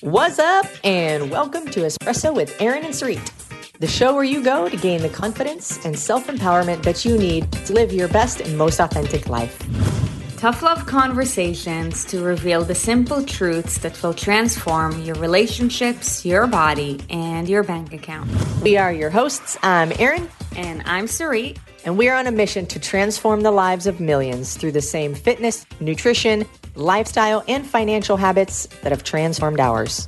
What's 0.00 0.38
up, 0.38 0.64
and 0.84 1.28
welcome 1.28 1.66
to 1.70 1.80
Espresso 1.80 2.32
with 2.32 2.54
Aaron 2.62 2.84
and 2.84 2.94
Sarit, 2.94 3.32
the 3.80 3.88
show 3.88 4.14
where 4.14 4.22
you 4.22 4.44
go 4.44 4.68
to 4.68 4.76
gain 4.76 5.02
the 5.02 5.08
confidence 5.08 5.84
and 5.84 5.98
self 5.98 6.28
empowerment 6.28 6.84
that 6.84 7.04
you 7.04 7.18
need 7.18 7.50
to 7.50 7.72
live 7.72 7.92
your 7.92 8.06
best 8.06 8.40
and 8.40 8.56
most 8.56 8.78
authentic 8.78 9.28
life. 9.28 9.58
Tough 10.36 10.62
love 10.62 10.86
conversations 10.86 12.04
to 12.04 12.22
reveal 12.22 12.62
the 12.62 12.76
simple 12.76 13.24
truths 13.24 13.78
that 13.78 14.00
will 14.00 14.14
transform 14.14 15.02
your 15.02 15.16
relationships, 15.16 16.24
your 16.24 16.46
body, 16.46 17.00
and 17.10 17.48
your 17.48 17.64
bank 17.64 17.92
account. 17.92 18.30
We 18.62 18.76
are 18.76 18.92
your 18.92 19.10
hosts. 19.10 19.58
I'm 19.64 19.92
Aaron. 19.98 20.30
And 20.54 20.82
I'm 20.86 21.06
Sarit. 21.06 21.58
And 21.84 21.98
we 21.98 22.08
are 22.08 22.16
on 22.16 22.26
a 22.26 22.32
mission 22.32 22.66
to 22.66 22.78
transform 22.78 23.40
the 23.40 23.50
lives 23.50 23.86
of 23.86 23.98
millions 23.98 24.56
through 24.56 24.72
the 24.72 24.82
same 24.82 25.14
fitness, 25.14 25.66
nutrition, 25.80 26.46
lifestyle, 26.78 27.44
and 27.48 27.66
financial 27.66 28.16
habits 28.16 28.66
that 28.82 28.92
have 28.92 29.02
transformed 29.04 29.60
ours. 29.60 30.06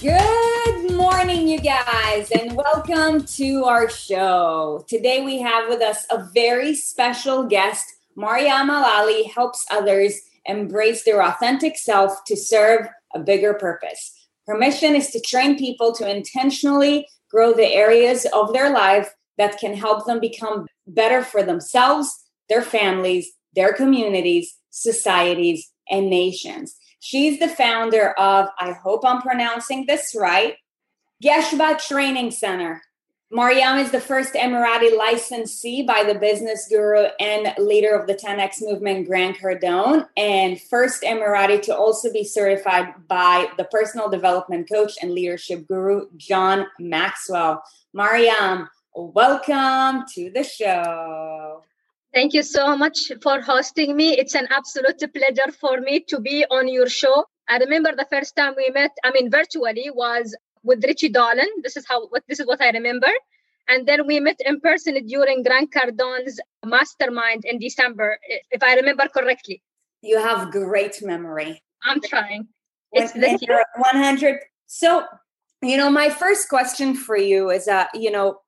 Good 0.00 0.92
morning, 0.92 1.48
you 1.48 1.60
guys, 1.60 2.30
and 2.30 2.56
welcome 2.56 3.24
to 3.24 3.64
our 3.64 3.90
show. 3.90 4.84
Today 4.88 5.24
we 5.24 5.40
have 5.40 5.68
with 5.68 5.82
us 5.82 6.06
a 6.10 6.28
very 6.32 6.74
special 6.74 7.44
guest. 7.44 7.84
Mariam 8.16 8.68
Alali 8.68 9.30
helps 9.30 9.66
others 9.70 10.20
embrace 10.46 11.04
their 11.04 11.22
authentic 11.22 11.76
self 11.76 12.24
to 12.24 12.36
serve 12.36 12.88
a 13.14 13.18
bigger 13.18 13.54
purpose. 13.54 14.12
Her 14.46 14.56
mission 14.56 14.94
is 14.94 15.10
to 15.10 15.20
train 15.20 15.58
people 15.58 15.92
to 15.94 16.10
intentionally 16.10 17.06
grow 17.30 17.52
the 17.52 17.72
areas 17.72 18.26
of 18.32 18.52
their 18.52 18.70
life 18.72 19.14
that 19.38 19.58
can 19.58 19.74
help 19.74 20.06
them 20.06 20.20
become 20.20 20.66
better 20.86 21.22
for 21.22 21.42
themselves, 21.42 22.24
their 22.48 22.62
families, 22.62 23.32
their 23.54 23.72
communities, 23.72 24.56
societies, 24.70 25.70
and 25.90 26.08
nations. 26.08 26.76
She's 27.00 27.38
the 27.38 27.48
founder 27.48 28.10
of, 28.12 28.48
I 28.58 28.72
hope 28.72 29.04
I'm 29.04 29.22
pronouncing 29.22 29.86
this 29.86 30.14
right, 30.14 30.56
Geshba 31.22 31.78
Training 31.86 32.30
Center. 32.30 32.82
Mariam 33.32 33.78
is 33.78 33.92
the 33.92 34.00
first 34.00 34.34
Emirati 34.34 34.96
licensee 34.96 35.82
by 35.82 36.02
the 36.02 36.18
business 36.18 36.66
guru 36.68 37.06
and 37.20 37.54
leader 37.58 37.94
of 37.94 38.08
the 38.08 38.14
10X 38.14 38.60
movement, 38.60 39.06
Grant 39.06 39.38
Cardone, 39.38 40.08
and 40.16 40.60
first 40.60 41.04
Emirati 41.04 41.62
to 41.62 41.76
also 41.76 42.12
be 42.12 42.24
certified 42.24 42.88
by 43.06 43.46
the 43.56 43.64
personal 43.64 44.10
development 44.10 44.68
coach 44.68 44.94
and 45.00 45.12
leadership 45.12 45.68
guru, 45.68 46.08
John 46.16 46.66
Maxwell. 46.80 47.62
Mariam, 47.94 48.68
welcome 48.96 50.04
to 50.14 50.32
the 50.32 50.42
show. 50.42 51.62
Thank 52.12 52.34
you 52.34 52.42
so 52.42 52.76
much 52.76 53.12
for 53.22 53.40
hosting 53.40 53.96
me. 53.96 54.18
It's 54.18 54.34
an 54.34 54.48
absolute 54.50 55.00
pleasure 55.14 55.52
for 55.52 55.80
me 55.80 56.00
to 56.08 56.20
be 56.20 56.44
on 56.50 56.66
your 56.66 56.88
show. 56.88 57.24
I 57.48 57.58
remember 57.58 57.94
the 57.94 58.06
first 58.10 58.34
time 58.34 58.54
we 58.56 58.68
met, 58.70 58.90
I 59.04 59.12
mean, 59.12 59.30
virtually 59.30 59.90
was 59.94 60.36
with 60.64 60.84
Richie 60.84 61.08
Dolan. 61.08 61.48
This 61.62 61.76
is 61.76 61.86
how 61.86 62.08
what 62.08 62.24
this 62.28 62.40
is 62.40 62.46
what 62.46 62.60
I 62.60 62.70
remember. 62.70 63.10
And 63.68 63.86
then 63.86 64.06
we 64.06 64.18
met 64.18 64.40
in 64.44 64.60
person 64.60 64.94
during 65.06 65.44
Grant 65.44 65.72
Cardone's 65.72 66.40
mastermind 66.64 67.44
in 67.44 67.60
December, 67.60 68.18
if 68.50 68.62
I 68.62 68.74
remember 68.74 69.06
correctly. 69.06 69.62
You 70.02 70.18
have 70.18 70.50
great 70.50 71.00
memory. 71.02 71.62
I'm 71.84 72.00
trying. 72.00 72.48
It's 72.92 73.12
this 73.12 73.40
year. 73.42 73.64
100. 73.76 74.40
So, 74.66 75.04
you 75.62 75.76
know, 75.76 75.90
my 75.90 76.10
first 76.10 76.48
question 76.48 76.96
for 76.96 77.16
you 77.16 77.50
is 77.50 77.66
that, 77.66 77.90
you 77.94 78.10
know, 78.10 78.40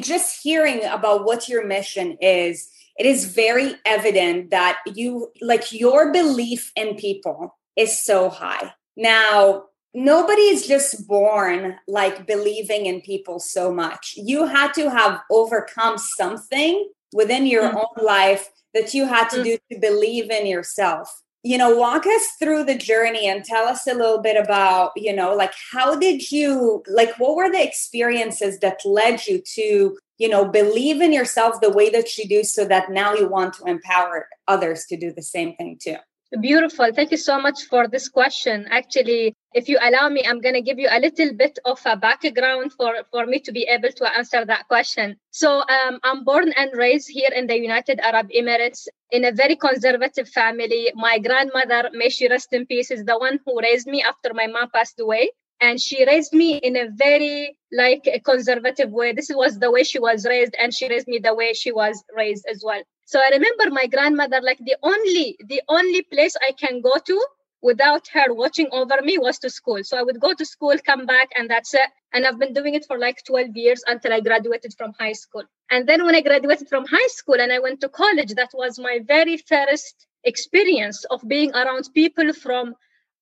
just 0.00 0.42
hearing 0.42 0.84
about 0.84 1.24
what 1.24 1.48
your 1.48 1.64
mission 1.64 2.16
is, 2.20 2.68
it 2.98 3.06
is 3.06 3.34
very 3.34 3.74
evident 3.84 4.50
that 4.50 4.78
you, 4.86 5.30
like, 5.40 5.72
your 5.72 6.12
belief 6.12 6.72
in 6.76 6.96
people 6.96 7.56
is 7.76 8.04
so 8.04 8.28
high. 8.28 8.72
Now, 8.96 9.64
nobody 9.94 10.42
is 10.42 10.66
just 10.66 11.08
born 11.08 11.76
like 11.88 12.26
believing 12.26 12.86
in 12.86 13.00
people 13.00 13.40
so 13.40 13.72
much. 13.72 14.14
You 14.16 14.46
had 14.46 14.72
to 14.74 14.90
have 14.90 15.20
overcome 15.30 15.98
something 15.98 16.88
within 17.12 17.46
your 17.46 17.64
mm-hmm. 17.64 17.78
own 17.78 18.04
life 18.04 18.50
that 18.74 18.94
you 18.94 19.06
had 19.06 19.28
to 19.30 19.36
mm-hmm. 19.36 19.44
do 19.44 19.58
to 19.72 19.80
believe 19.80 20.30
in 20.30 20.46
yourself. 20.46 21.22
You 21.42 21.56
know, 21.56 21.74
walk 21.74 22.04
us 22.06 22.26
through 22.38 22.64
the 22.64 22.76
journey 22.76 23.26
and 23.26 23.42
tell 23.42 23.64
us 23.64 23.86
a 23.86 23.94
little 23.94 24.20
bit 24.20 24.36
about, 24.36 24.92
you 24.94 25.12
know, 25.12 25.34
like 25.34 25.54
how 25.72 25.96
did 25.96 26.30
you, 26.30 26.82
like, 26.86 27.18
what 27.18 27.34
were 27.34 27.50
the 27.50 27.66
experiences 27.66 28.58
that 28.58 28.80
led 28.84 29.26
you 29.26 29.42
to, 29.54 29.96
you 30.20 30.28
know, 30.28 30.44
believe 30.44 31.00
in 31.00 31.12
yourself 31.14 31.62
the 31.62 31.70
way 31.70 31.88
that 31.88 32.18
you 32.18 32.28
do 32.28 32.44
so 32.44 32.66
that 32.66 32.90
now 32.90 33.14
you 33.14 33.26
want 33.26 33.54
to 33.54 33.64
empower 33.64 34.28
others 34.46 34.84
to 34.90 34.96
do 34.96 35.10
the 35.12 35.22
same 35.22 35.56
thing 35.56 35.78
too? 35.82 35.96
Beautiful. 36.40 36.92
Thank 36.94 37.10
you 37.10 37.16
so 37.16 37.40
much 37.40 37.64
for 37.64 37.88
this 37.88 38.08
question. 38.08 38.66
Actually, 38.70 39.34
if 39.52 39.68
you 39.68 39.78
allow 39.82 40.08
me, 40.10 40.22
I'm 40.24 40.40
going 40.40 40.54
to 40.54 40.60
give 40.60 40.78
you 40.78 40.88
a 40.88 41.00
little 41.00 41.32
bit 41.34 41.58
of 41.64 41.80
a 41.86 41.96
background 41.96 42.72
for, 42.74 42.92
for 43.10 43.26
me 43.26 43.40
to 43.40 43.50
be 43.50 43.62
able 43.62 43.88
to 43.96 44.04
answer 44.16 44.44
that 44.44 44.68
question. 44.68 45.16
So, 45.32 45.64
um, 45.76 45.98
I'm 46.04 46.22
born 46.22 46.52
and 46.52 46.70
raised 46.74 47.08
here 47.08 47.30
in 47.34 47.48
the 47.48 47.58
United 47.58 47.98
Arab 47.98 48.28
Emirates 48.30 48.86
in 49.10 49.24
a 49.24 49.32
very 49.32 49.56
conservative 49.56 50.28
family. 50.28 50.92
My 50.94 51.18
grandmother, 51.18 51.90
may 51.94 52.10
she 52.10 52.28
rest 52.28 52.52
in 52.52 52.66
peace, 52.66 52.92
is 52.92 53.04
the 53.04 53.18
one 53.18 53.40
who 53.44 53.58
raised 53.60 53.88
me 53.88 54.00
after 54.02 54.32
my 54.32 54.46
mom 54.46 54.68
passed 54.72 55.00
away. 55.00 55.30
And 55.60 55.80
she 55.80 56.04
raised 56.06 56.32
me 56.32 56.56
in 56.56 56.76
a 56.76 56.88
very 56.90 57.56
like 57.72 58.06
a 58.06 58.20
conservative 58.20 58.90
way. 58.90 59.12
This 59.12 59.30
was 59.34 59.58
the 59.58 59.70
way 59.70 59.84
she 59.84 59.98
was 59.98 60.26
raised, 60.26 60.54
and 60.58 60.72
she 60.74 60.88
raised 60.88 61.06
me 61.08 61.18
the 61.18 61.34
way 61.34 61.52
she 61.52 61.72
was 61.72 62.02
raised 62.16 62.46
as 62.50 62.62
well. 62.64 62.82
So 63.06 63.20
I 63.20 63.28
remember 63.30 63.70
my 63.70 63.86
grandmother, 63.86 64.40
like 64.42 64.58
the 64.58 64.76
only, 64.82 65.36
the 65.46 65.62
only 65.68 66.02
place 66.02 66.34
I 66.40 66.52
can 66.52 66.80
go 66.80 66.96
to 67.04 67.26
without 67.62 68.08
her 68.08 68.32
watching 68.32 68.68
over 68.72 68.96
me 69.02 69.18
was 69.18 69.38
to 69.40 69.50
school. 69.50 69.82
So 69.82 69.98
I 69.98 70.02
would 70.02 70.20
go 70.20 70.32
to 70.32 70.44
school, 70.44 70.74
come 70.84 71.06
back, 71.06 71.28
and 71.36 71.50
that's 71.50 71.74
it. 71.74 71.88
And 72.12 72.26
I've 72.26 72.38
been 72.38 72.54
doing 72.54 72.74
it 72.74 72.84
for 72.86 72.98
like 72.98 73.22
12 73.24 73.56
years 73.56 73.82
until 73.86 74.12
I 74.12 74.20
graduated 74.20 74.74
from 74.76 74.92
high 74.98 75.12
school. 75.12 75.44
And 75.70 75.88
then 75.88 76.04
when 76.04 76.14
I 76.14 76.20
graduated 76.22 76.68
from 76.68 76.86
high 76.86 77.08
school 77.08 77.40
and 77.40 77.52
I 77.52 77.58
went 77.58 77.80
to 77.80 77.88
college, 77.88 78.34
that 78.34 78.50
was 78.54 78.78
my 78.78 79.00
very 79.06 79.36
first 79.36 80.06
experience 80.24 81.04
of 81.10 81.26
being 81.28 81.52
around 81.54 81.90
people 81.94 82.32
from 82.32 82.74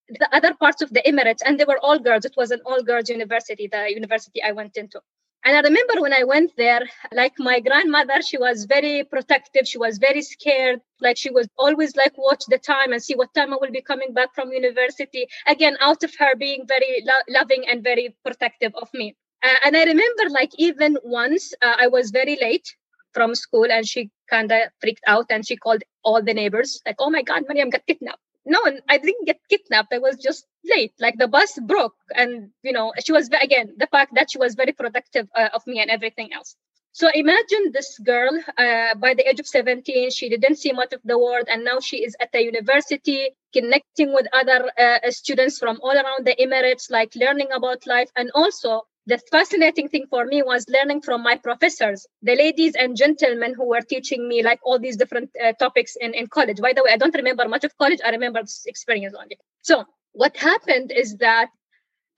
the 0.09 0.29
other 0.35 0.53
parts 0.53 0.81
of 0.81 0.89
the 0.91 1.01
Emirates. 1.05 1.41
And 1.45 1.59
they 1.59 1.65
were 1.65 1.79
all 1.79 1.99
girls. 1.99 2.25
It 2.25 2.35
was 2.37 2.51
an 2.51 2.61
all 2.65 2.81
girls 2.83 3.09
university, 3.09 3.67
the 3.67 3.89
university 3.89 4.41
I 4.43 4.51
went 4.51 4.77
into. 4.77 4.99
And 5.45 5.55
I 5.55 5.61
remember 5.61 6.01
when 6.01 6.13
I 6.13 6.23
went 6.25 6.51
there, 6.57 6.81
like 7.13 7.33
my 7.39 7.61
grandmother, 7.61 8.21
she 8.21 8.37
was 8.37 8.65
very 8.65 9.05
protective. 9.05 9.67
She 9.67 9.77
was 9.77 9.97
very 9.97 10.21
scared. 10.21 10.81
Like 10.99 11.15
she 11.17 11.29
was 11.29 11.47
always 11.57 11.95
like, 11.95 12.17
watch 12.17 12.43
the 12.49 12.57
time 12.57 12.91
and 12.91 13.01
see 13.01 13.15
what 13.15 13.33
time 13.33 13.53
I 13.53 13.57
will 13.61 13.71
be 13.71 13.81
coming 13.81 14.13
back 14.13 14.35
from 14.35 14.51
university. 14.51 15.27
Again, 15.47 15.77
out 15.79 16.03
of 16.03 16.13
her 16.19 16.35
being 16.35 16.65
very 16.67 17.03
lo- 17.05 17.27
loving 17.29 17.63
and 17.69 17.81
very 17.83 18.15
protective 18.25 18.73
of 18.75 18.89
me. 18.93 19.15
Uh, 19.41 19.55
and 19.63 19.77
I 19.77 19.85
remember 19.85 20.29
like 20.29 20.51
even 20.57 20.97
once 21.03 21.53
uh, 21.61 21.75
I 21.79 21.87
was 21.87 22.11
very 22.11 22.37
late 22.41 22.75
from 23.13 23.33
school 23.33 23.71
and 23.71 23.87
she 23.87 24.09
kind 24.29 24.51
of 24.51 24.63
freaked 24.81 25.03
out 25.07 25.27
and 25.29 25.47
she 25.47 25.55
called 25.55 25.83
all 26.03 26.21
the 26.21 26.33
neighbors 26.33 26.81
like, 26.85 26.97
oh 26.99 27.09
my 27.09 27.21
God, 27.21 27.43
Mariam 27.47 27.69
got 27.69 27.85
kidnapped 27.87 28.19
no 28.49 28.59
i 28.89 28.97
didn't 28.97 29.25
get 29.25 29.39
kidnapped. 29.49 29.93
I 29.93 29.99
was 29.99 30.17
just 30.17 30.45
late. 30.65 30.93
Like 30.99 31.17
the 31.17 31.27
bus 31.27 31.57
broke 31.71 31.95
and 32.15 32.49
you 32.63 32.73
know 32.73 32.93
she 33.05 33.11
was 33.11 33.29
again 33.47 33.67
the 33.77 33.87
fact 33.87 34.13
that 34.15 34.31
she 34.31 34.37
was 34.37 34.55
very 34.55 34.73
protective 34.73 35.27
uh, 35.35 35.49
of 35.53 35.65
me 35.67 35.79
and 35.81 35.89
everything 35.89 36.33
else. 36.33 36.55
So 36.91 37.07
imagine 37.13 37.71
this 37.71 37.97
girl 37.99 38.33
uh, 38.57 38.95
by 38.95 39.13
the 39.13 39.27
age 39.29 39.39
of 39.39 39.47
17 39.47 40.09
she 40.11 40.27
didn't 40.29 40.57
see 40.57 40.73
much 40.73 40.91
of 40.93 41.01
the 41.05 41.17
world 41.17 41.45
and 41.51 41.63
now 41.63 41.79
she 41.79 41.97
is 42.03 42.15
at 42.19 42.31
the 42.31 42.43
university 42.43 43.29
connecting 43.53 44.13
with 44.13 44.27
other 44.33 44.71
uh, 44.77 45.11
students 45.11 45.59
from 45.59 45.79
all 45.83 45.95
around 45.95 46.25
the 46.25 46.35
emirates 46.45 46.89
like 46.89 47.15
learning 47.15 47.49
about 47.51 47.85
life 47.87 48.09
and 48.15 48.31
also 48.33 48.83
the 49.09 49.17
fascinating 49.31 49.89
thing 49.89 50.05
for 50.09 50.23
me 50.25 50.43
was 50.43 50.65
learning 50.69 51.01
from 51.01 51.23
my 51.23 51.35
professors, 51.35 52.05
the 52.21 52.35
ladies 52.35 52.75
and 52.75 52.95
gentlemen 52.95 53.55
who 53.55 53.67
were 53.67 53.81
teaching 53.81 54.27
me 54.27 54.43
like 54.43 54.59
all 54.63 54.77
these 54.79 54.97
different 54.97 55.31
uh, 55.43 55.53
topics 55.53 55.95
in, 55.99 56.13
in 56.13 56.27
college. 56.27 56.61
By 56.61 56.73
the 56.73 56.83
way, 56.83 56.91
I 56.91 56.97
don't 56.97 57.15
remember 57.15 57.47
much 57.47 57.63
of 57.63 57.75
college. 57.77 57.99
I 58.05 58.11
remember 58.11 58.41
this 58.41 58.63
experience 58.67 59.15
only. 59.19 59.39
So 59.63 59.85
what 60.13 60.37
happened 60.37 60.91
is 60.91 61.17
that 61.17 61.49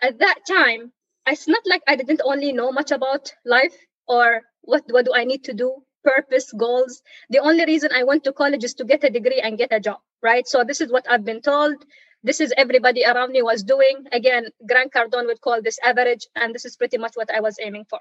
at 0.01 0.19
that 0.19 0.39
time, 0.49 0.91
it's 1.25 1.47
not 1.47 1.63
like 1.65 1.81
I 1.87 1.95
didn't 1.95 2.21
only 2.25 2.51
know 2.51 2.71
much 2.73 2.91
about 2.91 3.31
life 3.45 3.75
or 4.07 4.41
what, 4.61 4.83
what 4.89 5.05
do 5.05 5.13
I 5.15 5.23
need 5.23 5.45
to 5.45 5.53
do, 5.53 5.83
purpose, 6.03 6.51
goals. 6.51 7.01
The 7.29 7.39
only 7.39 7.63
reason 7.65 7.91
I 7.95 8.03
went 8.03 8.25
to 8.25 8.33
college 8.33 8.65
is 8.65 8.73
to 8.75 8.83
get 8.83 9.05
a 9.05 9.09
degree 9.09 9.39
and 9.39 9.57
get 9.57 9.71
a 9.71 9.79
job, 9.79 9.99
right? 10.21 10.45
So 10.45 10.65
this 10.65 10.81
is 10.81 10.91
what 10.91 11.05
I've 11.09 11.23
been 11.23 11.41
told 11.41 11.75
this 12.23 12.39
is 12.39 12.53
everybody 12.55 13.03
around 13.05 13.31
me 13.31 13.41
was 13.41 13.63
doing. 13.63 14.05
Again, 14.11 14.47
Grant 14.67 14.93
Cardone 14.93 15.25
would 15.25 15.41
call 15.41 15.61
this 15.61 15.79
average, 15.83 16.27
and 16.35 16.53
this 16.53 16.65
is 16.65 16.75
pretty 16.77 16.97
much 16.97 17.13
what 17.15 17.33
I 17.33 17.39
was 17.39 17.57
aiming 17.61 17.85
for. 17.89 17.99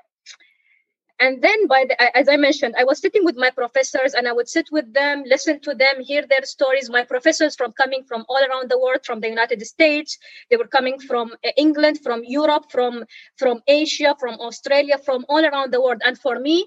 And 1.19 1.43
then, 1.43 1.67
by 1.67 1.85
the, 1.87 2.17
as 2.17 2.31
I 2.31 2.37
mentioned, 2.37 2.75
I 2.79 2.85
was 2.85 2.99
sitting 2.99 3.25
with 3.27 3.37
my 3.37 3.51
professors, 3.51 4.15
and 4.15 4.27
I 4.27 4.33
would 4.33 4.49
sit 4.49 4.69
with 4.73 4.93
them, 4.95 5.23
listen 5.27 5.61
to 5.61 5.75
them, 5.75 6.01
hear 6.01 6.27
their 6.27 6.45
stories. 6.45 6.89
My 6.89 7.05
professors 7.05 7.55
from 7.55 7.73
coming 7.73 8.05
from 8.05 8.25
all 8.29 8.43
around 8.43 8.71
the 8.71 8.79
world, 8.79 9.01
from 9.05 9.21
the 9.21 9.29
United 9.29 9.61
States, 9.67 10.19
they 10.49 10.57
were 10.57 10.67
coming 10.67 10.99
from 10.99 11.33
uh, 11.45 11.51
England, 11.59 12.01
from 12.03 12.23
Europe, 12.25 12.71
from 12.71 13.05
from 13.37 13.61
Asia, 13.67 14.17
from 14.19 14.41
Australia, 14.41 14.97
from 14.99 15.27
all 15.29 15.45
around 15.45 15.73
the 15.75 15.81
world. 15.81 16.01
And 16.05 16.19
for 16.19 16.39
me, 16.39 16.67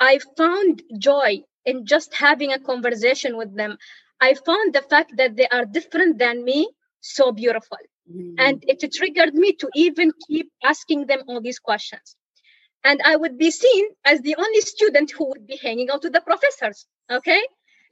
I 0.00 0.20
found 0.36 0.82
joy 0.98 1.42
in 1.64 1.86
just 1.86 2.14
having 2.14 2.52
a 2.52 2.58
conversation 2.58 3.36
with 3.38 3.56
them. 3.56 3.78
I 4.20 4.34
found 4.34 4.74
the 4.74 4.82
fact 4.82 5.16
that 5.16 5.36
they 5.36 5.48
are 5.48 5.64
different 5.64 6.18
than 6.18 6.44
me 6.44 6.68
so 7.04 7.32
beautiful 7.32 7.78
Mm-hmm. 8.10 8.34
And 8.38 8.64
it 8.66 8.92
triggered 8.92 9.34
me 9.34 9.54
to 9.54 9.68
even 9.74 10.12
keep 10.26 10.50
asking 10.62 11.06
them 11.06 11.22
all 11.26 11.40
these 11.40 11.58
questions. 11.58 12.16
And 12.84 13.00
I 13.02 13.16
would 13.16 13.38
be 13.38 13.50
seen 13.50 13.86
as 14.04 14.20
the 14.20 14.36
only 14.36 14.60
student 14.60 15.10
who 15.10 15.28
would 15.28 15.46
be 15.46 15.58
hanging 15.62 15.90
out 15.90 16.02
with 16.02 16.12
the 16.12 16.20
professors. 16.20 16.86
Okay. 17.10 17.40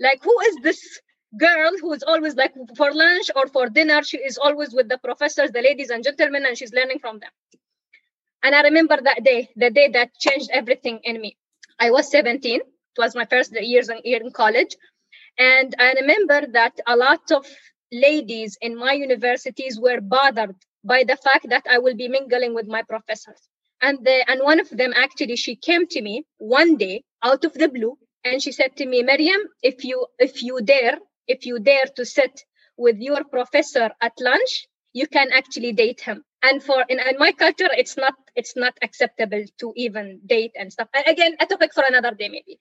Like, 0.01 0.23
who 0.23 0.39
is 0.41 0.57
this 0.63 1.01
girl 1.39 1.73
who 1.81 1.93
is 1.95 2.03
always 2.03 2.35
like 2.37 2.53
for 2.77 2.93
lunch 2.93 3.31
or 3.35 3.47
for 3.47 3.71
dinner? 3.71 4.03
She 4.03 4.19
is 4.19 4.37
always 4.37 4.75
with 4.75 4.89
the 4.89 4.99
professors, 4.99 5.51
the 5.51 5.63
ladies 5.63 5.89
and 5.89 6.05
gentlemen, 6.05 6.45
and 6.45 6.59
she's 6.59 6.75
learning 6.75 6.99
from 6.99 7.21
them. 7.21 7.31
And 8.43 8.55
I 8.55 8.63
remember 8.63 8.99
that 9.03 9.25
day, 9.25 9.49
the 9.57 9.71
day 9.71 9.89
that 9.93 10.15
changed 10.19 10.51
everything 10.53 11.01
in 11.05 11.21
me. 11.21 11.39
I 11.79 11.91
was 11.91 12.11
17. 12.11 12.61
It 12.61 12.67
was 12.99 13.15
my 13.15 13.25
first 13.25 13.55
years 13.59 13.89
in, 13.89 14.01
year 14.05 14.21
in 14.21 14.31
college. 14.31 14.77
And 15.39 15.75
I 15.79 15.93
remember 15.95 16.47
that 16.53 16.79
a 16.87 16.97
lot 16.97 17.31
of 17.31 17.47
ladies 17.93 18.59
in 18.61 18.77
my 18.77 18.93
universities 18.93 19.79
were 19.79 20.01
bothered 20.01 20.57
by 20.83 21.05
the 21.05 21.17
fact 21.17 21.49
that 21.51 21.67
I 21.71 21.79
will 21.79 21.95
be 21.95 22.09
mingling 22.09 22.55
with 22.55 22.67
my 22.67 22.83
professors. 22.83 23.39
And 23.81 23.99
the, 24.05 24.29
and 24.29 24.41
one 24.43 24.61
of 24.61 24.71
them 24.71 24.93
actually 24.97 25.37
she 25.37 25.57
came 25.57 25.87
to 25.89 26.03
me 26.03 26.25
one 26.39 26.77
day 26.77 27.05
out 27.23 27.45
of 27.45 27.53
the 27.53 27.69
blue 27.69 27.99
and 28.25 28.43
she 28.43 28.53
said 28.53 28.77
to 28.77 28.87
me, 28.87 29.03
Maryam, 29.03 29.41
if 29.63 29.85
you 29.85 30.07
if 30.19 30.43
you 30.43 30.61
dare, 30.63 30.99
if 31.27 31.45
you 31.47 31.59
dare 31.59 31.87
to 31.97 32.05
sit 32.05 32.45
with 32.77 32.99
your 32.99 33.25
professor 33.25 33.91
at 34.01 34.13
lunch, 34.21 34.69
you 34.93 35.07
can 35.07 35.31
actually 35.33 35.73
date 35.73 36.01
him. 36.01 36.25
And 36.43 36.63
for 36.63 36.85
in, 36.89 36.99
in 37.01 37.19
my 37.19 37.33
culture, 37.33 37.69
it's 37.73 37.97
not 37.97 38.15
it's 38.37 38.57
not 38.57 38.75
acceptable 38.83 39.45
to 39.61 39.73
even 39.77 40.21
date 40.27 40.53
and 40.59 40.73
stuff. 40.73 40.89
And 40.95 41.05
again, 41.07 41.37
a 41.41 41.47
topic 41.47 41.75
for 41.75 41.85
another 41.87 42.13
day 42.13 42.29
maybe. 42.29 42.59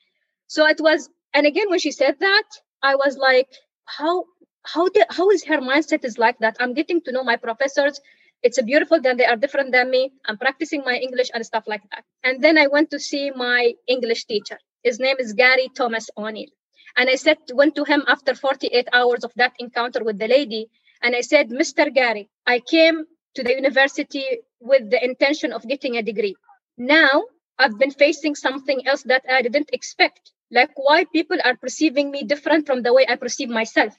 So 0.47 0.67
it 0.67 0.81
was, 0.81 1.09
and 1.33 1.45
again 1.45 1.69
when 1.69 1.79
she 1.79 1.91
said 1.91 2.17
that, 2.19 2.43
I 2.81 2.95
was 2.95 3.17
like, 3.17 3.47
how 3.85 4.25
how 4.63 4.87
did 4.89 5.05
how 5.09 5.29
is 5.29 5.43
her 5.45 5.59
mindset 5.59 6.05
is 6.05 6.17
like 6.17 6.37
that? 6.39 6.57
I'm 6.59 6.73
getting 6.73 7.01
to 7.01 7.11
know 7.11 7.23
my 7.23 7.35
professors. 7.35 7.99
It's 8.43 8.57
a 8.57 8.63
beautiful 8.63 8.99
that 9.01 9.17
they 9.17 9.25
are 9.25 9.35
different 9.35 9.71
than 9.71 9.89
me. 9.91 10.11
I'm 10.25 10.37
practicing 10.37 10.83
my 10.83 10.95
English 10.95 11.29
and 11.33 11.45
stuff 11.45 11.65
like 11.67 11.83
that. 11.91 12.03
And 12.23 12.43
then 12.43 12.57
I 12.57 12.67
went 12.67 12.89
to 12.91 12.99
see 12.99 13.31
my 13.31 13.73
English 13.87 14.25
teacher. 14.25 14.57
His 14.83 14.99
name 14.99 15.17
is 15.19 15.33
Gary 15.33 15.69
Thomas 15.75 16.09
O'Neill. 16.17 16.49
And 16.97 17.09
I 17.09 17.15
said, 17.15 17.37
went 17.53 17.75
to 17.75 17.83
him 17.83 18.03
after 18.07 18.33
48 18.35 18.87
hours 18.91 19.23
of 19.23 19.31
that 19.35 19.53
encounter 19.59 20.03
with 20.03 20.17
the 20.17 20.27
lady. 20.27 20.69
And 21.03 21.15
I 21.15 21.21
said, 21.21 21.49
Mr. 21.49 21.93
Gary, 21.93 22.29
I 22.45 22.59
came 22.59 23.05
to 23.35 23.43
the 23.43 23.53
university 23.53 24.25
with 24.59 24.89
the 24.89 25.03
intention 25.03 25.53
of 25.53 25.67
getting 25.67 25.97
a 25.97 26.03
degree. 26.03 26.35
Now 26.77 27.25
I've 27.57 27.77
been 27.77 27.91
facing 27.91 28.35
something 28.35 28.87
else 28.87 29.03
that 29.03 29.23
I 29.29 29.41
didn't 29.41 29.69
expect, 29.71 30.31
like 30.49 30.71
why 30.75 31.05
people 31.05 31.37
are 31.43 31.55
perceiving 31.55 32.11
me 32.11 32.23
different 32.23 32.65
from 32.65 32.81
the 32.81 32.93
way 32.93 33.05
I 33.07 33.15
perceive 33.15 33.49
myself. 33.49 33.95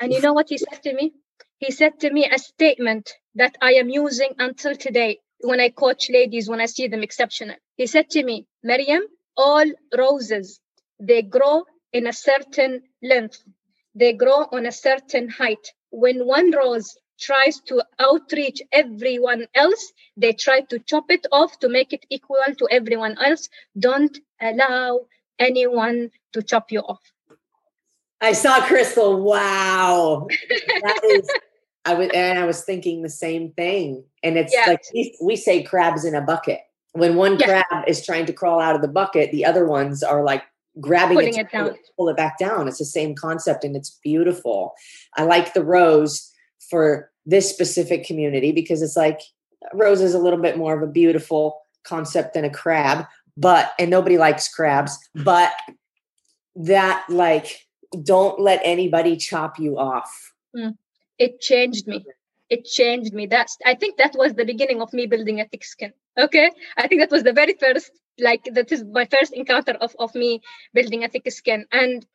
And 0.00 0.12
you 0.12 0.20
know 0.20 0.34
what 0.34 0.50
he 0.50 0.58
said 0.58 0.82
to 0.84 0.94
me? 0.94 1.14
He 1.58 1.72
said 1.72 2.00
to 2.00 2.12
me 2.12 2.26
a 2.30 2.38
statement 2.38 3.12
that 3.36 3.56
I 3.62 3.74
am 3.74 3.90
using 3.90 4.34
until 4.38 4.76
today 4.76 5.20
when 5.40 5.60
I 5.60 5.70
coach 5.70 6.10
ladies, 6.10 6.48
when 6.50 6.60
I 6.60 6.66
see 6.66 6.88
them 6.88 7.02
exceptional. 7.04 7.56
He 7.76 7.86
said 7.88 8.10
to 8.10 8.24
me, 8.24 8.46
Maryam, 8.62 9.02
all 9.36 9.66
roses, 9.96 10.60
they 11.00 11.22
grow 11.22 11.64
in 11.92 12.06
a 12.08 12.14
certain 12.14 12.82
length. 13.02 13.42
They 13.94 14.14
grow 14.14 14.46
on 14.52 14.66
a 14.66 14.72
certain 14.72 15.30
height. 15.30 15.72
When 15.90 16.26
one 16.26 16.52
rose 16.52 16.98
tries 17.20 17.60
to 17.68 17.84
outreach 17.98 18.62
everyone 18.72 19.46
else, 19.54 19.92
they 20.18 20.34
try 20.34 20.62
to 20.62 20.80
chop 20.80 21.10
it 21.10 21.26
off 21.32 21.58
to 21.60 21.70
make 21.70 21.94
it 21.94 22.06
equal 22.10 22.44
to 22.58 22.68
everyone 22.70 23.18
else. 23.18 23.48
Don't 23.78 24.18
allow 24.40 25.06
anyone 25.38 26.10
to 26.34 26.42
chop 26.42 26.72
you 26.72 26.80
off. 26.80 27.13
I 28.20 28.32
saw 28.32 28.60
Crystal. 28.66 29.22
Wow. 29.22 30.26
That 30.82 31.00
is 31.04 31.28
I 31.84 31.94
was 31.94 32.08
and 32.14 32.38
I 32.38 32.46
was 32.46 32.62
thinking 32.62 33.02
the 33.02 33.10
same 33.10 33.52
thing. 33.52 34.04
And 34.22 34.38
it's 34.38 34.54
yeah. 34.54 34.66
like 34.66 34.80
we, 34.92 35.16
we, 35.22 35.36
say 35.36 35.62
crabs 35.62 36.04
in 36.04 36.14
a 36.14 36.20
bucket. 36.20 36.60
When 36.92 37.16
one 37.16 37.38
yeah. 37.38 37.62
crab 37.62 37.84
is 37.86 38.04
trying 38.04 38.26
to 38.26 38.32
crawl 38.32 38.60
out 38.60 38.74
of 38.74 38.82
the 38.82 38.88
bucket, 38.88 39.30
the 39.32 39.44
other 39.44 39.66
ones 39.66 40.02
are 40.02 40.22
like 40.22 40.42
grabbing 40.80 41.16
Putting 41.16 41.34
it, 41.34 41.46
it 41.46 41.52
down. 41.52 41.68
Pull, 41.68 41.78
pull 41.96 42.08
it 42.08 42.16
back 42.16 42.38
down. 42.38 42.68
It's 42.68 42.78
the 42.78 42.84
same 42.84 43.14
concept 43.14 43.64
and 43.64 43.76
it's 43.76 43.98
beautiful. 44.02 44.74
I 45.16 45.24
like 45.24 45.52
the 45.52 45.64
rose 45.64 46.30
for 46.70 47.10
this 47.26 47.50
specific 47.50 48.04
community 48.04 48.52
because 48.52 48.80
it's 48.80 48.96
like 48.96 49.20
rose 49.72 50.00
is 50.00 50.14
a 50.14 50.18
little 50.18 50.40
bit 50.40 50.56
more 50.56 50.74
of 50.74 50.82
a 50.82 50.90
beautiful 50.90 51.60
concept 51.84 52.34
than 52.34 52.44
a 52.44 52.50
crab, 52.50 53.06
but 53.36 53.72
and 53.78 53.90
nobody 53.90 54.16
likes 54.16 54.48
crabs, 54.48 54.98
but 55.14 55.52
that 56.56 57.04
like 57.08 57.63
don't 58.02 58.40
let 58.40 58.60
anybody 58.64 59.16
chop 59.16 59.58
you 59.58 59.78
off. 59.78 60.32
Mm. 60.56 60.76
It 61.18 61.40
changed 61.40 61.86
me. 61.86 62.04
It 62.50 62.64
changed 62.64 63.12
me. 63.14 63.26
That's 63.26 63.56
I 63.64 63.74
think 63.74 63.98
that 63.98 64.14
was 64.16 64.34
the 64.34 64.44
beginning 64.44 64.82
of 64.82 64.92
me 64.92 65.06
building 65.06 65.40
a 65.40 65.46
thick 65.46 65.64
skin. 65.64 65.92
Okay. 66.18 66.50
I 66.76 66.88
think 66.88 67.00
that 67.00 67.10
was 67.10 67.22
the 67.22 67.32
very 67.32 67.54
first, 67.54 67.90
like 68.18 68.44
that 68.52 68.70
is 68.70 68.84
my 68.84 69.06
first 69.06 69.32
encounter 69.32 69.72
of, 69.72 69.94
of 69.98 70.14
me 70.14 70.42
building 70.72 71.04
a 71.04 71.08
thick 71.08 71.30
skin. 71.32 71.66
And 71.72 72.06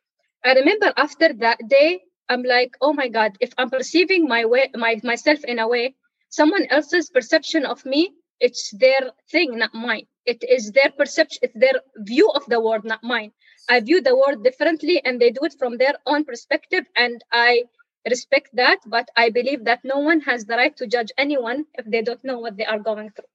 I 0.44 0.52
remember 0.54 0.92
after 0.96 1.32
that 1.34 1.58
day, 1.68 2.00
I'm 2.28 2.42
like, 2.42 2.76
oh 2.80 2.92
my 2.92 3.08
God, 3.08 3.32
if 3.40 3.52
I'm 3.58 3.70
perceiving 3.70 4.28
my 4.28 4.44
way 4.44 4.70
my 4.74 5.00
myself 5.02 5.44
in 5.44 5.58
a 5.58 5.68
way, 5.68 5.96
someone 6.28 6.66
else's 6.70 7.10
perception 7.10 7.66
of 7.66 7.84
me, 7.84 8.12
it's 8.38 8.70
their 8.78 9.10
thing, 9.30 9.58
not 9.58 9.74
mine. 9.74 10.06
It 10.24 10.44
is 10.48 10.70
their 10.72 10.90
perception, 10.90 11.40
it's 11.42 11.58
their 11.58 11.80
view 11.96 12.30
of 12.30 12.46
the 12.46 12.60
world, 12.60 12.84
not 12.84 13.02
mine. 13.02 13.32
I 13.68 13.80
view 13.80 14.00
the 14.00 14.16
world 14.16 14.42
differently 14.42 15.00
and 15.04 15.20
they 15.20 15.30
do 15.30 15.44
it 15.44 15.54
from 15.58 15.76
their 15.78 15.94
own 16.06 16.24
perspective. 16.24 16.84
And 16.96 17.22
I 17.32 17.64
respect 18.08 18.50
that, 18.54 18.78
but 18.86 19.08
I 19.16 19.30
believe 19.30 19.64
that 19.64 19.80
no 19.84 19.98
one 19.98 20.20
has 20.22 20.44
the 20.44 20.56
right 20.56 20.76
to 20.76 20.86
judge 20.86 21.12
anyone 21.18 21.66
if 21.74 21.84
they 21.86 22.02
don't 22.02 22.24
know 22.24 22.38
what 22.38 22.56
they 22.56 22.64
are 22.64 22.78
going 22.78 23.10
through. 23.10 23.26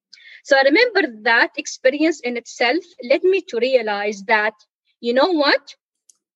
So 0.44 0.57
I 0.57 0.63
remember 0.63 1.22
that 1.24 1.51
experience 1.57 2.19
in 2.22 2.38
itself 2.38 2.83
led 3.04 3.24
me 3.24 3.42
to 3.50 3.60
realize 3.60 4.24
that, 4.24 4.54
you 5.00 5.13
know 5.13 5.31
what? 5.31 5.75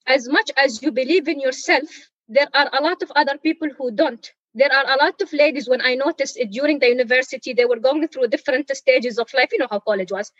As 0.07 0.27
much 0.27 0.51
as 0.57 0.81
you 0.81 0.91
believe 0.91 1.27
in 1.27 1.39
yourself, 1.39 1.89
there 2.27 2.47
are 2.53 2.69
a 2.73 2.81
lot 2.81 3.01
of 3.01 3.11
other 3.15 3.37
people 3.37 3.69
who 3.77 3.91
don't. 3.91 4.31
There 4.55 4.71
are 4.71 4.85
a 4.85 5.03
lot 5.03 5.21
of 5.21 5.31
ladies 5.31 5.69
when 5.69 5.81
I 5.81 5.95
noticed 5.95 6.37
it 6.37 6.51
during 6.51 6.79
the 6.79 6.87
university, 6.87 7.53
they 7.53 7.65
were 7.65 7.79
going 7.79 8.07
through 8.07 8.27
different 8.27 8.75
stages 8.75 9.19
of 9.19 9.31
life. 9.33 9.49
You 9.51 9.59
know 9.59 9.67
how 9.69 9.79
college 9.79 10.11
was. 10.11 10.31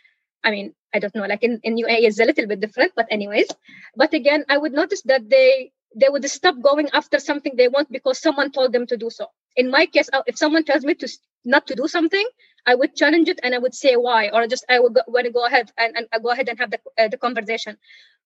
I 0.44 0.52
mean, 0.52 0.74
I 0.94 1.00
don't 1.00 1.14
know, 1.16 1.26
like 1.26 1.44
in, 1.44 1.60
in 1.64 1.78
UA 1.78 1.98
is 2.08 2.20
a 2.20 2.26
little 2.26 2.48
bit 2.48 2.60
different, 2.60 2.94
but 2.96 3.08
anyways. 3.12 3.48
But 3.96 4.14
again, 4.14 4.46
I 4.50 4.58
would 4.58 4.74
notice 4.74 5.02
that 5.04 5.30
they 5.30 5.72
they 5.96 6.08
would 6.10 6.30
stop 6.30 6.56
going 6.62 6.88
after 6.94 7.20
something 7.20 7.54
they 7.56 7.68
want 7.68 7.92
because 7.92 8.20
someone 8.20 8.52
told 8.52 8.74
them 8.74 8.86
to 8.88 8.98
do 8.98 9.10
so. 9.10 9.28
In 9.56 9.72
my 9.72 9.88
case, 9.88 10.10
if 10.28 10.38
someone 10.38 10.64
tells 10.64 10.86
me 10.86 10.94
to 10.96 11.08
not 11.46 11.66
to 11.68 11.76
do 11.76 11.88
something, 11.88 12.28
I 12.66 12.76
would 12.76 12.96
challenge 12.96 13.28
it 13.28 13.40
and 13.44 13.56
I 13.56 13.58
would 13.58 13.74
say 13.74 13.96
why, 13.96 14.30
or 14.30 14.46
just 14.48 14.66
I 14.70 14.80
would 14.80 14.98
want 15.08 15.26
to 15.26 15.32
go 15.32 15.46
ahead 15.46 15.72
and, 15.78 15.98
and 15.98 16.08
I 16.14 16.20
go 16.20 16.30
ahead 16.30 16.48
and 16.50 16.60
have 16.60 16.72
the, 16.72 16.80
uh, 16.98 17.08
the 17.08 17.18
conversation. 17.18 17.78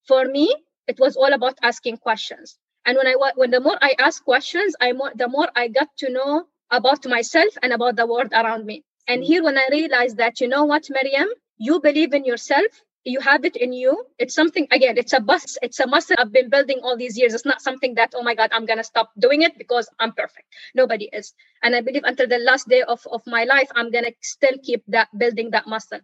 For 0.07 0.25
me, 0.25 0.53
it 0.87 0.99
was 0.99 1.15
all 1.15 1.31
about 1.31 1.57
asking 1.61 1.97
questions. 1.97 2.57
And 2.85 2.97
when 2.97 3.07
I 3.07 3.15
when 3.35 3.51
the 3.51 3.61
more 3.61 3.77
I 3.81 3.95
ask 3.97 4.23
questions, 4.23 4.75
I 4.81 4.91
more 4.91 5.11
the 5.15 5.29
more 5.29 5.49
I 5.55 5.69
got 5.69 5.87
to 5.99 6.09
know 6.11 6.45
about 6.69 7.05
myself 7.07 7.53
and 7.61 7.71
about 7.71 7.95
the 7.95 8.05
world 8.05 8.33
around 8.33 8.65
me. 8.65 8.83
And 9.07 9.21
mm. 9.21 9.25
here, 9.25 9.43
when 9.43 9.57
I 9.57 9.67
realized 9.71 10.17
that, 10.17 10.41
you 10.41 10.47
know 10.49 10.65
what, 10.65 10.87
Maryam, 10.89 11.29
you 11.67 11.79
believe 11.81 12.13
in 12.13 12.25
yourself 12.25 12.81
you 13.05 13.19
have 13.21 13.45
it 13.45 13.57
in 13.57 13.73
you. 13.73 14.05
It's 14.19 14.35
something 14.35 14.67
again 14.71 14.97
it's 14.97 15.13
a 15.13 15.19
bus 15.19 15.57
it's 15.61 15.79
a 15.79 15.87
muscle 15.87 16.15
i've 16.19 16.31
been 16.33 16.49
building 16.49 16.79
all 16.83 16.97
these 16.97 17.17
years. 17.17 17.33
It's 17.33 17.45
not 17.45 17.61
something 17.61 17.95
that 17.95 18.13
oh 18.15 18.23
my 18.23 18.35
god 18.35 18.51
i'm 18.53 18.65
gonna 18.65 18.83
stop 18.83 19.11
doing 19.19 19.43
it 19.43 19.57
because 19.57 19.89
i'm 19.99 20.13
perfect. 20.13 20.47
Nobody 20.75 21.09
is. 21.13 21.33
And 21.63 21.75
i 21.75 21.81
believe 21.81 22.03
until 22.05 22.27
the 22.27 22.39
last 22.39 22.69
day 22.69 22.83
of, 22.83 23.01
of 23.11 23.21
my 23.27 23.43
life 23.45 23.69
i'm 23.75 23.91
gonna 23.91 24.11
still 24.21 24.57
keep 24.63 24.83
that 24.87 25.09
building 25.17 25.51
that 25.51 25.67
muscle. 25.67 25.99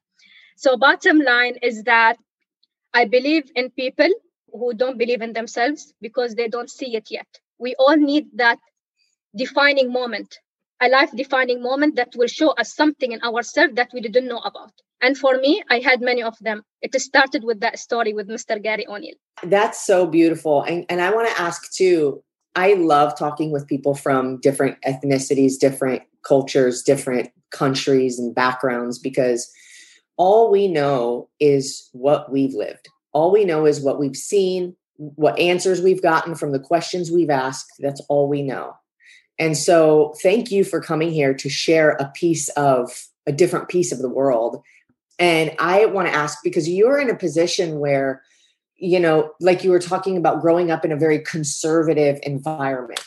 So 0.57 0.77
bottom 0.77 1.19
line 1.21 1.57
is 1.63 1.83
that 1.83 2.17
i 2.93 3.05
believe 3.05 3.51
in 3.55 3.71
people 3.71 4.09
who 4.53 4.73
don't 4.73 4.97
believe 4.97 5.21
in 5.21 5.33
themselves 5.33 5.93
because 6.01 6.35
they 6.35 6.47
don't 6.49 6.71
see 6.71 6.95
it 6.95 7.09
yet. 7.11 7.27
We 7.59 7.75
all 7.79 7.97
need 7.97 8.27
that 8.37 8.59
defining 9.35 9.91
moment 9.93 10.39
a 10.81 10.89
life 10.89 11.11
defining 11.15 11.61
moment 11.61 11.95
that 11.97 12.13
will 12.17 12.27
show 12.27 12.51
us 12.51 12.73
something 12.75 13.11
in 13.13 13.21
ourselves 13.23 13.75
that 13.75 13.89
we 13.93 14.01
didn't 14.01 14.27
know 14.27 14.39
about 14.39 14.73
and 15.01 15.17
for 15.17 15.37
me, 15.37 15.63
I 15.69 15.79
had 15.79 16.01
many 16.01 16.21
of 16.21 16.37
them. 16.39 16.63
It 16.81 16.99
started 16.99 17.43
with 17.43 17.59
that 17.61 17.79
story 17.79 18.13
with 18.13 18.27
Mr. 18.27 18.61
Gary 18.61 18.87
O'Neill. 18.87 19.15
That's 19.43 19.85
so 19.85 20.05
beautiful. 20.05 20.63
And, 20.63 20.85
and 20.89 21.01
I 21.01 21.11
want 21.11 21.29
to 21.29 21.41
ask 21.41 21.71
too 21.73 22.23
I 22.55 22.73
love 22.73 23.17
talking 23.17 23.51
with 23.51 23.67
people 23.67 23.95
from 23.95 24.39
different 24.41 24.77
ethnicities, 24.85 25.59
different 25.59 26.01
cultures, 26.23 26.81
different 26.81 27.29
countries 27.51 28.19
and 28.19 28.33
backgrounds 28.33 28.99
because 28.99 29.49
all 30.17 30.51
we 30.51 30.67
know 30.67 31.29
is 31.39 31.89
what 31.93 32.31
we've 32.31 32.53
lived. 32.53 32.89
All 33.13 33.31
we 33.31 33.45
know 33.45 33.65
is 33.65 33.81
what 33.81 33.99
we've 33.99 34.15
seen, 34.15 34.75
what 34.97 35.39
answers 35.39 35.81
we've 35.81 36.01
gotten 36.01 36.35
from 36.35 36.51
the 36.51 36.59
questions 36.59 37.11
we've 37.11 37.29
asked. 37.29 37.71
That's 37.79 38.01
all 38.09 38.27
we 38.27 38.41
know. 38.41 38.73
And 39.37 39.55
so, 39.57 40.13
thank 40.21 40.51
you 40.51 40.65
for 40.65 40.81
coming 40.81 41.11
here 41.11 41.33
to 41.33 41.49
share 41.49 41.91
a 41.91 42.11
piece 42.13 42.49
of 42.49 42.91
a 43.25 43.31
different 43.31 43.69
piece 43.69 43.93
of 43.93 43.99
the 43.99 44.09
world 44.09 44.61
and 45.19 45.51
I 45.59 45.85
want 45.85 46.07
to 46.07 46.13
ask 46.13 46.39
because 46.43 46.69
you're 46.69 46.99
in 46.99 47.09
a 47.09 47.15
position 47.15 47.79
where, 47.79 48.23
you 48.77 48.99
know, 48.99 49.31
like 49.41 49.63
you 49.63 49.69
were 49.69 49.79
talking 49.79 50.15
about 50.17 50.41
growing 50.41 50.71
up 50.71 50.85
in 50.85 50.91
a 50.91 50.97
very 50.97 51.19
conservative 51.19 52.19
environment. 52.23 53.01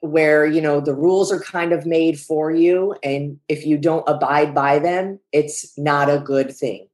where 0.00 0.44
you 0.46 0.60
know 0.60 0.78
the 0.78 0.94
rules 0.94 1.32
are 1.32 1.40
kind 1.40 1.72
of 1.72 1.86
made 1.86 2.20
for 2.20 2.52
you 2.52 2.94
and 3.02 3.38
if 3.48 3.66
you 3.66 3.78
don't 3.78 4.04
abide 4.06 4.54
by 4.54 4.78
them 4.78 5.18
it's 5.32 5.76
not 5.78 6.08
a 6.08 6.20
good 6.20 6.54
thing 6.54 6.86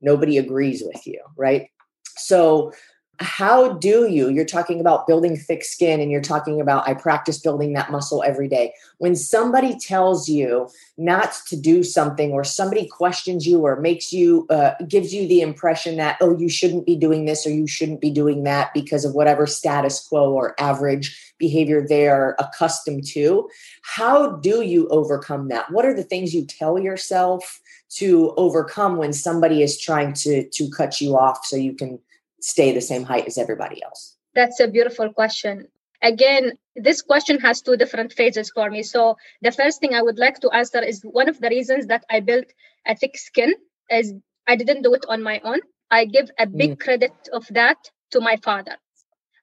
nobody 0.00 0.38
agrees 0.38 0.82
with 0.86 1.04
you 1.04 1.20
right 1.36 1.68
so 2.16 2.72
how 3.20 3.74
do 3.74 4.08
you 4.08 4.28
you're 4.28 4.44
talking 4.44 4.80
about 4.80 5.06
building 5.06 5.36
thick 5.36 5.64
skin 5.64 6.00
and 6.00 6.10
you're 6.10 6.20
talking 6.20 6.60
about 6.60 6.86
i 6.88 6.94
practice 6.94 7.38
building 7.38 7.74
that 7.74 7.90
muscle 7.90 8.22
every 8.22 8.48
day. 8.48 8.72
When 8.98 9.14
somebody 9.14 9.78
tells 9.78 10.28
you 10.28 10.68
not 10.96 11.34
to 11.48 11.56
do 11.56 11.82
something 11.82 12.32
or 12.32 12.44
somebody 12.44 12.86
questions 12.88 13.46
you 13.46 13.60
or 13.60 13.80
makes 13.80 14.12
you 14.12 14.46
uh, 14.50 14.72
gives 14.88 15.12
you 15.12 15.28
the 15.28 15.40
impression 15.40 15.96
that 15.96 16.16
oh 16.20 16.36
you 16.36 16.48
shouldn't 16.48 16.86
be 16.86 16.96
doing 16.96 17.24
this 17.24 17.46
or 17.46 17.50
you 17.50 17.66
shouldn't 17.66 18.00
be 18.00 18.10
doing 18.10 18.44
that 18.44 18.72
because 18.72 19.04
of 19.04 19.14
whatever 19.14 19.46
status 19.46 20.06
quo 20.08 20.32
or 20.32 20.54
average 20.58 21.34
behavior 21.38 21.84
they're 21.86 22.34
accustomed 22.38 23.06
to 23.06 23.48
how 23.82 24.36
do 24.36 24.62
you 24.62 24.88
overcome 24.88 25.48
that? 25.48 25.70
What 25.70 25.84
are 25.84 25.94
the 25.94 26.02
things 26.02 26.34
you 26.34 26.44
tell 26.46 26.78
yourself 26.78 27.60
to 27.90 28.32
overcome 28.36 28.96
when 28.96 29.12
somebody 29.12 29.62
is 29.62 29.78
trying 29.78 30.14
to 30.14 30.48
to 30.48 30.70
cut 30.70 31.00
you 31.00 31.16
off 31.16 31.44
so 31.44 31.56
you 31.56 31.74
can 31.74 31.98
stay 32.44 32.72
the 32.72 32.80
same 32.80 33.04
height 33.04 33.26
as 33.26 33.38
everybody 33.38 33.82
else? 33.82 34.16
That's 34.34 34.60
a 34.60 34.68
beautiful 34.68 35.12
question. 35.12 35.68
Again, 36.02 36.58
this 36.76 37.00
question 37.00 37.40
has 37.40 37.62
two 37.62 37.76
different 37.76 38.12
phases 38.12 38.50
for 38.50 38.68
me. 38.70 38.82
So, 38.82 39.16
the 39.40 39.52
first 39.52 39.80
thing 39.80 39.94
I 39.94 40.02
would 40.02 40.18
like 40.18 40.40
to 40.40 40.50
answer 40.50 40.82
is 40.82 41.00
one 41.02 41.30
of 41.30 41.40
the 41.40 41.48
reasons 41.48 41.86
that 41.86 42.04
I 42.10 42.20
built 42.20 42.44
a 42.86 42.94
thick 42.94 43.16
skin 43.16 43.54
is 43.90 44.12
I 44.46 44.56
didn't 44.56 44.82
do 44.82 44.92
it 44.92 45.06
on 45.08 45.22
my 45.22 45.40
own. 45.42 45.60
I 45.90 46.04
give 46.04 46.30
a 46.38 46.46
big 46.46 46.72
mm. 46.72 46.80
credit 46.80 47.14
of 47.32 47.46
that 47.50 47.78
to 48.10 48.20
my 48.20 48.36
father. 48.36 48.76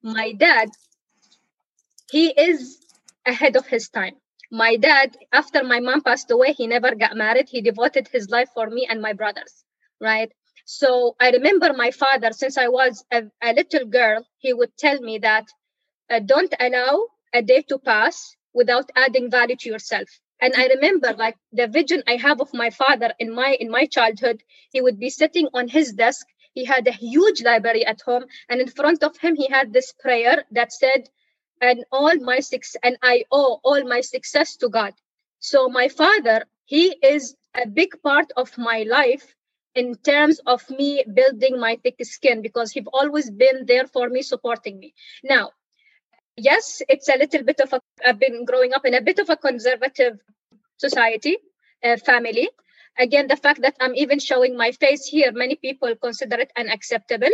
My 0.04 0.34
dad, 0.34 0.70
he 2.12 2.28
is 2.30 2.78
ahead 3.26 3.56
of 3.56 3.66
his 3.66 3.90
time. 3.90 4.16
My 4.52 4.76
dad, 4.76 5.18
after 5.32 5.64
my 5.64 5.80
mom 5.80 6.02
passed 6.02 6.30
away, 6.30 6.54
he 6.54 6.68
never 6.68 6.94
got 6.94 7.16
married. 7.16 7.48
He 7.50 7.62
devoted 7.62 8.10
his 8.10 8.30
life 8.30 8.50
for 8.54 8.70
me 8.70 8.86
and 8.88 9.02
my 9.02 9.14
brothers, 9.14 9.64
right? 10.00 10.32
So 10.66 11.16
I 11.20 11.32
remember 11.32 11.74
my 11.74 11.92
father, 11.92 12.32
since 12.32 12.58
I 12.58 12.68
was 12.68 13.04
a, 13.12 13.24
a 13.42 13.54
little 13.54 13.86
girl, 13.86 14.26
he 14.40 14.54
would 14.54 14.76
tell 14.78 15.00
me 15.00 15.20
that 15.20 15.46
uh, 16.10 16.20
don't 16.20 16.54
allow 16.60 17.08
a 17.34 17.42
day 17.42 17.62
to 17.64 17.80
pass 17.80 18.36
without 18.54 18.90
adding 18.96 19.30
value 19.32 19.56
to 19.58 19.70
yourself. 19.70 20.08
And 20.42 20.54
I 20.56 20.68
remember 20.68 21.14
like 21.14 21.38
the 21.54 21.68
vision 21.68 22.04
I 22.08 22.18
have 22.18 22.42
of 22.42 22.54
my 22.54 22.70
father 22.70 23.14
in 23.20 23.34
my 23.34 23.56
in 23.60 23.70
my 23.70 23.86
childhood, 23.86 24.44
he 24.72 24.82
would 24.82 25.00
be 25.00 25.10
sitting 25.10 25.48
on 25.54 25.68
his 25.68 25.94
desk. 25.94 26.26
He 26.54 26.66
had 26.66 26.88
a 26.88 26.92
huge 26.92 27.44
library 27.44 27.86
at 27.86 28.02
home, 28.02 28.26
and 28.50 28.60
in 28.60 28.68
front 28.68 29.04
of 29.04 29.18
him 29.18 29.36
he 29.36 29.48
had 29.48 29.72
this 29.72 29.94
prayer 29.94 30.44
that 30.52 30.74
said, 30.74 31.10
"And 31.62 31.86
all 31.92 32.16
my 32.16 32.40
six 32.40 32.76
and 32.84 32.98
I 33.02 33.26
owe 33.32 33.60
all 33.64 33.84
my 33.84 34.02
success 34.02 34.58
to 34.58 34.70
God." 34.70 34.94
So 35.40 35.70
my 35.70 35.88
father, 35.90 36.46
he 36.66 36.98
is 37.04 37.36
a 37.56 37.68
big 37.68 38.02
part 38.02 38.32
of 38.36 38.58
my 38.58 38.84
life 38.84 39.36
in 39.76 39.96
terms 39.96 40.40
of 40.46 40.70
me 40.70 41.04
building 41.14 41.60
my 41.60 41.78
thick 41.84 41.96
skin 42.04 42.42
because 42.42 42.72
he've 42.72 42.90
always 42.94 43.30
been 43.30 43.66
there 43.66 43.88
for 43.88 44.10
me 44.10 44.22
supporting 44.22 44.80
me. 44.80 44.94
Now 45.24 45.52
yes 46.38 46.82
it's 46.88 47.10
a 47.10 47.18
little 47.18 47.44
bit 47.44 47.60
of 47.60 47.74
a 47.74 47.82
i've 48.06 48.20
been 48.20 48.46
growing 48.46 48.74
up 48.74 48.86
in 48.86 48.94
a 48.94 49.02
bit 49.02 49.20
of 49.20 49.30
a 49.30 49.36
conservative 49.38 50.20
society 50.78 51.38
uh, 51.84 51.98
family. 51.98 52.50
Again 53.00 53.28
the 53.28 53.36
fact 53.36 53.62
that 53.62 53.76
i'm 53.80 53.96
even 53.96 54.20
showing 54.20 54.58
my 54.58 54.72
face 54.72 55.06
here 55.06 55.32
many 55.32 55.56
people 55.56 55.96
consider 55.96 56.38
it 56.40 56.52
unacceptable. 56.58 57.32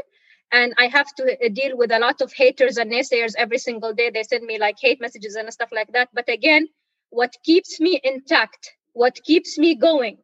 And 0.52 0.74
i 0.78 0.88
have 0.88 1.08
to 1.16 1.24
uh, 1.24 1.50
deal 1.54 1.78
with 1.78 1.92
a 1.92 2.00
lot 2.00 2.22
of 2.22 2.34
haters 2.34 2.78
and 2.78 2.92
naysayers 2.92 3.34
every 3.38 3.58
single 3.60 3.94
day. 3.94 4.10
They 4.12 4.24
send 4.24 4.46
me 4.46 4.60
like 4.60 4.78
hate 4.80 5.02
messages 5.02 5.36
and 5.36 5.52
stuff 5.54 5.70
like 5.72 5.92
that. 5.94 6.10
But 6.14 6.30
again 6.30 6.68
what 7.10 7.36
keeps 7.44 7.80
me 7.80 8.00
intact 8.04 8.72
what 8.94 9.16
keeps 9.24 9.58
me 9.58 9.76
going 9.76 10.18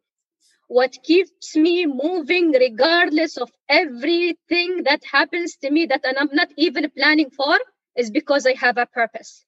what 0.68 0.96
keeps 1.04 1.56
me 1.56 1.86
moving 1.86 2.52
regardless 2.52 3.36
of 3.36 3.50
everything 3.68 4.84
that 4.84 5.02
happens 5.10 5.56
to 5.56 5.70
me 5.70 5.86
that 5.86 6.04
I'm 6.04 6.30
not 6.32 6.48
even 6.56 6.90
planning 6.90 7.30
for 7.30 7.58
is 7.96 8.10
because 8.10 8.46
I 8.46 8.54
have 8.54 8.78
a 8.78 8.86
purpose. 8.86 9.44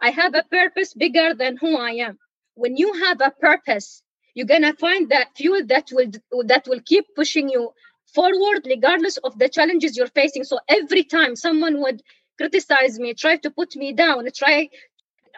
I 0.00 0.10
have 0.10 0.34
a 0.34 0.44
purpose 0.50 0.94
bigger 0.94 1.34
than 1.34 1.56
who 1.56 1.76
I 1.76 1.92
am. 2.08 2.18
When 2.54 2.76
you 2.76 2.92
have 2.94 3.20
a 3.20 3.30
purpose, 3.30 4.02
you're 4.34 4.46
gonna 4.46 4.74
find 4.74 5.10
that 5.10 5.36
fuel 5.36 5.62
that 5.66 5.88
will 5.92 6.10
that 6.46 6.66
will 6.68 6.80
keep 6.84 7.06
pushing 7.16 7.48
you 7.50 7.72
forward 8.14 8.62
regardless 8.66 9.16
of 9.18 9.38
the 9.38 9.48
challenges 9.48 9.96
you're 9.96 10.08
facing. 10.08 10.44
So 10.44 10.58
every 10.68 11.04
time 11.04 11.36
someone 11.36 11.80
would 11.82 12.02
criticize 12.38 12.98
me, 12.98 13.14
try 13.14 13.36
to 13.38 13.50
put 13.50 13.76
me 13.76 13.92
down, 13.92 14.26
try 14.34 14.68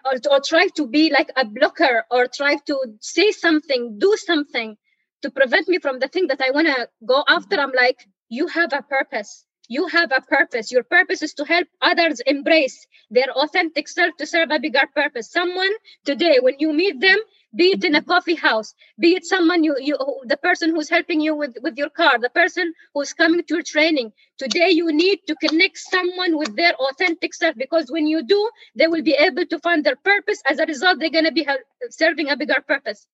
or, 0.04 0.14
or 0.30 0.40
try 0.40 0.68
to 0.76 0.86
be 0.86 1.10
like 1.10 1.30
a 1.36 1.44
blocker 1.46 2.04
or 2.10 2.26
try 2.28 2.56
to 2.66 2.78
say 3.00 3.30
something, 3.32 3.98
do 3.98 4.16
something, 4.18 4.76
to 5.22 5.30
prevent 5.30 5.68
me 5.68 5.78
from 5.78 5.98
the 5.98 6.08
thing 6.08 6.26
that 6.28 6.40
I 6.40 6.50
want 6.50 6.66
to 6.66 6.88
go 7.04 7.24
after, 7.28 7.56
mm-hmm. 7.56 7.70
I'm 7.70 7.72
like, 7.74 8.06
you 8.28 8.46
have 8.48 8.72
a 8.72 8.82
purpose. 8.82 9.44
You 9.68 9.86
have 9.86 10.12
a 10.12 10.20
purpose. 10.20 10.72
Your 10.72 10.82
purpose 10.82 11.22
is 11.22 11.34
to 11.34 11.44
help 11.44 11.68
others 11.80 12.20
embrace 12.26 12.86
their 13.10 13.30
authentic 13.32 13.88
self 13.88 14.16
to 14.18 14.26
serve 14.26 14.50
a 14.50 14.58
bigger 14.58 14.86
purpose. 14.94 15.30
Someone 15.30 15.70
today, 16.04 16.38
when 16.40 16.56
you 16.58 16.72
meet 16.72 17.00
them, 17.00 17.18
be 17.54 17.72
it 17.72 17.84
in 17.84 17.94
a 17.94 18.00
mm-hmm. 18.00 18.10
coffee 18.10 18.34
house, 18.34 18.74
be 18.98 19.14
it 19.14 19.24
someone 19.24 19.62
you, 19.62 19.76
you 19.78 19.96
the 20.24 20.38
person 20.38 20.70
who's 20.70 20.88
helping 20.88 21.20
you 21.20 21.36
with, 21.36 21.54
with 21.62 21.76
your 21.76 21.90
car, 21.90 22.18
the 22.18 22.30
person 22.30 22.72
who's 22.94 23.12
coming 23.12 23.42
to 23.44 23.54
your 23.54 23.62
training. 23.62 24.12
Today 24.38 24.70
you 24.70 24.90
need 24.92 25.20
to 25.26 25.36
connect 25.36 25.78
someone 25.78 26.38
with 26.38 26.56
their 26.56 26.72
authentic 26.74 27.34
self 27.34 27.54
because 27.56 27.90
when 27.90 28.06
you 28.06 28.22
do, 28.24 28.50
they 28.74 28.86
will 28.86 29.02
be 29.02 29.12
able 29.12 29.44
to 29.46 29.58
find 29.58 29.84
their 29.84 29.96
purpose. 29.96 30.42
As 30.46 30.58
a 30.58 30.66
result, 30.66 30.98
they're 30.98 31.10
gonna 31.10 31.32
be 31.32 31.46
serving 31.90 32.30
a 32.30 32.36
bigger 32.36 32.62
purpose. 32.66 33.06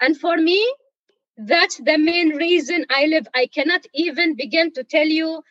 And 0.00 0.18
for 0.18 0.36
me, 0.36 0.60
that's 1.36 1.78
the 1.78 1.98
main 1.98 2.30
reason 2.36 2.86
I 2.90 3.06
live. 3.06 3.26
I 3.34 3.46
cannot 3.46 3.86
even 3.94 4.36
begin 4.36 4.72
to 4.74 4.84
tell 4.84 5.06
you, 5.06 5.42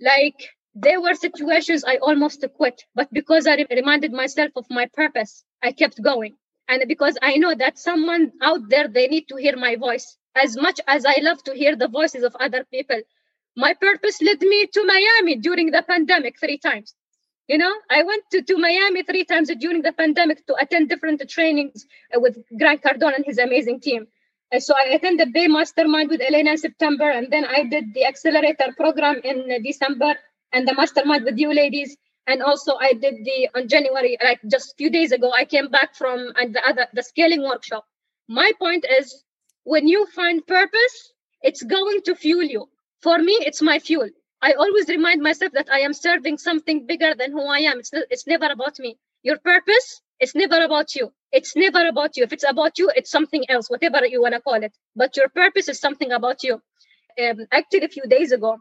like, 0.00 0.50
there 0.74 1.00
were 1.00 1.14
situations 1.14 1.84
I 1.84 1.96
almost 1.96 2.44
quit, 2.56 2.84
but 2.94 3.12
because 3.12 3.46
I 3.46 3.66
reminded 3.70 4.12
myself 4.12 4.52
of 4.56 4.66
my 4.70 4.86
purpose, 4.92 5.44
I 5.62 5.72
kept 5.72 6.02
going. 6.02 6.36
And 6.68 6.84
because 6.86 7.18
I 7.20 7.36
know 7.36 7.54
that 7.54 7.78
someone 7.78 8.32
out 8.40 8.68
there, 8.68 8.86
they 8.86 9.08
need 9.08 9.28
to 9.28 9.36
hear 9.36 9.56
my 9.56 9.76
voice. 9.76 10.16
As 10.36 10.56
much 10.56 10.80
as 10.86 11.04
I 11.04 11.16
love 11.22 11.42
to 11.44 11.54
hear 11.54 11.74
the 11.74 11.88
voices 11.88 12.22
of 12.22 12.36
other 12.38 12.64
people, 12.70 13.00
my 13.56 13.74
purpose 13.74 14.22
led 14.22 14.40
me 14.40 14.66
to 14.66 14.84
Miami 14.86 15.36
during 15.36 15.72
the 15.72 15.82
pandemic 15.82 16.38
three 16.38 16.58
times. 16.58 16.94
You 17.48 17.58
know, 17.58 17.74
I 17.90 18.04
went 18.04 18.22
to, 18.30 18.42
to 18.42 18.58
Miami 18.58 19.02
three 19.02 19.24
times 19.24 19.50
during 19.58 19.82
the 19.82 19.92
pandemic 19.92 20.46
to 20.46 20.54
attend 20.54 20.88
different 20.88 21.28
trainings 21.28 21.84
with 22.14 22.38
Grant 22.56 22.82
Cardone 22.82 23.16
and 23.16 23.24
his 23.24 23.38
amazing 23.38 23.80
team 23.80 24.06
so 24.58 24.74
I 24.76 24.94
attended 24.94 25.32
the 25.32 25.48
mastermind 25.48 26.10
with 26.10 26.20
Elena 26.20 26.52
in 26.52 26.58
September, 26.58 27.08
and 27.08 27.30
then 27.30 27.44
I 27.44 27.64
did 27.64 27.94
the 27.94 28.04
accelerator 28.04 28.74
program 28.76 29.20
in 29.22 29.62
December 29.62 30.14
and 30.52 30.66
the 30.66 30.74
mastermind 30.74 31.24
with 31.24 31.38
you 31.38 31.52
ladies. 31.54 31.96
And 32.26 32.42
also 32.42 32.76
I 32.76 32.92
did 32.92 33.24
the 33.24 33.48
on 33.54 33.68
January, 33.68 34.18
like 34.22 34.40
just 34.50 34.72
a 34.72 34.76
few 34.76 34.90
days 34.90 35.12
ago, 35.12 35.32
I 35.32 35.44
came 35.44 35.68
back 35.68 35.94
from 35.94 36.32
and 36.36 36.54
the 36.54 36.66
other 36.66 36.86
the 36.92 37.02
scaling 37.02 37.42
workshop. 37.42 37.84
My 38.28 38.52
point 38.58 38.84
is 38.88 39.24
when 39.64 39.88
you 39.88 40.06
find 40.06 40.46
purpose, 40.46 41.12
it's 41.42 41.62
going 41.62 42.02
to 42.02 42.14
fuel 42.14 42.42
you. 42.42 42.68
For 43.02 43.18
me, 43.18 43.32
it's 43.40 43.62
my 43.62 43.78
fuel. 43.78 44.10
I 44.42 44.52
always 44.52 44.88
remind 44.88 45.22
myself 45.22 45.52
that 45.52 45.70
I 45.70 45.80
am 45.80 45.92
serving 45.92 46.38
something 46.38 46.86
bigger 46.86 47.14
than 47.14 47.32
who 47.32 47.44
I 47.46 47.60
am. 47.60 47.78
It's, 47.78 47.90
it's 47.92 48.26
never 48.26 48.46
about 48.46 48.78
me. 48.78 48.98
Your 49.22 49.38
purpose, 49.38 50.00
it's 50.20 50.34
never 50.36 50.62
about 50.64 50.94
you 50.96 51.12
it's 51.32 51.56
never 51.56 51.86
about 51.88 52.16
you. 52.16 52.24
If 52.24 52.32
it's 52.32 52.44
about 52.48 52.78
you, 52.78 52.90
it's 52.94 53.10
something 53.10 53.44
else, 53.50 53.70
whatever 53.70 54.06
you 54.06 54.22
want 54.22 54.34
to 54.34 54.40
call 54.40 54.62
it. 54.62 54.72
But 54.96 55.16
your 55.16 55.28
purpose 55.28 55.68
is 55.68 55.80
something 55.80 56.12
about 56.12 56.42
you. 56.42 56.54
Um, 57.22 57.46
actually, 57.52 57.84
a 57.84 57.88
few 57.88 58.04
days 58.04 58.32
ago, 58.32 58.58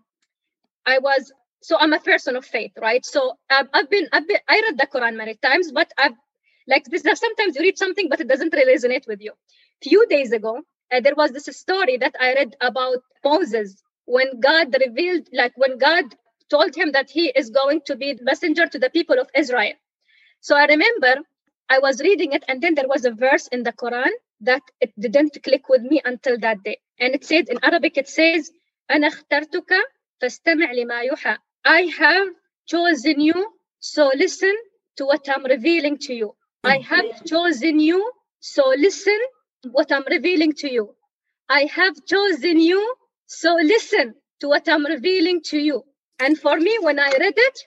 I 0.86 1.00
was 1.00 1.34
so 1.62 1.78
I'm 1.80 1.94
a 1.94 2.00
person 2.00 2.36
of 2.38 2.46
faith, 2.46 2.74
right? 2.82 3.06
So 3.06 3.38
um, 3.50 3.70
I've 3.74 3.90
been 3.90 4.08
I've 4.14 4.28
been 4.28 4.40
I 4.50 4.62
read 4.68 4.80
the 4.80 4.88
Quran 4.88 5.16
many 5.18 5.36
times, 5.36 5.72
but 5.74 5.92
I've 5.98 6.14
like 6.68 6.86
this. 6.86 7.04
Sometimes 7.04 7.56
you 7.56 7.62
read 7.64 7.78
something, 7.80 8.10
but 8.10 8.22
it 8.22 8.28
doesn't 8.30 8.54
really 8.54 8.76
resonate 8.76 9.08
with 9.08 9.22
you. 9.22 9.34
Few 9.84 10.08
days 10.08 10.32
ago, 10.34 10.62
uh, 10.94 11.02
there 11.02 11.16
was 11.16 11.32
this 11.32 11.46
story 11.58 11.98
that 11.98 12.16
I 12.20 12.36
read 12.36 12.56
about 12.62 13.00
Moses 13.26 13.82
when 14.06 14.40
God 14.42 14.76
revealed, 14.86 15.28
like 15.34 15.54
when 15.58 15.78
God 15.80 16.06
told 16.50 16.76
him 16.76 16.94
that 16.94 17.10
he 17.12 17.28
is 17.36 17.50
going 17.52 17.82
to 17.88 17.96
be 17.96 18.18
messenger 18.22 18.68
to 18.68 18.80
the 18.80 18.90
people 18.92 19.20
of 19.20 19.30
Israel. 19.36 19.74
So 20.42 20.58
I 20.58 20.66
remember 20.66 21.16
I 21.69 21.79
was 21.81 22.01
reading 22.01 22.33
it, 22.33 22.45
and 22.49 22.63
then 22.63 22.75
there 22.75 22.89
was 22.89 23.05
a 23.05 23.11
verse 23.13 23.49
in 23.49 23.63
the 23.63 23.73
Quran 23.73 24.11
that 24.43 24.63
it 24.81 24.93
didn't 24.99 25.39
click 25.43 25.69
with 25.69 25.83
me 25.83 26.01
until 26.05 26.39
that 26.41 26.63
day. 26.63 26.79
And 27.01 27.15
it 27.15 27.25
said 27.25 27.49
in 27.49 27.59
Arabic, 27.63 27.97
it 27.97 28.09
says, 28.09 28.51
أنا 28.91 29.09
اخترتك 29.09 29.73
فاستمع 30.21 30.73
لما 30.73 31.01
يوحى. 31.03 31.37
I 31.67 31.83
have 31.99 32.29
chosen 32.67 33.21
you, 33.21 33.55
so 33.81 34.11
listen 34.15 34.55
to 34.99 35.07
what 35.07 35.29
I'm 35.29 35.45
revealing 35.45 35.99
to 35.99 36.15
you. 36.15 36.37
I 36.65 36.79
have 36.79 37.25
chosen 37.25 37.81
you, 37.81 38.13
so 38.41 38.69
listen 38.77 39.19
what 39.73 39.93
I'm 39.93 40.05
revealing 40.11 40.53
to 40.55 40.73
you. 40.73 40.95
I 41.49 41.63
have 41.75 41.95
chosen 42.07 42.61
you, 42.61 42.95
so 43.27 43.55
listen 43.57 44.15
to 44.41 44.49
what 44.49 44.69
I'm 44.69 44.85
revealing 44.87 45.43
to 45.51 45.59
you. 45.59 45.85
And 46.21 46.39
for 46.39 46.57
me, 46.59 46.79
when 46.81 46.99
I 47.01 47.11
read 47.19 47.35
it, 47.37 47.59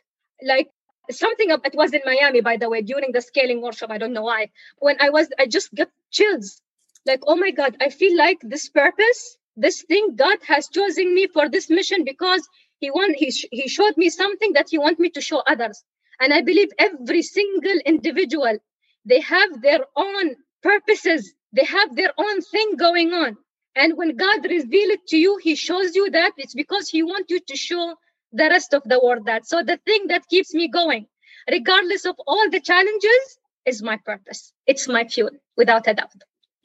like 0.46 0.69
something 1.11 1.50
of 1.50 1.61
it 1.64 1.75
was 1.75 1.92
in 1.92 2.00
Miami, 2.04 2.40
by 2.40 2.56
the 2.56 2.68
way, 2.68 2.82
during 2.82 3.12
the 3.12 3.21
scaling 3.21 3.61
workshop. 3.62 3.90
I 3.90 3.99
don't 3.99 4.12
know 4.12 4.23
why. 4.23 4.50
When 4.78 4.97
I 5.00 5.11
was, 5.11 5.28
I 5.38 5.47
just 5.47 5.75
got 5.75 5.88
chills. 6.11 6.61
Like, 7.06 7.21
oh 7.26 7.37
my 7.37 7.50
God, 7.50 7.76
I 7.80 7.90
feel 7.90 8.16
like 8.16 8.38
this 8.42 8.68
purpose, 8.68 9.37
this 9.56 9.82
thing, 9.82 10.16
God 10.16 10.38
has 10.47 10.68
chosen 10.68 11.14
me 11.14 11.26
for 11.28 11.49
this 11.49 11.71
mission 11.71 12.04
because 12.04 12.49
He 12.80 12.90
want 12.90 13.16
He 13.16 13.30
He 13.50 13.68
showed 13.68 13.97
me 13.97 14.11
something 14.11 14.52
that 14.54 14.68
He 14.71 14.78
want 14.78 14.99
me 15.00 15.11
to 15.11 15.21
show 15.21 15.40
others. 15.40 15.82
And 16.21 16.32
I 16.32 16.42
believe 16.42 16.71
every 16.78 17.23
single 17.23 17.78
individual, 17.87 18.59
they 19.04 19.21
have 19.21 19.62
their 19.62 19.80
own 19.97 20.37
purposes. 20.62 21.35
They 21.52 21.64
have 21.64 21.97
their 21.97 22.12
own 22.18 22.40
thing 22.42 22.76
going 22.76 23.12
on. 23.12 23.37
And 23.76 23.97
when 23.97 24.16
God 24.16 24.44
reveal 24.44 24.90
it 24.90 25.06
to 25.09 25.18
you, 25.18 25.38
He 25.42 25.56
shows 25.56 25.94
you 25.97 26.11
that 26.11 26.32
it's 26.38 26.54
because 26.54 26.88
He 26.88 27.02
wants 27.02 27.30
you 27.30 27.40
to 27.40 27.56
show 27.56 27.97
the 28.32 28.48
rest 28.48 28.74
of 28.74 28.82
the 28.84 29.00
world 29.02 29.26
that. 29.26 29.46
So 29.46 29.62
the 29.62 29.78
thing 29.84 30.06
that 30.08 30.28
keeps 30.28 30.54
me 30.54 30.68
going, 30.68 31.06
regardless 31.50 32.04
of 32.04 32.16
all 32.26 32.50
the 32.50 32.60
challenges, 32.60 33.38
is 33.66 33.82
my 33.82 33.98
purpose. 34.04 34.52
It's 34.66 34.88
my 34.88 35.04
fuel, 35.04 35.30
without 35.56 35.86
a 35.86 35.94
doubt. 35.94 36.10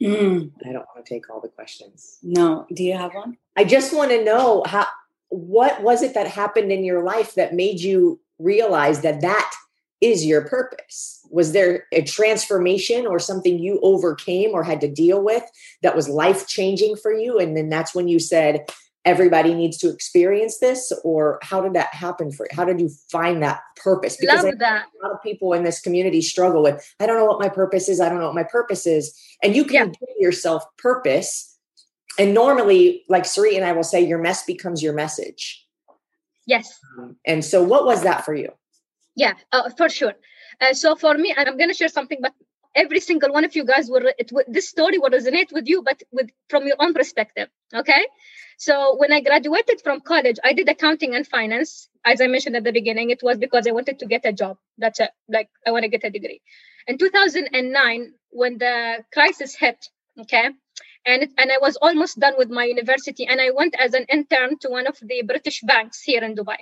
Mm. 0.02 0.52
I 0.64 0.72
don't 0.72 0.86
want 0.94 1.04
to 1.04 1.14
take 1.14 1.28
all 1.30 1.40
the 1.40 1.48
questions. 1.48 2.18
No. 2.22 2.66
Do 2.72 2.82
you 2.82 2.96
have 2.96 3.14
one? 3.14 3.36
I 3.56 3.64
just 3.64 3.94
want 3.94 4.10
to 4.10 4.24
know 4.24 4.62
how 4.66 4.86
what 5.30 5.82
was 5.82 6.02
it 6.02 6.14
that 6.14 6.26
happened 6.26 6.72
in 6.72 6.84
your 6.84 7.02
life 7.02 7.34
that 7.34 7.54
made 7.54 7.80
you 7.80 8.20
realize 8.38 9.02
that 9.02 9.20
that 9.20 9.52
is 10.00 10.24
your 10.24 10.42
purpose? 10.42 11.20
Was 11.30 11.52
there 11.52 11.84
a 11.92 12.02
transformation 12.02 13.06
or 13.06 13.18
something 13.18 13.58
you 13.58 13.80
overcame 13.82 14.50
or 14.52 14.62
had 14.62 14.80
to 14.80 14.88
deal 14.88 15.22
with 15.22 15.42
that 15.82 15.96
was 15.96 16.08
life 16.08 16.46
changing 16.46 16.96
for 16.96 17.12
you? 17.12 17.38
And 17.38 17.56
then 17.56 17.68
that's 17.68 17.94
when 17.94 18.08
you 18.08 18.20
said, 18.20 18.66
everybody 19.08 19.54
needs 19.54 19.78
to 19.78 19.88
experience 19.88 20.58
this 20.58 20.92
or 21.02 21.38
how 21.42 21.62
did 21.62 21.72
that 21.72 21.94
happen 21.94 22.30
for 22.30 22.44
you? 22.44 22.54
How 22.54 22.64
did 22.66 22.78
you 22.78 22.90
find 23.10 23.42
that 23.42 23.62
purpose? 23.74 24.18
Because 24.20 24.44
a 24.44 24.50
lot 25.02 25.12
of 25.12 25.22
people 25.22 25.54
in 25.54 25.64
this 25.64 25.80
community 25.80 26.20
struggle 26.20 26.62
with 26.62 26.76
i 27.00 27.06
don't 27.06 27.16
know 27.16 27.24
what 27.24 27.40
my 27.40 27.48
purpose 27.48 27.88
is 27.88 28.00
i 28.00 28.08
don't 28.08 28.18
know 28.18 28.26
what 28.26 28.34
my 28.34 28.44
purpose 28.44 28.86
is. 28.86 29.18
And 29.42 29.56
you 29.56 29.64
can 29.64 29.74
yeah. 29.74 29.84
give 29.86 30.16
yourself 30.18 30.62
purpose 30.76 31.58
and 32.18 32.34
normally 32.34 33.04
like 33.08 33.24
Sarit 33.24 33.56
and 33.56 33.64
i 33.64 33.72
will 33.72 33.88
say 33.92 34.00
your 34.00 34.18
mess 34.18 34.44
becomes 34.44 34.82
your 34.82 34.92
message. 34.92 35.64
Yes. 36.46 36.78
Um, 36.98 37.16
and 37.26 37.42
so 37.42 37.62
what 37.62 37.86
was 37.86 38.02
that 38.02 38.26
for 38.26 38.34
you? 38.34 38.50
Yeah 39.16 39.34
uh, 39.52 39.70
for 39.70 39.88
sure. 39.88 40.14
Uh, 40.60 40.74
so 40.74 40.96
for 40.96 41.14
me 41.16 41.34
i'm 41.36 41.56
going 41.56 41.70
to 41.70 41.78
share 41.80 41.88
something 41.88 42.18
but 42.20 42.34
every 42.82 43.00
single 43.08 43.32
one 43.38 43.44
of 43.48 43.54
you 43.58 43.64
guys 43.72 43.90
will 43.94 44.06
it, 44.22 44.30
this 44.56 44.68
story 44.74 44.98
will 45.02 45.14
resonate 45.18 45.52
with 45.58 45.66
you 45.72 45.82
but 45.88 46.02
with 46.18 46.28
from 46.52 46.66
your 46.70 46.78
own 46.86 46.92
perspective 47.00 47.48
okay 47.82 48.02
so 48.58 48.96
when 48.96 49.12
I 49.12 49.20
graduated 49.20 49.80
from 49.82 50.00
college, 50.00 50.36
I 50.42 50.52
did 50.52 50.68
accounting 50.68 51.14
and 51.14 51.24
finance. 51.24 51.88
As 52.04 52.20
I 52.20 52.26
mentioned 52.26 52.56
at 52.56 52.64
the 52.64 52.72
beginning, 52.72 53.10
it 53.10 53.22
was 53.22 53.38
because 53.38 53.68
I 53.68 53.70
wanted 53.70 54.00
to 54.00 54.06
get 54.06 54.22
a 54.24 54.32
job. 54.32 54.58
That's 54.76 54.98
it. 54.98 55.10
Like 55.28 55.48
I 55.64 55.70
want 55.70 55.84
to 55.84 55.88
get 55.88 56.02
a 56.02 56.10
degree. 56.10 56.42
In 56.88 56.98
2009, 56.98 58.12
when 58.30 58.58
the 58.58 59.04
crisis 59.12 59.54
hit, 59.54 59.86
okay, 60.22 60.50
and 61.06 61.28
and 61.38 61.52
I 61.52 61.58
was 61.60 61.76
almost 61.76 62.18
done 62.18 62.34
with 62.36 62.50
my 62.50 62.64
university, 62.64 63.26
and 63.28 63.40
I 63.40 63.50
went 63.50 63.76
as 63.78 63.94
an 63.94 64.06
intern 64.08 64.58
to 64.62 64.70
one 64.70 64.88
of 64.88 64.98
the 65.00 65.22
British 65.22 65.60
banks 65.60 66.02
here 66.02 66.24
in 66.24 66.34
Dubai. 66.34 66.58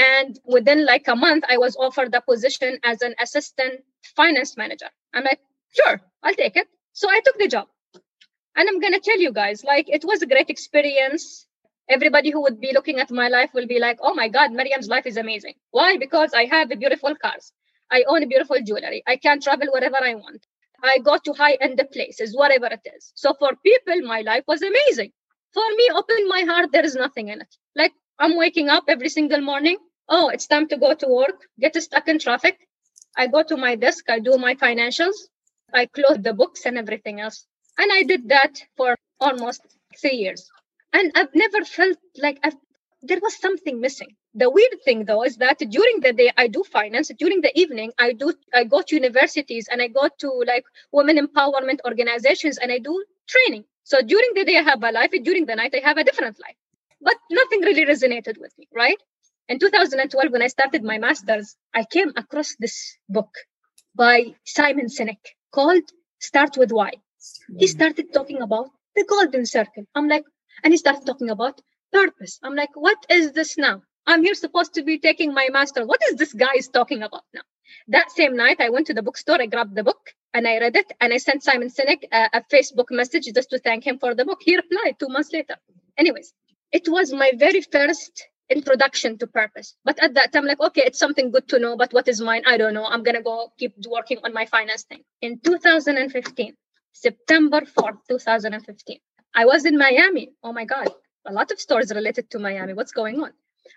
And 0.00 0.38
within 0.46 0.86
like 0.86 1.08
a 1.08 1.16
month, 1.16 1.44
I 1.48 1.58
was 1.58 1.76
offered 1.76 2.14
a 2.14 2.22
position 2.22 2.78
as 2.84 3.02
an 3.02 3.14
assistant 3.20 3.82
finance 4.16 4.56
manager. 4.56 4.90
I'm 5.14 5.24
like, 5.24 5.40
sure, 5.78 6.00
I'll 6.22 6.34
take 6.34 6.56
it. 6.56 6.68
So 6.94 7.10
I 7.10 7.20
took 7.24 7.38
the 7.38 7.48
job. 7.48 7.68
And 8.56 8.68
I'm 8.68 8.80
going 8.80 8.94
to 8.94 9.00
tell 9.00 9.18
you 9.20 9.32
guys, 9.32 9.64
like, 9.64 9.88
it 9.88 10.04
was 10.04 10.22
a 10.22 10.26
great 10.26 10.50
experience. 10.50 11.46
Everybody 11.88 12.30
who 12.30 12.42
would 12.42 12.60
be 12.60 12.72
looking 12.74 13.00
at 13.00 13.10
my 13.10 13.28
life 13.28 13.50
will 13.54 13.66
be 13.66 13.80
like, 13.80 13.98
oh 14.02 14.14
my 14.14 14.28
God, 14.28 14.52
Mariam's 14.52 14.88
life 14.88 15.06
is 15.06 15.16
amazing. 15.18 15.54
Why? 15.72 15.98
Because 15.98 16.32
I 16.34 16.46
have 16.46 16.70
beautiful 16.70 17.14
cars. 17.16 17.52
I 17.90 18.04
own 18.08 18.28
beautiful 18.28 18.58
jewelry. 18.64 19.02
I 19.08 19.16
can 19.16 19.40
travel 19.40 19.68
wherever 19.72 19.98
I 20.02 20.14
want. 20.14 20.46
I 20.82 20.98
go 20.98 21.18
to 21.18 21.32
high 21.34 21.54
end 21.60 21.82
places, 21.92 22.36
whatever 22.36 22.66
it 22.66 22.80
is. 22.96 23.12
So 23.16 23.34
for 23.38 23.52
people, 23.64 24.02
my 24.06 24.22
life 24.22 24.44
was 24.48 24.62
amazing. 24.62 25.12
For 25.54 25.64
me, 25.76 25.88
open 25.94 26.28
my 26.28 26.42
heart, 26.48 26.72
there 26.72 26.84
is 26.84 26.96
nothing 26.96 27.28
in 27.28 27.40
it. 27.40 27.56
Like 27.76 27.92
I'm 28.18 28.36
waking 28.36 28.68
up 28.70 28.84
every 28.88 29.10
single 29.10 29.42
morning. 29.42 29.78
Oh, 30.10 30.28
it's 30.28 30.46
time 30.46 30.68
to 30.68 30.76
go 30.76 30.92
to 30.94 31.08
work, 31.08 31.46
get 31.58 31.74
stuck 31.82 32.06
in 32.08 32.18
traffic. 32.18 32.58
I 33.16 33.28
go 33.28 33.42
to 33.44 33.56
my 33.56 33.76
desk, 33.76 34.10
I 34.10 34.18
do 34.18 34.36
my 34.36 34.54
financials, 34.54 35.16
I 35.72 35.86
close 35.86 36.18
the 36.20 36.34
books 36.34 36.66
and 36.66 36.76
everything 36.76 37.20
else. 37.20 37.46
And 37.78 37.90
I 37.92 38.02
did 38.02 38.28
that 38.28 38.60
for 38.76 38.96
almost 39.20 39.62
three 40.00 40.16
years. 40.16 40.50
And 40.92 41.12
I've 41.14 41.34
never 41.34 41.64
felt 41.64 41.96
like 42.18 42.38
I've, 42.42 42.56
there 43.02 43.20
was 43.22 43.38
something 43.38 43.80
missing. 43.80 44.16
The 44.34 44.50
weird 44.50 44.82
thing 44.84 45.04
though 45.06 45.22
is 45.24 45.36
that 45.38 45.58
during 45.58 46.00
the 46.00 46.12
day 46.12 46.30
I 46.36 46.48
do 46.48 46.62
finance, 46.64 47.10
during 47.18 47.40
the 47.40 47.58
evening 47.58 47.92
I 47.98 48.12
do 48.12 48.34
I 48.52 48.64
go 48.64 48.82
to 48.82 48.94
universities 48.94 49.68
and 49.70 49.80
I 49.80 49.88
go 49.88 50.08
to 50.18 50.44
like 50.46 50.64
women 50.92 51.16
empowerment 51.18 51.78
organizations 51.84 52.58
and 52.58 52.70
I 52.70 52.78
do 52.78 53.04
training. 53.28 53.64
So 53.84 54.02
during 54.02 54.32
the 54.34 54.44
day 54.44 54.56
I 54.58 54.62
have 54.62 54.82
a 54.82 54.92
life, 54.92 55.10
during 55.22 55.46
the 55.46 55.56
night 55.56 55.74
I 55.74 55.86
have 55.86 55.96
a 55.98 56.04
different 56.04 56.38
life. 56.40 56.56
But 57.00 57.16
nothing 57.30 57.60
really 57.62 57.86
resonated 57.86 58.38
with 58.38 58.52
me, 58.58 58.68
right? 58.74 58.98
In 59.50 59.58
2012, 59.58 60.30
when 60.30 60.42
I 60.42 60.46
started 60.46 60.84
my 60.84 60.98
master's, 60.98 61.56
I 61.74 61.84
came 61.84 62.12
across 62.16 62.54
this 62.58 62.96
book 63.08 63.30
by 63.94 64.36
Simon 64.44 64.86
Sinek 64.86 65.18
called 65.52 65.82
Start 66.20 66.56
with 66.56 66.70
Why 66.70 66.92
he 67.58 67.66
hmm. 67.66 67.70
started 67.78 68.12
talking 68.12 68.40
about 68.40 68.70
the 68.96 69.04
golden 69.04 69.46
circle. 69.46 69.84
I'm 69.94 70.08
like, 70.08 70.24
and 70.62 70.72
he 70.72 70.78
started 70.78 71.04
talking 71.04 71.30
about 71.30 71.60
purpose. 71.92 72.38
I'm 72.42 72.54
like, 72.54 72.70
what 72.74 72.98
is 73.08 73.32
this 73.32 73.58
now? 73.58 73.82
I'm 74.06 74.22
here 74.22 74.34
supposed 74.34 74.74
to 74.74 74.82
be 74.82 74.98
taking 74.98 75.34
my 75.34 75.48
master. 75.52 75.84
What 75.84 76.00
is 76.08 76.16
this 76.16 76.32
guy 76.32 76.54
is 76.56 76.68
talking 76.68 77.02
about 77.02 77.24
now? 77.34 77.42
That 77.88 78.10
same 78.10 78.36
night, 78.36 78.60
I 78.60 78.70
went 78.70 78.86
to 78.86 78.94
the 78.94 79.02
bookstore, 79.02 79.40
I 79.40 79.46
grabbed 79.46 79.74
the 79.74 79.84
book 79.84 80.14
and 80.32 80.46
I 80.46 80.58
read 80.58 80.76
it 80.76 80.92
and 81.00 81.12
I 81.12 81.18
sent 81.18 81.42
Simon 81.42 81.68
Sinek 81.68 82.04
a, 82.10 82.38
a 82.38 82.42
Facebook 82.52 82.90
message 82.90 83.26
just 83.34 83.50
to 83.50 83.58
thank 83.58 83.86
him 83.86 83.98
for 83.98 84.14
the 84.14 84.24
book. 84.24 84.40
He 84.42 84.56
replied 84.56 84.96
two 84.98 85.08
months 85.08 85.32
later. 85.32 85.56
Anyways, 85.98 86.32
it 86.72 86.88
was 86.88 87.12
my 87.12 87.32
very 87.36 87.60
first 87.60 88.28
introduction 88.50 89.18
to 89.18 89.28
purpose. 89.28 89.76
But 89.84 90.02
at 90.02 90.14
that 90.14 90.32
time, 90.32 90.46
like, 90.46 90.60
okay, 90.60 90.82
it's 90.86 90.98
something 91.00 91.32
good 91.32 91.48
to 91.50 91.60
know, 91.60 91.76
but 91.76 91.92
what 91.94 92.08
is 92.08 92.20
mine? 92.20 92.44
I 92.46 92.58
don't 92.58 92.74
know. 92.74 92.86
I'm 92.86 93.04
to 93.04 93.22
go 93.22 93.52
keep 93.58 93.74
working 93.88 94.18
on 94.24 94.34
my 94.34 94.46
finance 94.46 94.84
thing. 94.84 95.02
In 95.22 95.40
2015, 95.40 96.54
September 96.92 97.62
4th, 97.62 97.98
2015. 98.10 98.98
I 99.34 99.46
was 99.46 99.66
in 99.66 99.78
Miami. 99.78 100.32
Oh 100.44 100.52
my 100.52 100.66
God, 100.66 100.88
a 101.26 101.32
lot 101.32 101.52
of 101.52 101.60
stores 101.60 101.92
related 101.94 102.30
to 102.32 102.40
Miami. 102.40 102.74
What's 102.74 102.92
going 102.92 103.20
on? 103.22 103.32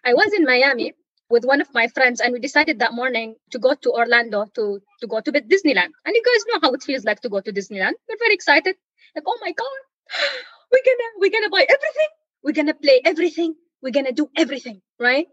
I 0.06 0.14
was 0.16 0.34
in 0.34 0.46
Miami 0.46 0.94
with 1.30 1.46
one 1.46 1.62
of 1.62 1.74
my 1.74 1.88
friends, 1.90 2.22
and 2.22 2.34
we 2.34 2.40
decided 2.40 2.80
that 2.80 2.94
morning 2.94 3.36
to 3.52 3.60
go 3.60 3.76
to 3.76 3.92
Orlando 3.92 4.46
to, 4.56 4.82
to 5.02 5.08
go 5.08 5.22
to 5.22 5.32
Disneyland. 5.32 5.92
And 6.06 6.16
you 6.16 6.24
guys 6.24 6.46
know 6.50 6.60
how 6.64 6.74
it 6.74 6.84
feels 6.84 7.06
like 7.06 7.22
to 7.22 7.30
go 7.30 7.42
to 7.42 7.54
Disneyland. 7.54 7.94
We're 8.10 8.20
very 8.20 8.36
excited. 8.36 8.76
Like, 9.16 9.26
oh 9.28 9.38
my 9.42 9.52
God, 9.54 9.80
we're 10.72 10.86
gonna 10.86 11.10
we're 11.20 11.32
gonna 11.32 11.50
buy 11.50 11.66
everything. 11.70 12.12
We're 12.44 12.54
gonna 12.54 12.74
play 12.76 13.02
everything. 13.06 13.56
We're 13.84 13.92
gonna 13.92 14.14
do 14.14 14.30
everything, 14.38 14.82
right? 15.00 15.28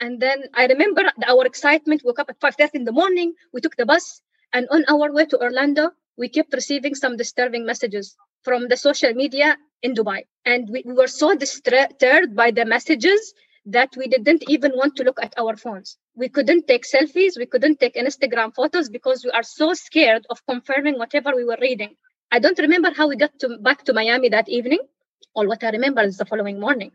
And 0.00 0.20
then 0.20 0.44
I 0.54 0.66
remember 0.66 1.02
our 1.26 1.44
excitement. 1.44 2.02
Woke 2.04 2.20
up 2.20 2.30
at 2.30 2.40
5:30 2.40 2.76
in 2.80 2.84
the 2.84 2.92
morning. 2.92 3.34
We 3.52 3.60
took 3.60 3.76
the 3.76 3.86
bus, 3.86 4.22
and 4.52 4.68
on 4.70 4.84
our 4.88 5.12
way 5.12 5.26
to 5.26 5.40
Orlando, 5.42 5.90
we 6.16 6.28
kept 6.28 6.52
receiving 6.54 6.94
some 6.94 7.16
disturbing 7.16 7.66
messages 7.66 8.16
from 8.44 8.68
the 8.68 8.76
social 8.76 9.12
media 9.14 9.56
in 9.82 9.94
Dubai. 9.94 10.24
And 10.44 10.68
we, 10.70 10.82
we 10.86 10.94
were 10.94 11.08
so 11.08 11.34
disturbed 11.34 12.36
by 12.36 12.50
the 12.52 12.64
messages 12.64 13.34
that 13.66 13.96
we 13.96 14.06
didn't 14.06 14.44
even 14.48 14.72
want 14.76 14.96
to 14.96 15.04
look 15.04 15.18
at 15.22 15.34
our 15.38 15.56
phones. 15.56 15.96
We 16.14 16.28
couldn't 16.28 16.68
take 16.68 16.84
selfies, 16.84 17.38
we 17.38 17.46
couldn't 17.46 17.80
take 17.80 17.94
Instagram 17.94 18.54
photos 18.54 18.88
because 18.90 19.24
we 19.24 19.30
are 19.30 19.42
so 19.42 19.74
scared 19.74 20.26
of 20.30 20.44
confirming 20.46 20.98
whatever 20.98 21.32
we 21.34 21.44
were 21.44 21.58
reading. 21.60 21.96
I 22.30 22.38
don't 22.40 22.58
remember 22.58 22.92
how 22.92 23.08
we 23.08 23.16
got 23.16 23.38
to, 23.40 23.58
back 23.58 23.84
to 23.84 23.92
Miami 23.94 24.28
that 24.30 24.48
evening. 24.48 24.80
All 25.34 25.48
what 25.48 25.64
I 25.64 25.70
remember 25.70 26.02
is 26.02 26.18
the 26.18 26.26
following 26.26 26.60
morning. 26.60 26.92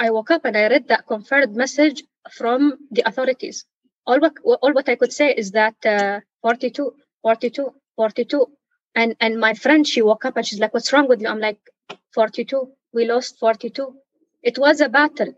I 0.00 0.10
woke 0.10 0.32
up 0.32 0.46
and 0.46 0.56
I 0.56 0.68
read 0.68 0.88
that 0.88 1.06
confirmed 1.06 1.56
message 1.56 2.04
from 2.32 2.78
the 2.90 3.04
authorities. 3.06 3.66
All 4.06 4.20
what, 4.20 4.34
all 4.62 4.72
what 4.74 4.88
I 4.88 4.96
could 4.96 5.12
say 5.12 5.34
is 5.34 5.52
that 5.52 5.76
uh, 5.86 6.20
42, 6.42 6.94
42, 7.22 7.74
42 7.96 8.46
and 8.96 9.16
and 9.20 9.38
my 9.38 9.54
friend 9.54 9.86
she 9.86 10.02
woke 10.02 10.24
up 10.24 10.36
and 10.38 10.46
she's 10.46 10.60
like 10.60 10.74
what's 10.74 10.92
wrong 10.92 11.08
with 11.08 11.22
you? 11.22 11.28
I'm 11.28 11.40
like 11.40 11.60
42 12.14 12.72
we 12.94 13.06
lost 13.06 13.38
42 13.38 13.94
it 14.42 14.58
was 14.58 14.80
a 14.80 14.88
battle 14.88 15.34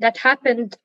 that 0.00 0.18
happened 0.18 0.76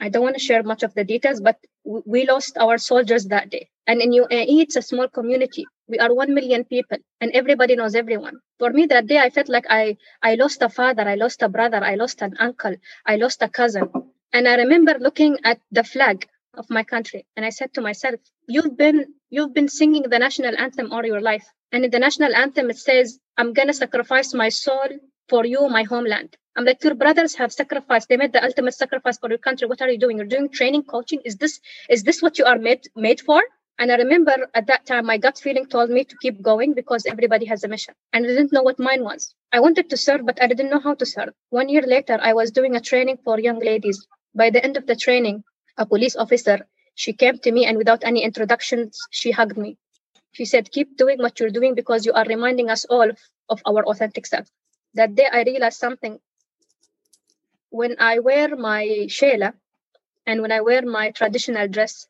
i 0.00 0.08
don't 0.08 0.22
want 0.22 0.36
to 0.36 0.42
share 0.42 0.62
much 0.62 0.82
of 0.82 0.94
the 0.94 1.04
details 1.04 1.40
but 1.40 1.56
we 1.84 2.26
lost 2.26 2.56
our 2.58 2.78
soldiers 2.78 3.26
that 3.26 3.50
day. 3.50 3.68
And 3.86 4.00
in 4.00 4.10
uae 4.12 4.62
it's 4.62 4.76
a 4.76 4.82
small 4.82 5.08
community. 5.08 5.66
We 5.88 5.98
are 5.98 6.14
1 6.14 6.32
million 6.34 6.64
people 6.64 6.98
and 7.20 7.32
everybody 7.32 7.76
knows 7.76 7.94
everyone. 7.94 8.38
For 8.58 8.70
me 8.70 8.86
that 8.86 9.06
day 9.06 9.18
i 9.18 9.30
felt 9.30 9.48
like 9.48 9.66
i 9.68 9.96
i 10.22 10.34
lost 10.36 10.62
a 10.62 10.68
father 10.68 11.02
i 11.08 11.16
lost 11.16 11.42
a 11.42 11.48
brother 11.48 11.82
i 11.82 11.94
lost 11.96 12.22
an 12.22 12.36
uncle 12.38 12.76
i 13.06 13.16
lost 13.16 13.42
a 13.42 13.48
cousin. 13.48 13.90
And 14.32 14.48
i 14.48 14.56
remember 14.56 14.94
looking 14.98 15.38
at 15.44 15.60
the 15.72 15.84
flag 15.84 16.26
of 16.54 16.70
my 16.70 16.84
country 16.84 17.26
and 17.36 17.44
i 17.44 17.50
said 17.50 17.74
to 17.74 17.80
myself 17.80 18.16
you've 18.48 18.76
been 18.76 19.06
you've 19.30 19.54
been 19.54 19.68
singing 19.68 20.04
the 20.14 20.18
national 20.18 20.56
anthem 20.58 20.92
all 20.92 21.04
your 21.04 21.20
life. 21.20 21.46
And 21.72 21.84
in 21.84 21.90
the 21.90 21.98
national 21.98 22.34
anthem 22.36 22.70
it 22.70 22.78
says 22.78 23.18
i'm 23.38 23.54
to 23.54 23.72
sacrifice 23.72 24.34
my 24.34 24.48
soul 24.48 24.88
for 25.28 25.46
you, 25.46 25.68
my 25.68 25.82
homeland. 25.84 26.36
I'm 26.56 26.64
like, 26.66 26.84
your 26.84 26.94
brothers 26.94 27.34
have 27.36 27.52
sacrificed. 27.52 28.08
They 28.08 28.18
made 28.18 28.32
the 28.32 28.44
ultimate 28.44 28.74
sacrifice 28.74 29.18
for 29.18 29.30
your 29.30 29.38
country. 29.38 29.66
What 29.66 29.80
are 29.80 29.90
you 29.90 29.98
doing? 29.98 30.18
You're 30.18 30.26
doing 30.26 30.50
training, 30.50 30.82
coaching. 30.84 31.20
Is 31.24 31.36
this 31.36 31.60
is 31.88 32.02
this 32.02 32.20
what 32.20 32.38
you 32.38 32.44
are 32.44 32.58
made 32.58 32.82
made 32.94 33.20
for? 33.20 33.42
And 33.78 33.90
I 33.90 33.96
remember 33.96 34.34
at 34.54 34.66
that 34.66 34.84
time, 34.84 35.06
my 35.06 35.16
gut 35.16 35.38
feeling 35.38 35.66
told 35.66 35.88
me 35.90 36.04
to 36.04 36.16
keep 36.20 36.42
going 36.42 36.74
because 36.74 37.06
everybody 37.06 37.46
has 37.46 37.64
a 37.64 37.68
mission. 37.68 37.94
And 38.12 38.26
I 38.26 38.28
didn't 38.28 38.52
know 38.52 38.62
what 38.62 38.78
mine 38.78 39.02
was. 39.02 39.34
I 39.50 39.60
wanted 39.60 39.88
to 39.90 39.96
serve, 39.96 40.26
but 40.26 40.42
I 40.42 40.46
didn't 40.46 40.70
know 40.70 40.80
how 40.88 40.94
to 40.94 41.06
serve. 41.06 41.30
One 41.48 41.70
year 41.70 41.82
later, 41.94 42.18
I 42.20 42.34
was 42.34 42.50
doing 42.50 42.76
a 42.76 42.80
training 42.80 43.18
for 43.24 43.40
young 43.40 43.58
ladies. 43.58 44.06
By 44.34 44.50
the 44.50 44.62
end 44.62 44.76
of 44.76 44.86
the 44.86 44.96
training, 44.96 45.42
a 45.78 45.86
police 45.86 46.16
officer, 46.16 46.58
she 46.94 47.14
came 47.14 47.38
to 47.38 47.50
me 47.50 47.64
and 47.64 47.78
without 47.78 48.04
any 48.04 48.22
introductions, 48.22 48.98
she 49.10 49.30
hugged 49.30 49.56
me. 49.56 49.78
She 50.32 50.44
said, 50.44 50.70
Keep 50.70 50.96
doing 50.96 51.18
what 51.18 51.38
you're 51.40 51.50
doing 51.50 51.74
because 51.74 52.06
you 52.06 52.12
are 52.12 52.24
reminding 52.24 52.70
us 52.70 52.84
all 52.86 53.10
of 53.48 53.62
our 53.66 53.84
authentic 53.86 54.26
self. 54.26 54.48
That 54.94 55.14
day, 55.14 55.28
I 55.30 55.42
realized 55.42 55.78
something. 55.78 56.18
When 57.70 57.96
I 57.98 58.18
wear 58.18 58.56
my 58.56 58.84
shela 59.08 59.54
and 60.26 60.42
when 60.42 60.52
I 60.52 60.60
wear 60.60 60.82
my 60.82 61.10
traditional 61.10 61.68
dress, 61.68 62.06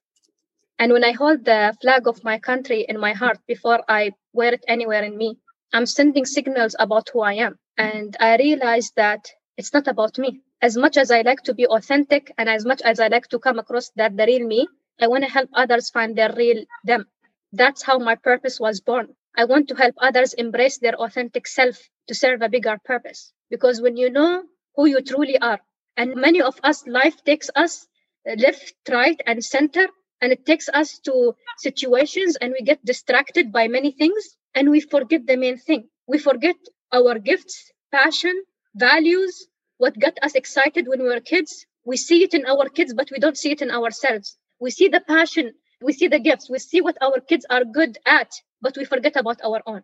and 0.79 0.93
when 0.93 1.05
I 1.05 1.13
hold 1.13 1.45
the 1.45 1.77
flag 1.81 2.09
of 2.09 2.25
my 2.25 2.39
country 2.39 2.85
in 2.89 2.99
my 2.99 3.13
heart 3.13 3.39
before 3.47 3.81
I 3.89 4.13
wear 4.33 4.55
it 4.55 4.65
anywhere 4.67 5.03
in 5.05 5.17
me, 5.17 5.39
I'm 5.73 5.87
sending 5.87 6.25
signals 6.25 6.75
about 6.79 7.09
who 7.13 7.21
I 7.21 7.35
am. 7.35 7.59
And 7.79 8.17
I 8.21 8.37
realized 8.37 8.95
that 8.97 9.31
it's 9.57 9.73
not 9.73 9.89
about 9.89 10.19
me. 10.19 10.41
As 10.61 10.77
much 10.77 10.97
as 10.97 11.11
I 11.11 11.23
like 11.23 11.43
to 11.45 11.55
be 11.55 11.67
authentic 11.67 12.33
and 12.39 12.49
as 12.49 12.65
much 12.65 12.83
as 12.83 13.01
I 13.01 13.09
like 13.09 13.29
to 13.29 13.39
come 13.39 13.59
across 13.59 13.91
that 13.97 14.17
the 14.17 14.27
real 14.27 14.47
me, 14.47 14.69
I 15.01 15.09
want 15.09 15.25
to 15.25 15.31
help 15.31 15.51
others 15.55 15.91
find 15.91 16.17
their 16.17 16.33
real 16.37 16.65
them. 16.85 17.07
That's 17.53 17.83
how 17.83 17.99
my 17.99 18.17
purpose 18.17 18.61
was 18.61 18.81
born. 18.81 19.15
I 19.37 19.45
want 19.47 19.69
to 19.69 19.75
help 19.77 19.95
others 19.99 20.35
embrace 20.35 20.79
their 20.79 20.95
authentic 20.97 21.47
self 21.47 21.79
to 22.09 22.15
serve 22.15 22.43
a 22.43 22.49
bigger 22.49 22.79
purpose. 22.85 23.33
Because 23.51 23.81
when 23.81 23.97
you 23.97 24.11
know 24.11 24.45
who 24.77 24.87
you 24.87 25.01
truly 25.03 25.39
are, 25.39 25.61
and 25.97 26.17
many 26.17 26.43
of 26.43 26.59
us, 26.65 26.87
life 26.87 27.23
takes 27.25 27.51
us 27.55 27.87
left, 28.27 28.75
right, 28.91 29.21
and 29.27 29.45
center, 29.45 29.89
and 30.21 30.33
it 30.33 30.47
takes 30.47 30.69
us 30.69 30.99
to 31.01 31.35
situations 31.59 32.37
and 32.41 32.53
we 32.53 32.65
get 32.65 32.85
distracted 32.85 33.53
by 33.53 33.69
many 33.69 33.93
things 33.93 34.37
and 34.55 34.71
we 34.71 34.81
forget 34.81 35.27
the 35.27 35.37
main 35.37 35.59
thing. 35.59 35.89
We 36.07 36.19
forget 36.19 36.57
our 36.93 37.19
gifts, 37.19 37.73
passion, 37.93 38.43
values, 38.75 39.47
what 39.79 39.99
got 39.99 40.19
us 40.23 40.35
excited 40.35 40.89
when 40.89 41.03
we 41.03 41.09
were 41.09 41.21
kids. 41.21 41.67
We 41.85 41.97
see 41.97 42.23
it 42.23 42.35
in 42.35 42.47
our 42.47 42.69
kids, 42.69 42.95
but 42.95 43.11
we 43.11 43.19
don't 43.19 43.37
see 43.37 43.51
it 43.53 43.63
in 43.63 43.71
ourselves. 43.71 44.37
We 44.61 44.71
see 44.71 44.89
the 44.89 45.01
passion, 45.01 45.55
we 45.83 45.93
see 45.93 46.09
the 46.09 46.19
gifts, 46.21 46.49
we 46.51 46.59
see 46.59 46.81
what 46.81 46.99
our 47.03 47.21
kids 47.21 47.47
are 47.51 47.65
good 47.65 47.99
at, 48.07 48.33
but 48.61 48.77
we 48.77 48.85
forget 48.85 49.17
about 49.17 49.41
our 49.45 49.63
own. 49.67 49.83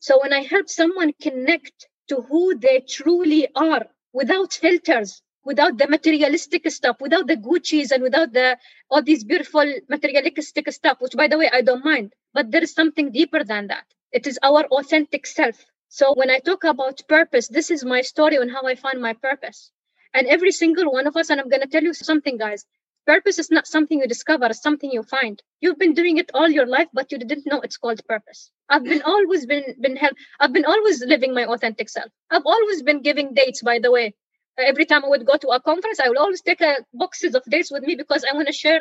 So 0.00 0.20
when 0.22 0.32
I 0.32 0.42
help 0.42 0.68
someone 0.68 1.12
connect 1.20 1.88
to 2.08 2.22
who 2.22 2.58
they 2.58 2.80
truly 2.80 3.48
are 3.54 3.86
without 4.12 4.52
filters, 4.52 5.22
without 5.44 5.78
the 5.78 5.88
materialistic 5.88 6.70
stuff, 6.70 6.96
without 7.00 7.26
the 7.26 7.36
Gucci's 7.36 7.92
and 7.92 8.02
without 8.02 8.32
the 8.32 8.58
all 8.90 9.02
these 9.02 9.24
beautiful 9.24 9.64
materialistic 9.88 10.70
stuff, 10.72 11.00
which 11.00 11.14
by 11.14 11.28
the 11.28 11.38
way 11.38 11.48
I 11.52 11.62
don't 11.62 11.84
mind. 11.84 12.12
But 12.34 12.50
there 12.50 12.62
is 12.62 12.74
something 12.74 13.12
deeper 13.12 13.44
than 13.44 13.68
that. 13.68 13.86
It 14.12 14.26
is 14.26 14.38
our 14.42 14.64
authentic 14.66 15.26
self. 15.26 15.64
So 15.88 16.14
when 16.14 16.30
I 16.30 16.38
talk 16.40 16.64
about 16.64 17.06
purpose, 17.08 17.48
this 17.48 17.70
is 17.70 17.84
my 17.84 18.02
story 18.02 18.38
on 18.38 18.48
how 18.48 18.62
I 18.64 18.74
find 18.74 19.00
my 19.00 19.14
purpose. 19.14 19.70
And 20.14 20.26
every 20.26 20.52
single 20.52 20.92
one 20.92 21.06
of 21.06 21.16
us, 21.16 21.30
and 21.30 21.40
I'm 21.40 21.48
gonna 21.48 21.66
tell 21.66 21.82
you 21.82 21.94
something, 21.94 22.38
guys. 22.38 22.66
Purpose 23.06 23.38
is 23.38 23.50
not 23.50 23.66
something 23.66 23.98
you 24.00 24.06
discover, 24.06 24.46
it's 24.46 24.62
something 24.62 24.90
you 24.90 25.02
find. 25.02 25.42
You've 25.60 25.78
been 25.78 25.94
doing 25.94 26.18
it 26.18 26.30
all 26.34 26.48
your 26.48 26.66
life, 26.66 26.88
but 26.92 27.10
you 27.12 27.18
didn't 27.18 27.46
know 27.46 27.60
it's 27.60 27.76
called 27.76 28.00
purpose. 28.08 28.50
I've 28.68 28.84
been 28.84 29.02
always 29.02 29.46
been 29.46 29.74
been 29.80 29.96
help. 29.96 30.14
I've 30.40 30.52
been 30.52 30.64
always 30.64 31.04
living 31.04 31.34
my 31.34 31.44
authentic 31.46 31.88
self. 31.88 32.10
I've 32.30 32.46
always 32.46 32.82
been 32.82 33.02
giving 33.02 33.34
dates, 33.34 33.62
by 33.62 33.78
the 33.80 33.90
way 33.90 34.14
every 34.58 34.84
time 34.84 35.04
I 35.04 35.08
would 35.08 35.26
go 35.26 35.36
to 35.36 35.48
a 35.48 35.60
conference, 35.60 36.00
I 36.00 36.08
would 36.08 36.18
always 36.18 36.42
take 36.42 36.60
a, 36.60 36.76
boxes 36.92 37.34
of 37.34 37.42
dates 37.44 37.70
with 37.70 37.82
me 37.82 37.94
because 37.94 38.24
I 38.30 38.34
want 38.34 38.48
to 38.48 38.52
share 38.52 38.80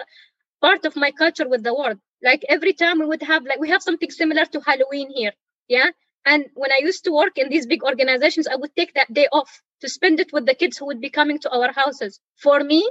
part 0.62 0.86
of 0.86 0.96
my 0.96 1.12
culture 1.12 1.48
with 1.48 1.64
the 1.64 1.74
world. 1.74 1.98
Like 2.24 2.44
every 2.50 2.74
time 2.74 3.00
we 3.00 3.06
would 3.06 3.24
have, 3.24 3.44
like 3.46 3.60
we 3.60 3.70
have 3.70 3.82
something 3.82 4.12
similar 4.12 4.46
to 4.46 4.62
Halloween 4.62 5.10
here, 5.14 5.32
yeah. 5.68 5.90
And 6.26 6.46
when 6.54 6.72
I 6.72 6.82
used 6.82 7.06
to 7.06 7.12
work 7.12 7.38
in 7.38 7.50
these 7.50 7.66
big 7.66 7.84
organizations, 7.84 8.48
I 8.48 8.56
would 8.56 8.76
take 8.76 8.94
that 8.94 9.12
day 9.12 9.28
off 9.32 9.62
to 9.82 9.90
spend 9.90 10.20
it 10.20 10.32
with 10.32 10.46
the 10.46 10.54
kids 10.54 10.78
who 10.78 10.86
would 10.86 11.02
be 11.02 11.10
coming 11.10 11.40
to 11.40 11.50
our 11.50 11.72
houses. 11.72 12.20
For 12.38 12.60
me, 12.64 12.88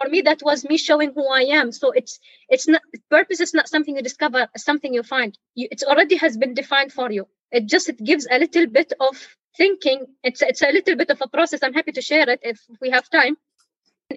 for 0.00 0.08
me, 0.08 0.22
that 0.22 0.40
was 0.42 0.64
me 0.64 0.76
showing 0.76 1.12
who 1.14 1.26
I 1.28 1.42
am. 1.42 1.72
So 1.72 1.90
it's 1.90 2.18
it's 2.48 2.68
not 2.68 2.82
purpose 3.10 3.40
is 3.40 3.54
not 3.54 3.68
something 3.68 3.96
you 3.96 4.02
discover, 4.02 4.48
something 4.56 4.92
you 4.92 5.02
find. 5.02 5.36
You, 5.54 5.68
it 5.70 5.82
already 5.84 6.16
has 6.16 6.36
been 6.36 6.54
defined 6.54 6.92
for 6.92 7.10
you. 7.10 7.26
It 7.50 7.66
just 7.66 7.88
it 7.88 8.02
gives 8.02 8.26
a 8.30 8.38
little 8.38 8.66
bit 8.66 8.92
of 9.00 9.14
thinking. 9.56 10.06
It's 10.22 10.42
it's 10.42 10.62
a 10.62 10.72
little 10.72 10.96
bit 10.96 11.10
of 11.10 11.20
a 11.20 11.28
process. 11.28 11.60
I'm 11.62 11.74
happy 11.74 11.92
to 11.92 12.02
share 12.02 12.28
it 12.28 12.40
if 12.42 12.60
we 12.80 12.90
have 12.90 13.08
time. 13.10 13.36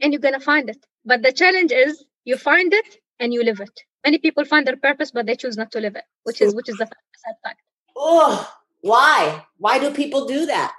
And 0.02 0.14
you're 0.14 0.22
going 0.22 0.34
to 0.34 0.40
find 0.40 0.70
it. 0.70 0.86
But 1.06 1.24
the 1.24 1.32
challenge 1.32 1.72
is 1.72 2.04
you 2.26 2.38
find 2.38 2.74
it 2.74 2.98
and 3.20 3.34
you 3.34 3.44
live 3.44 3.62
it. 3.62 3.80
Many 4.06 4.20
people 4.20 4.46
find 4.46 4.68
their 4.68 4.78
purpose 4.78 5.12
but 5.12 5.26
they 5.26 5.36
choose 5.36 5.58
not 5.58 5.72
to 5.72 5.80
live 5.80 5.96
it 5.96 6.04
which 6.24 6.40
is 6.42 6.56
which 6.56 6.70
is 6.70 6.78
the 6.78 6.86
sad 6.86 7.36
fact 7.44 7.60
oh 7.98 8.50
why? 8.82 9.46
Why 9.58 9.80
do 9.80 9.92
people 9.92 10.26
do 10.26 10.46
that? 10.46 10.74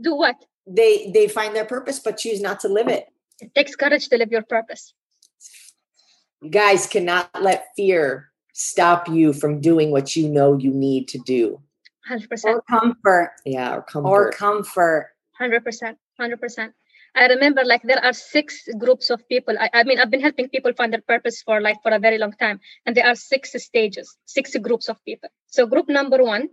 Do 0.00 0.14
what? 0.14 0.36
They 0.66 1.10
they 1.12 1.26
find 1.28 1.54
their 1.54 1.64
purpose 1.64 1.98
but 1.98 2.18
choose 2.18 2.40
not 2.40 2.60
to 2.60 2.68
live 2.68 2.88
it 2.88 3.06
it 3.42 3.54
takes 3.54 3.76
courage 3.76 4.08
to 4.08 4.16
live 4.16 4.30
your 4.30 4.42
purpose 4.42 4.94
you 6.40 6.50
guys 6.50 6.86
cannot 6.86 7.28
let 7.40 7.68
fear 7.76 8.30
stop 8.52 9.08
you 9.08 9.32
from 9.32 9.60
doing 9.60 9.90
what 9.90 10.16
you 10.16 10.28
know 10.28 10.56
you 10.56 10.70
need 10.70 11.08
to 11.08 11.18
do 11.18 11.60
100%. 12.10 12.44
Or 12.44 12.62
comfort. 12.62 13.32
Yeah, 13.44 13.76
or 13.76 13.82
comfort. 13.82 14.08
Or 14.08 14.30
comfort. 14.32 15.10
100%. 15.40 15.96
100%. 16.20 16.72
I 17.14 17.26
remember 17.26 17.64
like 17.64 17.82
there 17.82 18.02
are 18.04 18.12
six 18.12 18.68
groups 18.78 19.10
of 19.10 19.28
people. 19.28 19.56
I, 19.58 19.70
I 19.72 19.84
mean, 19.84 19.98
I've 19.98 20.10
been 20.10 20.20
helping 20.20 20.48
people 20.48 20.72
find 20.74 20.92
their 20.92 21.00
purpose 21.00 21.42
for 21.42 21.60
like 21.60 21.82
for 21.82 21.90
a 21.92 21.98
very 21.98 22.18
long 22.18 22.32
time. 22.32 22.60
And 22.86 22.96
there 22.96 23.06
are 23.06 23.16
six 23.16 23.52
stages, 23.56 24.16
six 24.26 24.56
groups 24.56 24.88
of 24.88 25.04
people. 25.04 25.28
So 25.46 25.66
group 25.66 25.88
number 25.88 26.22
one 26.22 26.50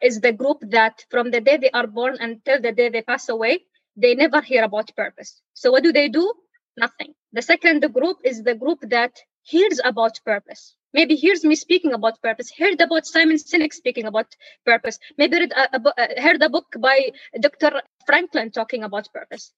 is 0.00 0.20
the 0.20 0.32
group 0.32 0.58
that 0.70 1.04
from 1.10 1.30
the 1.30 1.40
day 1.40 1.58
they 1.58 1.70
are 1.70 1.86
born 1.86 2.16
until 2.18 2.60
the 2.60 2.72
day 2.72 2.88
they 2.88 3.02
pass 3.02 3.28
away, 3.28 3.64
they 3.96 4.14
never 4.14 4.40
hear 4.40 4.64
about 4.64 4.94
purpose. 4.96 5.40
So 5.54 5.70
what 5.70 5.82
do 5.82 5.92
they 5.92 6.08
do? 6.08 6.32
Nothing. 6.76 7.14
The 7.32 7.42
second 7.42 7.80
group 7.92 8.18
is 8.24 8.42
the 8.42 8.54
group 8.54 8.80
that 8.82 9.12
hears 9.42 9.80
about 9.84 10.18
purpose. 10.24 10.74
Maybe 10.92 11.16
hears 11.16 11.44
me 11.44 11.54
speaking 11.56 11.92
about 11.92 12.22
purpose 12.22 12.52
heard 12.56 12.80
about 12.80 13.04
simon 13.04 13.36
sinek 13.36 13.72
speaking 13.72 14.04
about 14.04 14.28
purpose 14.64 14.98
maybe 15.18 15.38
read 15.40 15.52
a, 15.52 15.76
a, 15.76 15.80
a, 15.80 16.02
uh, 16.02 16.22
heard 16.22 16.40
a 16.40 16.48
book 16.48 16.66
by 16.78 17.10
dr 17.40 17.82
franklin 18.06 18.52
talking 18.52 18.84
about 18.84 19.12
purpose. 19.12 19.52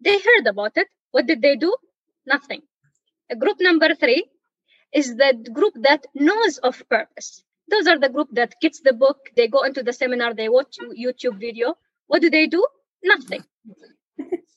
They 0.00 0.16
heard 0.18 0.46
about 0.46 0.76
it. 0.76 0.88
What 1.10 1.26
did 1.26 1.42
they 1.42 1.56
do? 1.56 1.74
Nothing. 2.24 2.62
Uh, 3.30 3.34
group 3.34 3.56
number 3.60 3.94
three 3.96 4.30
is 4.92 5.16
the 5.16 5.32
group 5.52 5.74
that 5.82 6.06
knows 6.14 6.58
of 6.58 6.82
purpose. 6.88 7.42
Those 7.68 7.88
are 7.88 7.98
the 7.98 8.08
group 8.08 8.28
that 8.32 8.54
gets 8.62 8.80
the 8.80 8.92
book 8.92 9.18
they 9.34 9.48
go 9.48 9.62
into 9.64 9.82
the 9.82 9.92
seminar 9.92 10.34
they 10.34 10.48
watch 10.48 10.78
youtube 10.96 11.40
video. 11.40 11.76
What 12.06 12.22
do 12.22 12.30
they 12.30 12.46
do 12.46 12.64
nothing 13.12 13.42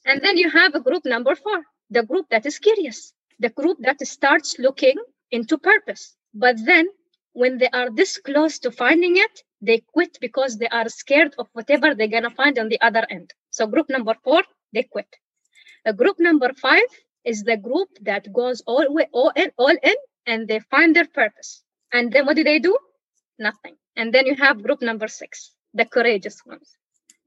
and 0.06 0.22
then 0.22 0.38
you 0.38 0.50
have 0.50 0.76
a 0.76 0.86
group 0.88 1.04
number 1.06 1.36
four 1.36 1.60
the 1.90 2.04
group 2.04 2.26
that 2.30 2.46
is 2.46 2.58
curious 2.60 3.14
the 3.40 3.50
group 3.50 3.78
that 3.88 4.00
starts 4.16 4.58
looking 4.60 4.98
into 5.32 5.58
purpose 5.58 6.16
but 6.34 6.56
then 6.66 6.86
when 7.34 7.58
they 7.58 7.70
are 7.70 7.90
this 7.90 8.18
close 8.18 8.60
to 8.60 8.72
finding 8.72 9.18
it, 9.18 9.44
they 9.62 9.80
quit 9.94 10.18
because 10.20 10.58
they 10.58 10.68
are 10.68 10.90
scared 10.90 11.36
of 11.38 11.48
whatever 11.54 11.94
they're 11.94 12.08
going 12.08 12.24
to 12.24 12.30
find 12.30 12.58
on 12.58 12.70
the 12.70 12.82
other 12.82 13.06
end. 13.10 13.34
So, 13.50 13.68
group 13.68 13.90
number 13.90 14.16
four, 14.24 14.44
they 14.74 14.84
quit. 14.84 15.08
The 15.86 15.94
group 15.94 16.18
number 16.20 16.52
five 16.54 16.90
is 17.24 17.44
the 17.44 17.58
group 17.58 17.90
that 18.02 18.32
goes 18.34 18.62
all, 18.66 18.86
way, 18.94 19.08
all, 19.12 19.32
in, 19.36 19.52
all 19.58 19.70
in 19.70 19.96
and 20.26 20.48
they 20.48 20.60
find 20.72 20.96
their 20.96 21.08
purpose. 21.08 21.64
And 21.94 22.12
then 22.12 22.26
what 22.26 22.36
do 22.36 22.44
they 22.44 22.60
do? 22.60 22.78
Nothing. 23.38 23.76
And 23.96 24.14
then 24.14 24.26
you 24.26 24.36
have 24.36 24.64
group 24.64 24.82
number 24.82 25.08
six, 25.08 25.52
the 25.74 25.86
courageous 25.86 26.46
ones. 26.46 26.78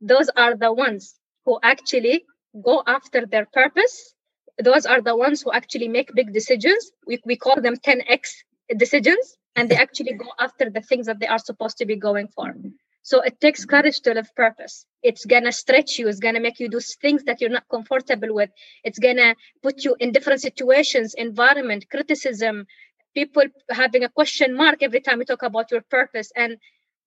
Those 0.03 0.31
are 0.37 0.57
the 0.57 0.73
ones 0.73 1.17
who 1.47 1.59
actually 1.63 2.25
go 2.63 2.83
after 2.87 3.27
their 3.27 3.47
purpose. 3.47 4.15
Those 4.63 4.87
are 4.87 5.01
the 5.01 5.17
ones 5.17 5.43
who 5.43 5.53
actually 5.53 5.89
make 5.89 6.15
big 6.15 6.33
decisions. 6.35 6.93
We, 7.07 7.21
we 7.25 7.37
call 7.37 7.61
them 7.63 7.77
10x 7.77 8.45
decisions 8.77 9.37
and 9.57 9.71
they 9.71 9.77
actually 9.77 10.15
go 10.15 10.29
after 10.39 10.71
the 10.71 10.83
things 10.83 11.07
that 11.07 11.21
they 11.21 11.29
are 11.29 11.39
supposed 11.39 11.79
to 11.79 11.87
be 11.87 11.97
going 11.97 12.29
for. 12.29 12.55
So 13.03 13.21
it 13.23 13.41
takes 13.41 13.65
courage 13.65 14.01
to 14.03 14.15
live 14.15 14.35
purpose. 14.37 14.87
It's 15.03 15.25
gonna 15.27 15.53
stretch 15.53 15.99
you. 15.99 16.09
It's 16.09 16.21
gonna 16.21 16.41
make 16.41 16.61
you 16.61 16.69
do 16.69 16.81
things 16.81 17.25
that 17.25 17.41
you're 17.41 17.51
not 17.51 17.69
comfortable 17.71 18.35
with. 18.35 18.51
It's 18.85 18.99
gonna 18.99 19.35
put 19.63 19.85
you 19.85 19.97
in 20.01 20.13
different 20.13 20.41
situations, 20.41 21.15
environment, 21.15 21.87
criticism, 21.91 22.67
people 23.15 23.45
having 23.71 24.05
a 24.05 24.09
question 24.09 24.55
mark 24.57 24.83
every 24.83 25.01
time 25.01 25.21
you 25.21 25.27
talk 25.27 25.43
about 25.43 25.71
your 25.73 25.83
purpose. 25.83 26.33
And 26.37 26.59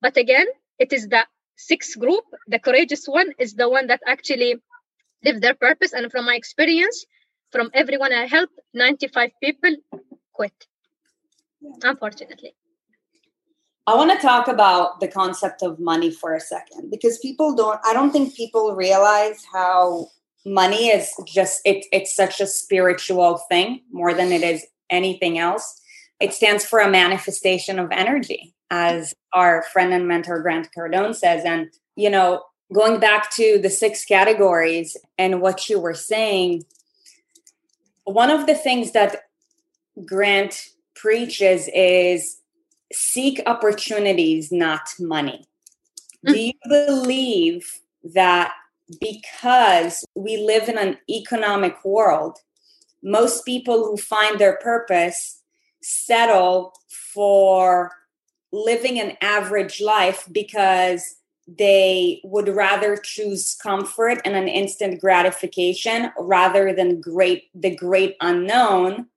but 0.01 0.17
again, 0.17 0.47
it 0.79 0.93
is 0.93 1.07
that 1.09 1.27
sixth 1.55 1.97
group, 1.99 2.23
the 2.47 2.59
courageous 2.59 3.05
one, 3.05 3.31
is 3.39 3.53
the 3.53 3.69
one 3.69 3.87
that 3.87 4.01
actually 4.07 4.55
live 5.23 5.41
their 5.41 5.55
purpose. 5.55 5.93
And 5.93 6.11
from 6.11 6.25
my 6.25 6.35
experience, 6.35 7.05
from 7.51 7.69
everyone 7.73 8.13
I 8.13 8.25
help, 8.25 8.49
95 8.73 9.31
people 9.41 9.75
quit 10.33 10.67
unfortunately 11.83 12.53
I 13.87 13.95
want 13.95 14.11
to 14.11 14.17
talk 14.17 14.47
about 14.47 14.99
the 14.99 15.07
concept 15.07 15.61
of 15.61 15.79
money 15.79 16.09
for 16.09 16.33
a 16.33 16.39
second 16.39 16.89
because 16.89 17.19
people 17.19 17.55
don't, 17.55 17.79
I 17.85 17.93
don't 17.93 18.09
think 18.09 18.35
people 18.35 18.73
realize 18.73 19.45
how 19.53 20.07
money 20.43 20.87
is 20.87 21.13
just, 21.27 21.61
it, 21.65 21.85
it's 21.91 22.15
such 22.15 22.41
a 22.41 22.47
spiritual 22.47 23.37
thing 23.47 23.81
more 23.91 24.11
than 24.11 24.31
it 24.31 24.41
is 24.41 24.65
anything 24.89 25.37
else. 25.37 25.79
It 26.19 26.33
stands 26.33 26.65
for 26.65 26.79
a 26.79 26.89
manifestation 26.89 27.77
of 27.77 27.91
energy, 27.91 28.54
as 28.71 29.13
our 29.33 29.63
friend 29.71 29.93
and 29.93 30.07
mentor 30.07 30.41
Grant 30.41 30.69
Cardone 30.75 31.15
says. 31.15 31.43
And, 31.45 31.69
you 31.95 32.09
know, 32.09 32.43
going 32.73 32.99
back 32.99 33.31
to 33.35 33.59
the 33.61 33.69
six 33.69 34.05
categories 34.05 34.97
and 35.17 35.41
what 35.41 35.69
you 35.69 35.79
were 35.79 35.93
saying, 35.93 36.65
one 38.05 38.31
of 38.31 38.47
the 38.47 38.55
things 38.55 38.91
that 38.91 39.23
Grant 40.05 40.69
preaches 40.95 41.69
is 41.73 42.37
seek 42.91 43.41
opportunities, 43.45 44.51
not 44.51 44.81
money. 44.99 45.45
Mm-hmm. 46.25 46.33
Do 46.33 46.39
you 46.39 46.53
believe 46.67 47.79
that 48.13 48.53
because 48.99 50.05
we 50.15 50.37
live 50.37 50.69
in 50.69 50.77
an 50.77 50.97
economic 51.09 51.83
world, 51.83 52.37
most 53.03 53.45
people 53.45 53.85
who 53.85 53.97
find 53.97 54.39
their 54.39 54.57
purpose 54.57 55.41
settle 55.81 56.73
for 57.13 57.91
living 58.55 58.99
an 58.99 59.17
average 59.21 59.81
life 59.81 60.27
because 60.31 61.15
they 61.47 62.21
would 62.23 62.49
rather 62.49 62.97
choose 62.97 63.55
comfort 63.61 64.19
and 64.25 64.35
an 64.35 64.47
instant 64.47 64.99
gratification 64.99 66.11
rather 66.17 66.73
than 66.73 67.01
great 67.01 67.43
the 67.53 67.75
great 67.75 68.15
unknown 68.21 69.07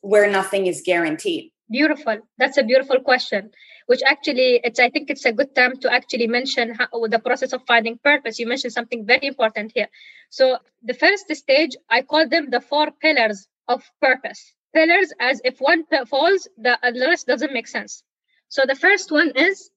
where 0.00 0.30
nothing 0.30 0.66
is 0.66 0.82
guaranteed. 0.84 1.52
Beautiful. 1.70 2.18
That's 2.38 2.56
a 2.56 2.64
beautiful 2.64 3.00
question 3.00 3.50
which 3.88 4.02
actually 4.06 4.60
it's 4.62 4.78
i 4.78 4.88
think 4.90 5.08
it's 5.10 5.24
a 5.24 5.32
good 5.32 5.54
time 5.54 5.74
to 5.82 5.90
actually 5.90 6.26
mention 6.26 6.74
how, 6.74 6.86
oh, 6.92 7.08
the 7.08 7.18
process 7.18 7.52
of 7.54 7.62
finding 7.66 7.96
purpose. 7.98 8.38
You 8.38 8.46
mentioned 8.46 8.74
something 8.74 9.04
very 9.06 9.26
important 9.26 9.72
here. 9.74 9.88
So 10.30 10.58
the 10.82 10.94
first 10.94 11.34
stage 11.34 11.74
i 11.88 12.02
call 12.02 12.28
them 12.28 12.50
the 12.50 12.60
four 12.60 12.90
pillars 12.90 13.48
of 13.66 13.82
purpose. 14.00 14.40
Pillars 14.74 15.12
as 15.18 15.40
if 15.42 15.58
one 15.58 15.84
falls 16.06 16.48
the, 16.58 16.78
the 16.82 17.06
rest 17.08 17.26
doesn't 17.26 17.52
make 17.52 17.66
sense 17.66 18.02
so 18.48 18.64
the 18.66 18.74
first 18.74 19.10
one 19.12 19.32
is 19.36 19.70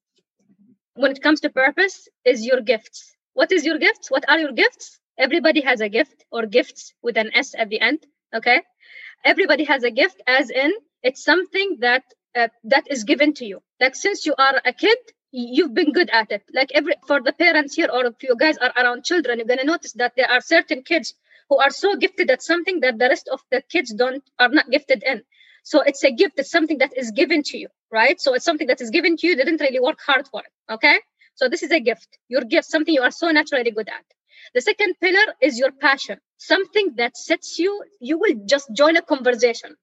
when 0.96 1.12
it 1.12 1.22
comes 1.22 1.42
to 1.42 1.50
purpose 1.50 2.08
is 2.26 2.46
your 2.46 2.62
gifts. 2.62 3.16
What 3.34 3.52
is 3.52 3.66
your 3.66 3.78
gifts? 3.78 4.10
What 4.10 4.26
are 4.30 4.40
your 4.40 4.52
gifts? 4.54 5.00
Everybody 5.18 5.62
has 5.62 5.82
a 5.82 5.90
gift 5.90 6.24
or 6.32 6.46
gifts 6.46 6.94
with 7.02 7.18
an 7.18 7.32
s 7.36 7.54
at 7.58 7.70
the 7.70 7.82
end 7.82 8.06
okay? 8.34 8.62
Everybody 9.26 9.66
has 9.66 9.84
a 9.84 9.92
gift 9.92 10.22
as 10.26 10.50
in 10.50 10.72
it's 11.04 11.24
something 11.24 11.78
that 11.80 12.04
uh, 12.36 12.48
that 12.64 12.86
is 12.90 13.04
given 13.04 13.34
to 13.36 13.46
you. 13.46 13.62
Like 13.80 13.96
since 13.96 14.26
you 14.26 14.36
are 14.38 14.62
a 14.64 14.74
kid 14.74 14.98
you've 15.34 15.74
been 15.74 15.92
good 15.92 16.10
at 16.10 16.32
it. 16.32 16.44
Like 16.54 16.72
every 16.74 16.96
for 17.08 17.22
the 17.22 17.34
parents 17.34 17.76
here 17.76 17.90
or 17.92 18.06
if 18.06 18.24
you 18.24 18.36
guys 18.38 18.58
are 18.58 18.72
around 18.78 19.04
children 19.04 19.40
you're 19.40 19.48
going 19.48 19.60
to 19.60 19.66
notice 19.66 19.94
that 19.94 20.14
there 20.16 20.30
are 20.32 20.42
certain 20.42 20.84
kids 20.84 21.14
who 21.50 21.58
are 21.58 21.72
so 21.72 21.96
gifted 21.98 22.30
at 22.30 22.42
something 22.42 22.80
that 22.82 22.98
the 22.98 23.10
rest 23.10 23.28
of 23.32 23.42
the 23.52 23.62
kids 23.70 23.94
don't 23.94 24.24
are 24.40 24.50
not 24.50 24.70
gifted 24.70 25.04
in. 25.04 25.24
So 25.64 25.82
it's 25.82 26.04
a 26.04 26.12
gift 26.12 26.40
it's 26.40 26.52
something 26.52 26.78
that 26.80 26.98
is 26.98 27.12
given 27.12 27.44
to 27.44 27.58
you 27.58 27.68
right? 27.92 28.20
So 28.20 28.34
it's 28.34 28.46
something 28.46 28.68
that 28.68 28.82
is 28.82 28.90
given 28.90 29.18
to 29.18 29.28
you 29.28 29.36
didn't 29.36 29.62
really 29.62 29.80
work 29.80 30.00
hard 30.06 30.28
for 30.28 30.42
it 30.42 30.74
okay? 30.74 31.00
So 31.36 31.50
this 31.50 31.64
is 31.64 31.72
a 31.72 31.80
gift. 31.80 32.08
Your 32.30 32.42
gift 32.42 32.68
something 32.70 32.94
you 32.94 33.02
are 33.02 33.12
so 33.12 33.30
naturally 33.32 33.72
good 33.72 33.90
at. 33.90 34.06
The 34.54 34.62
second 34.62 34.96
pillar 35.00 35.34
is 35.42 35.58
your 35.60 35.72
passion. 35.72 36.20
Something 36.38 36.96
that 36.98 37.18
sets 37.18 37.60
you 37.60 37.84
you 38.00 38.20
will 38.20 38.36
just 38.46 38.70
join 38.74 38.98
a 38.98 39.02
conversation. 39.02 39.76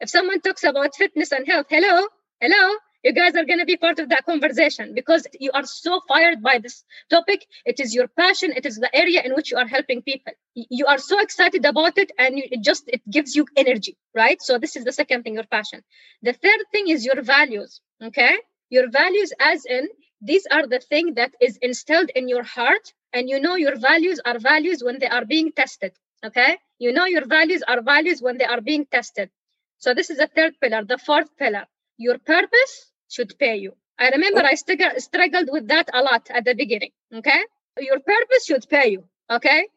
If 0.00 0.10
someone 0.10 0.40
talks 0.40 0.64
about 0.64 0.94
fitness 0.94 1.32
and 1.32 1.46
health, 1.46 1.66
hello, 1.70 2.06
hello, 2.40 2.76
you 3.02 3.12
guys 3.12 3.34
are 3.34 3.44
going 3.44 3.58
to 3.58 3.64
be 3.64 3.76
part 3.76 3.98
of 3.98 4.08
that 4.08 4.24
conversation 4.24 4.94
because 4.94 5.26
you 5.38 5.50
are 5.52 5.64
so 5.64 6.00
fired 6.08 6.42
by 6.42 6.58
this 6.58 6.84
topic. 7.10 7.46
It 7.64 7.80
is 7.80 7.94
your 7.94 8.08
passion. 8.08 8.52
It 8.56 8.66
is 8.66 8.76
the 8.76 8.94
area 8.94 9.22
in 9.22 9.34
which 9.34 9.50
you 9.50 9.58
are 9.58 9.66
helping 9.66 10.02
people. 10.02 10.32
You 10.54 10.86
are 10.86 10.98
so 10.98 11.20
excited 11.20 11.64
about 11.64 11.98
it 11.98 12.12
and 12.18 12.38
it 12.38 12.62
just, 12.62 12.84
it 12.88 13.02
gives 13.10 13.34
you 13.34 13.46
energy, 13.56 13.96
right? 14.14 14.40
So 14.40 14.58
this 14.58 14.76
is 14.76 14.84
the 14.84 14.92
second 14.92 15.22
thing, 15.22 15.34
your 15.34 15.44
passion. 15.44 15.82
The 16.22 16.32
third 16.32 16.60
thing 16.72 16.88
is 16.88 17.04
your 17.04 17.22
values, 17.22 17.80
okay? 18.02 18.36
Your 18.70 18.90
values 18.90 19.32
as 19.38 19.64
in, 19.66 19.88
these 20.20 20.46
are 20.50 20.66
the 20.66 20.80
thing 20.80 21.14
that 21.14 21.32
is 21.40 21.58
instilled 21.62 22.10
in 22.14 22.28
your 22.28 22.42
heart 22.42 22.92
and 23.12 23.28
you 23.28 23.40
know 23.40 23.54
your 23.54 23.78
values 23.78 24.20
are 24.24 24.38
values 24.38 24.82
when 24.82 24.98
they 24.98 25.06
are 25.08 25.24
being 25.24 25.52
tested, 25.52 25.92
okay? 26.24 26.58
You 26.78 26.92
know 26.92 27.04
your 27.04 27.26
values 27.26 27.62
are 27.66 27.80
values 27.82 28.20
when 28.20 28.38
they 28.38 28.44
are 28.44 28.60
being 28.60 28.86
tested. 28.86 29.30
So 29.78 29.94
this 29.94 30.10
is 30.10 30.18
the 30.18 30.26
third 30.26 30.54
pillar. 30.60 30.84
The 30.84 30.98
fourth 30.98 31.36
pillar, 31.36 31.66
your 31.96 32.18
purpose 32.18 32.92
should 33.08 33.38
pay 33.38 33.56
you. 33.56 33.72
I 33.98 34.10
remember 34.10 34.42
oh. 34.42 34.46
I 34.46 34.54
struggled 34.54 35.48
with 35.50 35.68
that 35.68 35.88
a 35.92 36.02
lot 36.02 36.28
at 36.30 36.44
the 36.44 36.54
beginning. 36.54 36.90
Okay. 37.14 37.42
Your 37.78 38.00
purpose 38.00 38.46
should 38.46 38.68
pay 38.68 38.90
you. 38.90 39.04
Okay. 39.30 39.68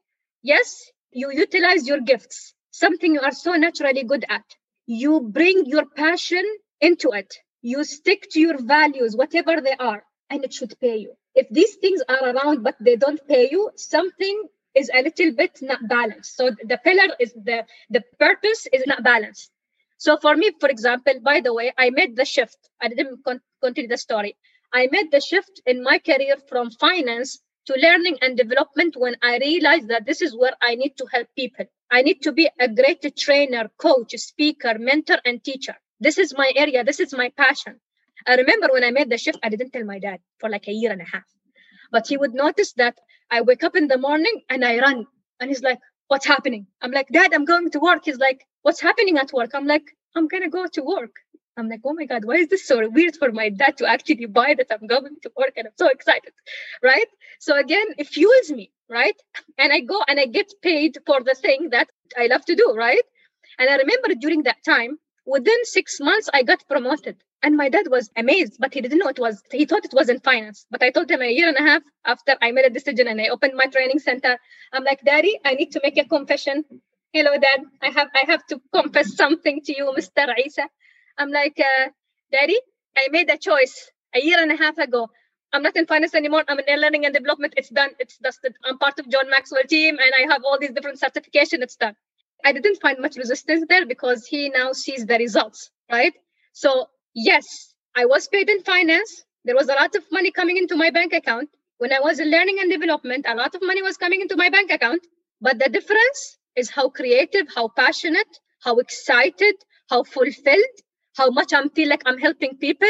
Yes, 0.41 0.91
you 1.11 1.31
utilize 1.31 1.87
your 1.87 2.01
gifts, 2.01 2.53
something 2.71 3.13
you 3.13 3.21
are 3.21 3.31
so 3.31 3.53
naturally 3.53 4.03
good 4.03 4.25
at. 4.29 4.43
You 4.85 5.21
bring 5.21 5.65
your 5.65 5.85
passion 5.85 6.43
into 6.79 7.11
it. 7.11 7.35
You 7.61 7.83
stick 7.83 8.27
to 8.31 8.39
your 8.39 8.61
values, 8.61 9.15
whatever 9.15 9.59
they 9.61 9.75
are, 9.77 10.03
and 10.29 10.43
it 10.43 10.53
should 10.53 10.73
pay 10.79 10.97
you. 10.97 11.13
If 11.35 11.47
these 11.49 11.75
things 11.75 12.01
are 12.07 12.29
around 12.29 12.63
but 12.63 12.75
they 12.79 12.95
don't 12.95 13.25
pay 13.27 13.49
you, 13.51 13.71
something 13.75 14.47
is 14.75 14.89
a 14.93 15.01
little 15.01 15.33
bit 15.33 15.59
not 15.61 15.87
balanced. 15.87 16.35
So 16.35 16.51
the 16.51 16.77
pillar 16.77 17.15
is 17.19 17.33
the 17.33 17.65
the 17.89 18.03
purpose 18.19 18.67
is 18.71 18.83
not 18.87 19.03
balanced. 19.03 19.51
So 19.99 20.17
for 20.17 20.35
me, 20.37 20.51
for 20.61 20.69
example, 20.69 21.15
by 21.23 21.41
the 21.41 21.53
way, 21.53 21.73
I 21.77 21.91
made 21.91 22.15
the 22.17 22.25
shift. 22.25 22.57
I 22.81 22.89
didn't 22.89 23.23
con- 23.25 23.41
continue 23.63 23.89
the 23.89 23.97
story. 23.99 24.37
I 24.73 24.89
made 24.91 25.11
the 25.11 25.21
shift 25.21 25.61
in 25.67 25.83
my 25.83 25.99
career 25.99 26.37
from 26.49 26.71
finance 26.71 27.39
to 27.67 27.75
learning 27.75 28.17
and 28.21 28.37
development 28.37 28.95
when 28.97 29.17
I 29.23 29.39
realized 29.39 29.89
that 29.89 30.05
this 30.07 30.21
is 30.23 30.35
where 30.37 30.53
I 30.61 30.75
need 30.75 30.97
to 30.99 31.07
help 31.13 31.29
people. 31.37 31.65
I 31.91 32.03
need 32.03 32.23
to 32.23 32.33
be 32.33 32.49
a 32.59 32.69
great 32.69 33.05
trainer, 33.17 33.69
coach, 33.77 34.13
speaker, 34.17 34.75
mentor, 34.79 35.19
and 35.25 35.43
teacher. 35.43 35.75
This 35.99 36.17
is 36.19 36.35
my 36.37 36.51
area. 36.55 36.83
This 36.85 37.01
is 37.01 37.13
my 37.13 37.31
passion. 37.37 37.81
I 38.27 38.35
remember 38.35 38.69
when 38.71 38.85
I 38.85 38.91
made 38.91 39.11
the 39.11 39.19
shift, 39.19 39.39
I 39.43 39.49
didn't 39.49 39.71
tell 39.71 39.85
my 39.85 39.99
dad 39.99 40.21
for 40.39 40.49
like 40.49 40.67
a 40.69 40.73
year 40.73 40.91
and 40.93 41.01
a 41.01 41.05
half. 41.05 41.25
But 41.91 42.07
he 42.07 42.17
would 42.17 42.33
notice 42.35 42.73
that 42.75 42.97
I 43.31 43.41
wake 43.41 43.63
up 43.65 43.77
in 43.77 43.87
the 43.89 43.97
morning 43.99 44.43
and 44.49 44.65
I 44.65 44.79
run. 44.79 45.07
And 45.39 45.49
he's 45.51 45.63
like, 45.63 45.79
What's 46.09 46.27
happening? 46.27 46.67
I'm 46.81 46.91
like, 46.91 47.09
Dad, 47.09 47.33
I'm 47.35 47.45
going 47.45 47.71
to 47.71 47.81
work. 47.81 48.05
He's 48.05 48.19
like, 48.19 48.47
what's 48.63 48.81
happening 48.81 49.17
at 49.19 49.33
work? 49.33 49.51
I'm 49.55 49.67
like, 49.67 49.85
I'm 50.15 50.29
gonna 50.29 50.49
go 50.51 50.67
to 50.67 50.83
work. 50.83 51.17
I'm 51.57 51.69
like, 51.69 51.81
oh 51.85 51.93
my 51.95 52.05
God, 52.05 52.25
why 52.25 52.35
is 52.37 52.49
this 52.49 52.67
so 52.67 52.89
weird 52.89 53.17
for 53.17 53.31
my 53.33 53.49
dad 53.49 53.77
to 53.79 53.87
actually 53.87 54.27
buy 54.27 54.55
that 54.57 54.67
I'm 54.71 54.87
going 54.87 55.17
to 55.23 55.31
work 55.37 55.53
and 55.57 55.67
I'm 55.67 55.73
so 55.79 55.89
excited, 55.89 56.33
right? 56.83 57.07
So 57.41 57.57
again, 57.59 57.87
it 57.99 58.07
fuels 58.07 58.51
me, 58.51 58.71
right? 58.89 59.15
And 59.59 59.73
I 59.73 59.81
go 59.81 60.03
and 60.07 60.19
I 60.19 60.27
get 60.27 60.53
paid 60.63 60.99
for 61.07 61.21
the 61.23 61.35
thing 61.35 61.69
that 61.71 61.89
I 62.17 62.27
love 62.27 62.45
to 62.47 62.55
do, 62.55 62.75
right? 62.75 63.03
And 63.59 63.69
I 63.69 63.77
remember 63.77 64.15
during 64.19 64.43
that 64.45 64.63
time, 64.65 64.99
within 65.27 65.65
six 65.65 65.99
months, 66.01 66.29
I 66.33 66.43
got 66.43 66.67
promoted. 66.67 67.17
And 67.43 67.55
my 67.57 67.69
dad 67.69 67.87
was 67.89 68.09
amazed, 68.17 68.57
but 68.59 68.73
he 68.73 68.81
didn't 68.81 68.99
know 68.99 69.07
it 69.07 69.19
was, 69.19 69.41
he 69.51 69.65
thought 69.65 69.85
it 69.85 69.93
was 69.93 70.09
in 70.09 70.19
finance. 70.19 70.65
But 70.71 70.83
I 70.83 70.91
told 70.91 71.09
him 71.09 71.21
a 71.21 71.31
year 71.31 71.47
and 71.47 71.57
a 71.57 71.61
half 71.61 71.83
after 72.05 72.35
I 72.41 72.51
made 72.51 72.65
a 72.65 72.69
decision 72.69 73.07
and 73.07 73.21
I 73.21 73.29
opened 73.29 73.53
my 73.55 73.67
training 73.67 73.99
center, 73.99 74.37
I'm 74.73 74.83
like, 74.83 75.01
Daddy, 75.05 75.39
I 75.45 75.53
need 75.53 75.71
to 75.73 75.81
make 75.83 75.97
a 75.97 76.05
confession. 76.05 76.65
Hello 77.13 77.31
dad. 77.39 77.61
I 77.81 77.89
have 77.91 78.09
i 78.15 78.23
have 78.31 78.45
to 78.47 78.61
confess 78.73 79.15
something 79.15 79.61
to 79.65 79.73
you 79.77 79.85
mr 79.97 80.27
isa 80.45 80.65
i'm 81.17 81.31
like 81.31 81.59
uh, 81.59 81.87
daddy 82.31 82.59
i 82.97 83.07
made 83.11 83.29
a 83.31 83.37
choice 83.37 83.91
a 84.15 84.21
year 84.23 84.39
and 84.41 84.51
a 84.51 84.57
half 84.57 84.77
ago. 84.77 85.09
I'm 85.53 85.63
not 85.63 85.75
in 85.77 85.87
finance 85.87 86.13
anymore. 86.15 86.43
I'm 86.47 86.59
in 86.59 86.79
learning 86.81 87.05
and 87.05 87.13
development. 87.15 87.55
It's 87.57 87.69
done. 87.69 87.91
It's 87.99 88.17
dusted. 88.19 88.55
i'm 88.65 88.77
part 88.79 88.99
of 88.99 89.09
john 89.09 89.29
maxwell 89.29 89.63
team 89.63 89.97
and 90.03 90.11
i 90.19 90.31
have 90.33 90.43
all 90.45 90.59
these 90.59 90.71
different 90.73 90.99
certification. 90.99 91.63
It's 91.63 91.77
done. 91.77 91.95
I 92.45 92.51
didn't 92.53 92.81
find 92.81 92.99
much 92.99 93.17
resistance 93.17 93.65
there 93.69 93.85
because 93.87 94.27
he 94.27 94.49
now 94.49 94.73
sees 94.73 95.05
the 95.07 95.17
results 95.17 95.71
right? 95.91 96.13
So 96.53 96.89
yes 97.15 97.73
i 97.95 98.05
was 98.05 98.27
paid 98.29 98.49
in 98.49 98.61
finance 98.63 99.23
there 99.45 99.55
was 99.55 99.69
a 99.69 99.73
lot 99.73 99.95
of 99.95 100.03
money 100.11 100.31
coming 100.31 100.57
into 100.57 100.75
my 100.75 100.91
bank 100.91 101.13
account 101.13 101.49
when 101.79 101.93
i 101.93 101.99
was 101.99 102.19
in 102.19 102.31
learning 102.31 102.59
and 102.61 102.71
development 102.71 103.25
a 103.29 103.35
lot 103.35 103.55
of 103.55 103.61
money 103.63 103.83
was 103.83 103.97
coming 103.97 104.21
into 104.21 104.37
my 104.37 104.49
bank 104.49 104.71
account 104.71 105.05
but 105.41 105.59
the 105.59 105.69
difference 105.69 106.37
is 106.55 106.69
how 106.69 106.89
creative, 106.89 107.47
how 107.55 107.69
passionate, 107.69 108.39
how 108.63 108.77
excited, 108.79 109.55
how 109.89 110.03
fulfilled, 110.03 110.75
how 111.17 111.29
much 111.31 111.53
I 111.53 111.67
feel 111.69 111.89
like 111.89 112.03
I'm 112.05 112.19
helping 112.19 112.57
people. 112.57 112.89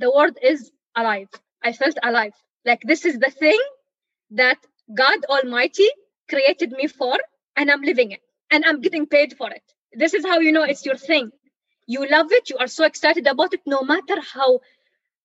The 0.00 0.10
world 0.12 0.38
is 0.42 0.72
alive. 0.96 1.28
I 1.64 1.72
felt 1.72 1.98
alive. 2.02 2.32
Like 2.66 2.82
this 2.84 3.04
is 3.06 3.18
the 3.18 3.30
thing 3.30 3.60
that 4.32 4.58
God 4.94 5.24
Almighty 5.26 5.88
created 6.28 6.72
me 6.72 6.88
for, 6.88 7.18
and 7.56 7.70
I'm 7.70 7.82
living 7.82 8.12
it, 8.12 8.20
and 8.50 8.64
I'm 8.64 8.80
getting 8.82 9.06
paid 9.06 9.36
for 9.38 9.50
it. 9.50 9.62
This 9.92 10.14
is 10.14 10.24
how 10.26 10.40
you 10.40 10.52
know 10.52 10.64
it's 10.64 10.86
your 10.86 10.96
thing. 10.96 11.30
You 11.86 12.08
love 12.08 12.32
it. 12.32 12.50
You 12.50 12.56
are 12.58 12.66
so 12.66 12.84
excited 12.84 13.26
about 13.26 13.54
it, 13.54 13.60
no 13.66 13.82
matter 13.82 14.20
how. 14.20 14.60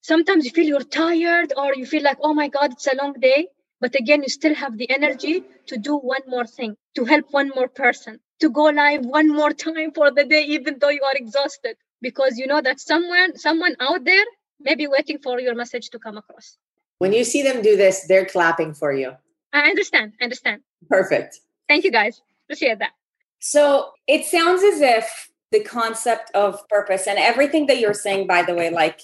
Sometimes 0.02 0.46
you 0.46 0.52
feel 0.52 0.66
you're 0.66 0.84
tired, 0.84 1.54
or 1.56 1.76
you 1.76 1.86
feel 1.86 2.04
like, 2.04 2.18
oh 2.22 2.34
my 2.34 2.48
God, 2.48 2.74
it's 2.74 2.88
a 2.88 2.96
long 2.96 3.14
day 3.14 3.48
but 3.82 3.96
again, 3.96 4.22
you 4.22 4.30
still 4.30 4.54
have 4.54 4.78
the 4.78 4.90
energy 4.90 5.44
to 5.66 5.78
do 5.78 5.98
one 5.98 6.22
more 6.28 6.46
thing, 6.46 6.78
to 6.96 7.04
help 7.04 7.26
one 7.32 7.50
more 7.50 7.68
person, 7.68 8.20
to 8.40 8.50
go 8.50 8.66
live 8.66 9.04
one 9.04 9.28
more 9.28 9.52
time 9.52 9.92
for 9.92 10.12
the 10.12 10.24
day, 10.24 10.44
even 10.44 10.78
though 10.80 10.90
you 10.90 11.02
are 11.04 11.16
exhausted, 11.16 11.76
because 12.00 12.38
you 12.38 12.46
know 12.46 12.62
that 12.62 12.80
someone, 12.80 13.36
someone 13.38 13.76
out 13.80 14.06
there 14.06 14.24
may 14.60 14.76
be 14.76 14.86
waiting 14.86 15.18
for 15.18 15.40
your 15.40 15.56
message 15.56 15.90
to 15.90 16.00
come 16.00 16.16
across. 16.16 16.58
When 17.00 17.12
you 17.12 17.24
see 17.24 17.42
them 17.42 17.64
do 17.64 17.76
this, 17.76 18.06
they're 18.08 18.28
clapping 18.28 18.76
for 18.76 18.94
you. 18.94 19.14
I 19.52 19.70
understand. 19.72 20.14
I 20.22 20.26
understand. 20.26 20.62
Perfect. 20.88 21.40
Thank 21.68 21.84
you 21.84 21.92
guys. 21.92 22.22
Appreciate 22.46 22.78
that. 22.80 22.92
So 23.40 23.94
it 24.06 24.26
sounds 24.26 24.62
as 24.62 24.80
if 24.80 25.31
the 25.52 25.64
concept 25.64 26.32
of 26.34 26.68
purpose 26.70 27.08
and 27.08 27.20
everything 27.20 27.68
that 27.68 27.80
you're 27.80 27.94
saying, 27.94 28.28
by 28.28 28.44
the 28.44 28.56
way, 28.56 28.70
like 28.70 29.02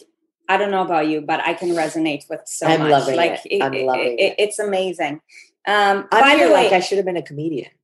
I 0.49 0.57
don't 0.57 0.71
know 0.71 0.83
about 0.83 1.07
you, 1.07 1.21
but 1.21 1.41
I 1.41 1.53
can 1.53 1.69
resonate 1.69 2.29
with 2.29 2.41
so 2.45 2.67
I'm 2.67 2.81
much. 2.81 2.91
loving 2.91 3.15
like 3.17 3.41
it. 3.45 3.61
I'm 3.61 3.73
loving 3.85 4.15
it. 4.17 4.35
It's 4.37 4.59
amazing. 4.59 5.21
Um, 5.67 6.07
I'm 6.11 6.21
by 6.21 6.29
here 6.35 6.47
the 6.47 6.53
way, 6.53 6.63
like 6.65 6.73
I 6.73 6.79
should 6.79 6.97
have 6.97 7.05
been 7.05 7.17
a 7.17 7.21
comedian. 7.21 7.69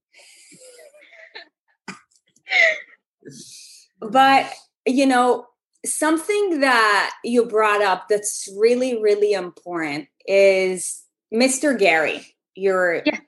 but 4.02 4.52
you 4.86 5.06
know 5.06 5.46
something 5.86 6.60
that 6.62 7.12
you 7.24 7.46
brought 7.46 7.82
up 7.82 8.08
that's 8.10 8.48
really 8.58 9.02
really 9.02 9.34
important 9.34 10.08
is 10.26 11.04
mr 11.34 11.78
gary 11.78 12.26
your 12.56 13.02
Yeah. 13.06 13.20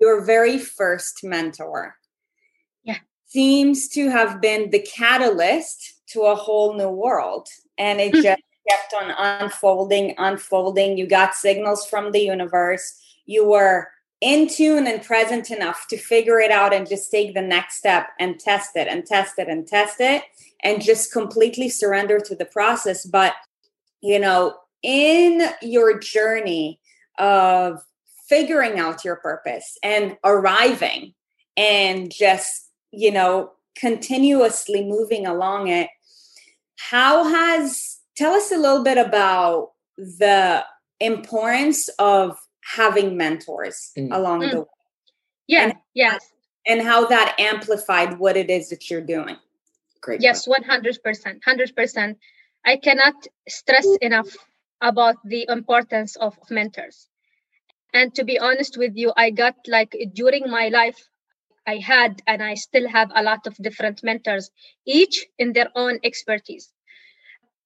your 0.00 0.24
very 0.24 0.58
first 0.58 1.22
mentor 1.24 1.84
Yeah. 1.84 1.90
Seems 3.28 3.88
to 3.88 4.10
have 4.10 4.40
been 4.40 4.70
the 4.70 4.80
catalyst 4.80 5.94
to 6.08 6.22
a 6.22 6.34
whole 6.34 6.74
new 6.74 6.88
world. 6.88 7.48
And 7.78 8.00
it 8.00 8.14
Mhm. 8.14 8.22
just 8.22 8.42
kept 8.68 8.94
on 8.94 9.10
unfolding 9.10 10.14
unfolding. 10.18 10.98
You 10.98 11.06
got 11.06 11.34
signals 11.34 11.86
from 11.86 12.12
the 12.12 12.20
universe. 12.20 13.00
You 13.26 13.46
were 13.46 13.90
in 14.20 14.48
tune 14.48 14.86
and 14.86 15.02
present 15.02 15.50
enough 15.50 15.86
to 15.88 15.96
figure 15.96 16.40
it 16.40 16.50
out 16.50 16.74
and 16.74 16.88
just 16.88 17.10
take 17.10 17.34
the 17.34 17.42
next 17.42 17.76
step 17.76 18.08
and 18.18 18.40
test 18.40 18.74
it 18.74 18.88
and 18.88 19.06
test 19.06 19.38
it 19.38 19.48
and 19.48 19.66
test 19.66 20.00
it 20.00 20.24
and 20.64 20.82
just 20.82 21.12
completely 21.12 21.68
surrender 21.68 22.18
to 22.18 22.34
the 22.34 22.44
process. 22.44 23.06
But 23.06 23.34
you 24.00 24.18
know 24.18 24.56
in 24.82 25.48
your 25.62 25.98
journey 25.98 26.80
of 27.18 27.84
figuring 28.28 28.78
out 28.78 29.04
your 29.04 29.16
purpose 29.16 29.76
and 29.82 30.16
arriving 30.24 31.14
and 31.56 32.12
just 32.12 32.67
you 32.90 33.10
know 33.10 33.52
continuously 33.74 34.84
moving 34.84 35.26
along 35.26 35.68
it 35.68 35.88
how 36.76 37.24
has 37.24 37.98
tell 38.16 38.32
us 38.34 38.50
a 38.50 38.56
little 38.56 38.82
bit 38.82 38.98
about 38.98 39.72
the 39.96 40.64
importance 41.00 41.88
of 41.98 42.38
having 42.76 43.16
mentors 43.16 43.92
Mm. 43.96 44.14
along 44.14 44.40
Mm. 44.42 44.50
the 44.50 44.60
way 44.60 44.66
Yeah. 45.46 45.62
And- 45.64 45.74
yes. 45.94 46.20
and 46.66 46.82
how 46.82 47.06
that 47.06 47.34
amplified 47.38 48.18
what 48.18 48.36
it 48.36 48.50
is 48.50 48.68
that 48.70 48.90
you're 48.90 49.00
doing 49.16 49.36
Great. 50.00 50.20
Yes, 50.22 50.46
100%. 50.46 51.42
100%. 51.42 52.18
I 52.64 52.76
cannot 52.76 53.14
stress 53.48 53.86
enough 54.00 54.28
about 54.80 55.16
the 55.24 55.44
importance 55.48 56.14
of 56.14 56.38
mentors. 56.50 57.08
And 57.92 58.14
to 58.14 58.22
be 58.24 58.38
honest 58.38 58.76
with 58.78 58.92
you, 58.96 59.12
I 59.16 59.30
got 59.30 59.56
like 59.66 59.96
during 60.12 60.48
my 60.48 60.68
life, 60.68 61.08
I 61.68 61.76
had 61.76 62.22
and 62.26 62.42
I 62.42 62.54
still 62.54 62.88
have 62.88 63.10
a 63.14 63.22
lot 63.22 63.46
of 63.46 63.54
different 63.56 64.02
mentors, 64.02 64.50
each 64.86 65.26
in 65.38 65.52
their 65.52 65.70
own 65.74 65.98
expertise. 66.02 66.72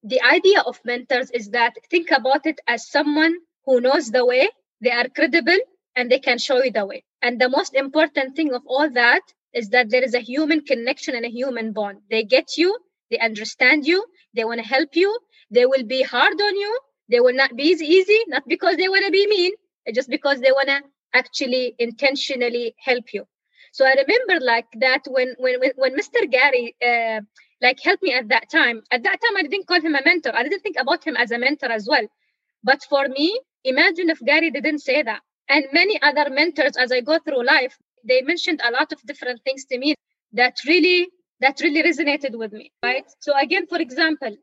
The 0.03 0.21
idea 0.23 0.61
of 0.63 0.81
mentors 0.85 1.31
is 1.31 1.51
that 1.51 1.75
think 1.89 2.11
about 2.11 2.45
it 2.45 2.59
as 2.67 2.91
someone 2.91 3.37
who 3.65 3.81
knows 3.81 4.11
the 4.11 4.27
way, 4.27 4.49
they 4.81 4.91
are 4.91 5.09
credible, 5.09 5.61
and 5.95 6.11
they 6.11 6.19
can 6.19 6.39
show 6.39 6.63
you 6.65 6.73
the 6.73 6.85
way. 6.85 7.05
And 7.23 7.41
the 7.41 7.49
most 7.49 7.75
important 7.75 8.35
thing 8.35 8.53
of 8.53 8.63
all 8.67 8.91
that 8.91 9.23
is 9.55 9.69
that 9.69 9.91
there 9.91 10.03
is 10.03 10.15
a 10.15 10.27
human 10.33 10.63
connection 10.63 11.15
and 11.15 11.25
a 11.25 11.37
human 11.41 11.73
bond. 11.73 11.99
They 12.11 12.25
get 12.25 12.57
you, 12.57 12.77
they 13.11 13.19
understand 13.19 13.87
you, 13.87 14.05
they 14.35 14.45
want 14.45 14.61
to 14.61 14.67
help 14.67 14.97
you, 14.97 15.17
they 15.51 15.67
will 15.67 15.85
be 15.85 16.03
hard 16.03 16.41
on 16.41 16.57
you, 16.57 16.81
they 17.09 17.21
will 17.21 17.35
not 17.35 17.55
be 17.55 17.65
easy, 17.65 18.21
not 18.27 18.43
because 18.49 18.77
they 18.77 18.89
want 18.89 19.05
to 19.05 19.13
be 19.13 19.29
mean, 19.29 19.53
just 19.95 20.11
because 20.11 20.41
they 20.41 20.51
want 20.51 20.69
to 20.69 20.81
actually 21.15 21.77
intentionally 21.79 22.75
help 22.79 23.13
you. 23.13 23.25
So 23.73 23.87
I 23.87 23.95
remember 23.95 24.45
like 24.45 24.69
that 24.81 25.03
when 25.09 25.35
when 25.39 25.61
when, 25.61 25.97
Mr. 25.97 26.31
Gary 26.31 26.77
uh, 26.87 27.21
like 27.63 27.81
helped 27.83 28.03
me 28.03 28.15
at 28.15 28.29
that 28.29 28.51
time. 28.51 28.83
At 28.93 29.05
that 29.05 29.19
time, 29.23 29.37
I 29.39 29.43
didn't 29.43 29.67
call 29.67 29.81
him 29.81 29.97
a 29.97 30.03
mentor. 30.05 30.33
I 30.37 30.45
didn't 30.45 30.61
think 30.63 30.77
about 30.81 31.05
him 31.05 31.17
as 31.17 31.33
a 31.33 31.39
mentor 31.39 31.71
as 31.73 31.89
well. 31.89 32.07
But 32.65 32.83
for 32.89 33.09
me, 33.09 33.41
imagine 33.65 34.11
if 34.11 34.21
Gary 34.21 34.51
didn't 34.51 34.81
say 34.81 35.03
that. 35.03 35.21
And 35.49 35.67
many 35.73 36.01
other 36.03 36.31
mentors, 36.31 36.77
as 36.79 36.93
I 36.93 37.01
go 37.03 37.19
through 37.19 37.45
life, 37.47 37.79
they 38.05 38.23
mentioned 38.23 38.61
a 38.65 38.73
lot 38.73 38.93
of 38.93 39.03
different 39.03 39.43
things 39.45 39.65
to 39.67 39.79
me 39.79 39.95
that 40.35 40.59
really 40.67 41.09
that 41.41 41.61
really 41.63 41.83
resonated 41.83 42.37
with 42.39 42.53
me. 42.53 42.73
Right. 42.85 43.07
So 43.21 43.37
again, 43.37 43.67
for 43.69 43.79
example, 43.81 44.37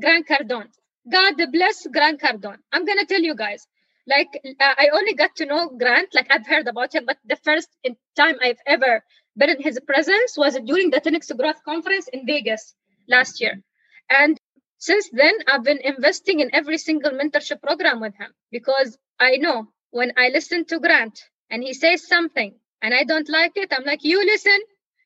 Grant 0.00 0.26
Cardone. 0.28 0.68
God 1.10 1.36
bless 1.52 1.86
Grant 1.86 2.20
Cardone. 2.20 2.58
I'm 2.72 2.86
gonna 2.86 3.06
tell 3.06 3.20
you 3.22 3.34
guys. 3.36 3.66
Like 4.10 4.40
uh, 4.44 4.74
I 4.76 4.88
only 4.92 5.14
got 5.14 5.36
to 5.36 5.46
know 5.46 5.68
Grant, 5.68 6.14
like 6.14 6.26
I've 6.30 6.46
heard 6.46 6.66
about 6.66 6.94
him, 6.94 7.04
but 7.06 7.18
the 7.24 7.36
first 7.36 7.68
time 8.16 8.36
I've 8.42 8.62
ever 8.66 9.04
been 9.36 9.50
in 9.50 9.62
his 9.62 9.78
presence 9.86 10.36
was 10.36 10.58
during 10.64 10.90
the 10.90 11.00
10x 11.00 11.36
Growth 11.36 11.62
Conference 11.64 12.08
in 12.12 12.26
Vegas 12.26 12.74
last 13.08 13.40
year. 13.40 13.62
And 14.08 14.36
since 14.78 15.08
then, 15.12 15.34
I've 15.46 15.62
been 15.62 15.80
investing 15.84 16.40
in 16.40 16.54
every 16.54 16.78
single 16.78 17.12
mentorship 17.12 17.62
program 17.62 18.00
with 18.00 18.16
him 18.16 18.32
because 18.50 18.98
I 19.20 19.36
know 19.36 19.68
when 19.90 20.12
I 20.16 20.28
listen 20.30 20.64
to 20.66 20.80
Grant 20.80 21.20
and 21.50 21.62
he 21.62 21.72
says 21.72 22.08
something 22.08 22.54
and 22.82 22.94
I 22.94 23.04
don't 23.04 23.28
like 23.28 23.52
it, 23.56 23.72
I'm 23.72 23.84
like, 23.84 24.02
you 24.02 24.24
listen, 24.24 24.58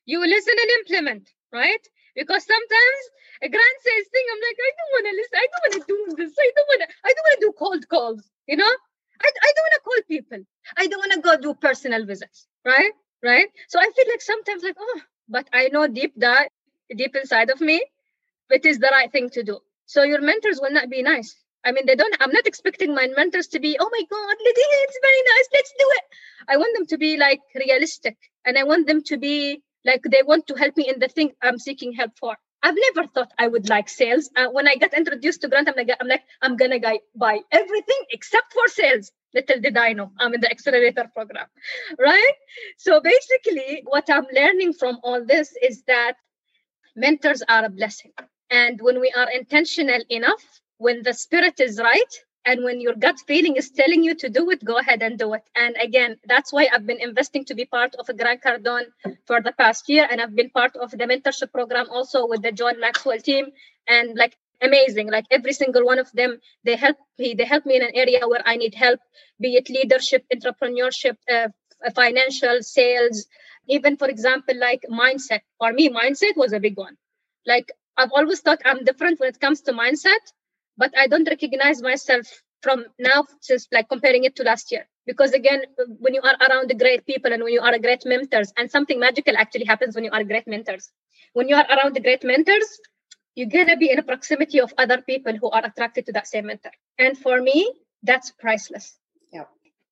you 0.05 0.19
listen 0.21 0.55
and 0.61 0.71
implement, 0.79 1.29
right? 1.53 1.83
Because 2.15 2.43
sometimes 2.45 3.01
a 3.43 3.49
Grant 3.49 3.79
says 3.81 4.05
thing, 4.11 4.25
I'm 4.31 4.41
like, 4.47 4.57
I 4.67 4.71
don't 4.77 4.93
want 4.95 5.05
to 5.11 5.15
listen, 5.19 5.37
I 5.43 5.47
don't 5.51 5.63
want 5.63 5.73
to 5.75 5.83
do 5.93 6.23
this, 6.23 6.35
I 6.39 6.51
don't 6.55 6.69
want 6.71 6.81
to, 6.81 6.87
I 7.05 7.09
don't 7.13 7.25
want 7.27 7.39
to 7.39 7.45
do 7.45 7.53
cold 7.59 7.89
calls, 7.89 8.31
you 8.47 8.57
know? 8.57 8.73
I, 9.21 9.29
I 9.47 9.53
don't 9.55 9.65
want 9.65 9.75
to 9.75 9.81
call 9.81 10.01
people. 10.07 10.39
I 10.77 10.87
don't 10.87 10.99
want 10.99 11.13
to 11.13 11.21
go 11.21 11.37
do 11.41 11.53
personal 11.55 12.05
visits, 12.05 12.47
right? 12.65 12.91
Right. 13.23 13.47
So 13.69 13.79
I 13.79 13.89
feel 13.95 14.05
like 14.09 14.21
sometimes 14.21 14.63
like, 14.63 14.75
oh, 14.79 15.01
but 15.29 15.47
I 15.53 15.69
know 15.69 15.87
deep 15.87 16.13
that 16.17 16.49
deep 16.95 17.15
inside 17.15 17.49
of 17.49 17.61
me, 17.61 17.83
it 18.49 18.65
is 18.65 18.79
the 18.79 18.89
right 18.91 19.11
thing 19.11 19.29
to 19.31 19.43
do. 19.43 19.59
So 19.85 20.03
your 20.03 20.21
mentors 20.21 20.59
will 20.61 20.71
not 20.71 20.89
be 20.89 21.01
nice. 21.01 21.35
I 21.63 21.71
mean, 21.71 21.85
they 21.87 21.95
don't. 21.95 22.15
I'm 22.21 22.31
not 22.31 22.45
expecting 22.45 22.93
my 22.93 23.07
mentors 23.15 23.47
to 23.47 23.59
be, 23.59 23.77
oh 23.79 23.89
my 23.91 24.03
God, 24.11 24.35
Lydia, 24.39 24.65
it's 24.85 24.99
very 25.01 25.23
nice. 25.33 25.47
Let's 25.53 25.73
do 25.79 25.85
it. 25.97 26.03
I 26.49 26.57
want 26.57 26.77
them 26.77 26.85
to 26.87 26.97
be 26.97 27.17
like 27.17 27.39
realistic, 27.55 28.17
and 28.45 28.57
I 28.57 28.63
want 28.63 28.87
them 28.87 29.01
to 29.05 29.17
be 29.17 29.61
like 29.83 30.01
they 30.09 30.21
want 30.23 30.47
to 30.47 30.55
help 30.55 30.77
me 30.77 30.87
in 30.89 30.99
the 30.99 31.07
thing 31.07 31.31
I'm 31.41 31.57
seeking 31.57 31.93
help 31.93 32.11
for. 32.19 32.35
I've 32.65 32.75
never 32.87 33.07
thought 33.07 33.31
I 33.37 33.47
would 33.47 33.69
like 33.69 33.89
sales. 33.89 34.29
Uh, 34.35 34.47
when 34.47 34.67
I 34.67 34.75
got 34.75 34.95
introduced 34.95 35.41
to 35.41 35.49
Grant, 35.49 35.69
I'm 35.69 35.75
like, 35.77 35.95
I'm 36.01 36.07
like, 36.07 36.23
I'm 36.41 36.57
gonna 36.57 36.79
buy 37.15 37.39
everything 37.51 38.01
except 38.11 38.53
for 38.53 38.67
sales. 38.67 39.11
Little 39.35 39.61
did 39.61 39.77
I 39.77 39.93
know, 39.93 40.11
I'm 40.17 40.33
in 40.33 40.41
the 40.41 40.49
accelerator 40.49 41.05
program, 41.13 41.45
right? 41.99 42.33
So 42.77 43.01
basically, 43.01 43.83
what 43.85 44.09
I'm 44.09 44.25
learning 44.33 44.73
from 44.73 44.99
all 45.03 45.23
this 45.23 45.53
is 45.61 45.83
that 45.83 46.15
mentors 46.95 47.43
are 47.47 47.65
a 47.65 47.69
blessing. 47.69 48.13
And 48.49 48.81
when 48.81 48.99
we 48.99 49.13
are 49.15 49.29
intentional 49.29 50.01
enough, 50.09 50.43
when 50.77 51.03
the 51.03 51.13
spirit 51.13 51.59
is 51.59 51.79
right, 51.79 52.13
and 52.45 52.63
when 52.63 52.79
your 52.79 52.93
gut 52.93 53.19
feeling 53.25 53.55
is 53.55 53.71
telling 53.71 54.03
you 54.03 54.13
to 54.15 54.29
do 54.29 54.51
it, 54.51 54.63
go 54.63 54.77
ahead 54.77 55.01
and 55.01 55.17
do 55.17 55.33
it. 55.33 55.41
And 55.55 55.75
again, 55.81 56.17
that's 56.25 56.53
why 56.53 56.67
I've 56.71 56.85
been 56.85 57.01
investing 57.01 57.43
to 57.45 57.55
be 57.55 57.65
part 57.65 57.95
of 57.95 58.07
a 58.07 58.13
Grant 58.13 58.43
Cardone 58.43 58.85
for 59.25 59.41
the 59.41 59.51
past 59.51 59.89
year. 59.89 60.07
And 60.09 60.21
I've 60.21 60.35
been 60.35 60.51
part 60.51 60.75
of 60.75 60.91
the 60.91 61.05
mentorship 61.05 61.51
program 61.51 61.87
also 61.89 62.27
with 62.27 62.43
the 62.43 62.51
John 62.51 62.79
Maxwell 62.79 63.17
team. 63.17 63.47
And 63.87 64.15
like 64.15 64.37
amazing, 64.61 65.09
like 65.09 65.25
every 65.31 65.53
single 65.53 65.83
one 65.85 65.97
of 65.97 66.11
them, 66.11 66.39
they 66.63 66.75
help 66.75 66.97
me, 67.17 67.33
they 67.33 67.45
help 67.45 67.65
me 67.65 67.77
in 67.77 67.81
an 67.81 67.95
area 67.95 68.27
where 68.27 68.43
I 68.45 68.57
need 68.57 68.75
help, 68.75 68.99
be 69.39 69.55
it 69.55 69.69
leadership, 69.69 70.23
entrepreneurship, 70.31 71.17
uh, 71.31 71.49
financial, 71.95 72.61
sales, 72.61 73.25
even 73.67 73.97
for 73.97 74.07
example, 74.07 74.55
like 74.57 74.83
mindset. 74.89 75.41
For 75.57 75.73
me, 75.73 75.89
mindset 75.89 76.37
was 76.37 76.53
a 76.53 76.59
big 76.59 76.77
one. 76.77 76.95
Like 77.47 77.71
I've 77.97 78.11
always 78.11 78.41
thought 78.41 78.61
I'm 78.65 78.83
different 78.83 79.19
when 79.19 79.29
it 79.29 79.39
comes 79.39 79.61
to 79.61 79.73
mindset 79.73 80.23
but 80.77 80.91
I 80.97 81.07
don't 81.07 81.27
recognize 81.27 81.81
myself 81.81 82.27
from 82.61 82.85
now 82.97 83.25
since 83.41 83.67
like 83.71 83.89
comparing 83.89 84.23
it 84.23 84.35
to 84.37 84.43
last 84.43 84.71
year. 84.71 84.87
Because 85.05 85.33
again, 85.33 85.61
when 85.99 86.13
you 86.15 86.21
are 86.21 86.35
around 86.47 86.69
the 86.69 86.73
great 86.73 87.05
people 87.05 87.31
and 87.31 87.43
when 87.43 87.53
you 87.53 87.61
are 87.61 87.77
great 87.77 88.03
mentors, 88.05 88.51
and 88.57 88.71
something 88.71 88.99
magical 88.99 89.37
actually 89.37 89.65
happens 89.65 89.95
when 89.95 90.03
you 90.03 90.11
are 90.11 90.23
great 90.23 90.47
mentors. 90.47 90.89
When 91.33 91.47
you 91.47 91.55
are 91.55 91.65
around 91.69 91.95
the 91.95 91.99
great 91.99 92.23
mentors, 92.23 92.79
you're 93.35 93.49
gonna 93.49 93.77
be 93.77 93.91
in 93.91 93.99
a 93.99 94.03
proximity 94.03 94.59
of 94.61 94.73
other 94.77 95.01
people 95.01 95.35
who 95.35 95.49
are 95.49 95.63
attracted 95.63 96.05
to 96.07 96.13
that 96.13 96.27
same 96.27 96.47
mentor. 96.47 96.71
And 96.97 97.17
for 97.17 97.41
me, 97.41 97.71
that's 98.01 98.31
priceless. 98.31 98.97
Yeah. 99.31 99.45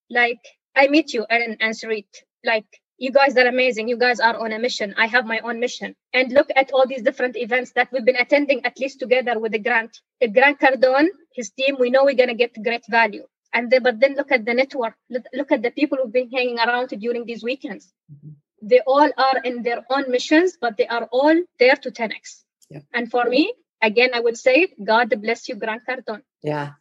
Like 0.09 0.39
I 0.75 0.87
meet 0.87 1.13
you, 1.13 1.25
Erin 1.29 1.57
and 1.59 1.73
Sarit. 1.75 2.07
Like 2.43 2.65
you 2.97 3.11
guys 3.11 3.35
are 3.37 3.47
amazing. 3.47 3.89
You 3.89 3.97
guys 3.97 4.19
are 4.19 4.37
on 4.37 4.51
a 4.51 4.59
mission. 4.59 4.93
I 4.97 5.07
have 5.07 5.25
my 5.25 5.39
own 5.39 5.59
mission. 5.59 5.95
And 6.13 6.31
look 6.31 6.49
at 6.55 6.71
all 6.71 6.87
these 6.87 7.01
different 7.01 7.35
events 7.35 7.73
that 7.73 7.89
we've 7.91 8.05
been 8.05 8.15
attending, 8.15 8.65
at 8.65 8.79
least 8.79 8.99
together 8.99 9.39
with 9.39 9.51
the 9.51 9.59
Grant. 9.59 9.99
Grant 10.27 10.59
Cardone, 10.59 11.07
his 11.33 11.49
team, 11.51 11.77
we 11.79 11.89
know 11.89 12.05
we're 12.05 12.15
going 12.15 12.29
to 12.29 12.35
get 12.35 12.55
great 12.63 12.83
value. 12.89 13.23
And 13.53 13.69
then, 13.69 13.83
but 13.83 13.99
then 13.99 14.15
look 14.15 14.31
at 14.31 14.45
the 14.45 14.53
network. 14.53 14.95
Look, 15.09 15.23
look 15.33 15.51
at 15.51 15.61
the 15.61 15.71
people 15.71 15.97
who've 16.01 16.11
been 16.11 16.31
hanging 16.31 16.59
around 16.59 16.89
during 16.89 17.25
these 17.25 17.43
weekends. 17.43 17.91
Mm-hmm. 18.11 18.29
They 18.67 18.79
all 18.87 19.09
are 19.17 19.37
in 19.43 19.63
their 19.63 19.83
own 19.89 20.09
missions, 20.09 20.57
but 20.59 20.77
they 20.77 20.87
are 20.87 21.07
all 21.11 21.35
there 21.59 21.75
to 21.75 21.91
10x. 21.91 22.43
Yeah. 22.69 22.79
And 22.93 23.11
for 23.11 23.25
me, 23.25 23.53
again, 23.81 24.11
I 24.13 24.21
would 24.21 24.37
say, 24.37 24.73
God 24.83 25.13
bless 25.21 25.47
you, 25.49 25.55
Grant 25.55 25.83
Cardone. 25.87 26.21
Yeah. 26.41 26.71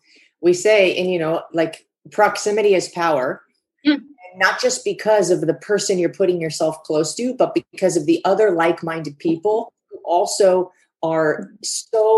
We 0.40 0.54
say, 0.54 0.96
and 0.96 1.10
you 1.10 1.18
know, 1.18 1.42
like 1.52 1.86
proximity 2.10 2.74
is 2.74 2.88
power. 2.88 3.42
Mm. 3.86 4.02
Not 4.36 4.60
just 4.60 4.84
because 4.84 5.30
of 5.30 5.42
the 5.42 5.54
person 5.54 5.98
you're 5.98 6.08
putting 6.08 6.40
yourself 6.40 6.82
close 6.84 7.14
to, 7.16 7.34
but 7.34 7.54
because 7.54 7.96
of 7.96 8.06
the 8.06 8.24
other 8.24 8.52
like 8.52 8.82
minded 8.82 9.18
people 9.18 9.72
who 9.90 9.98
also 10.04 10.72
are 11.02 11.52
so 11.62 12.11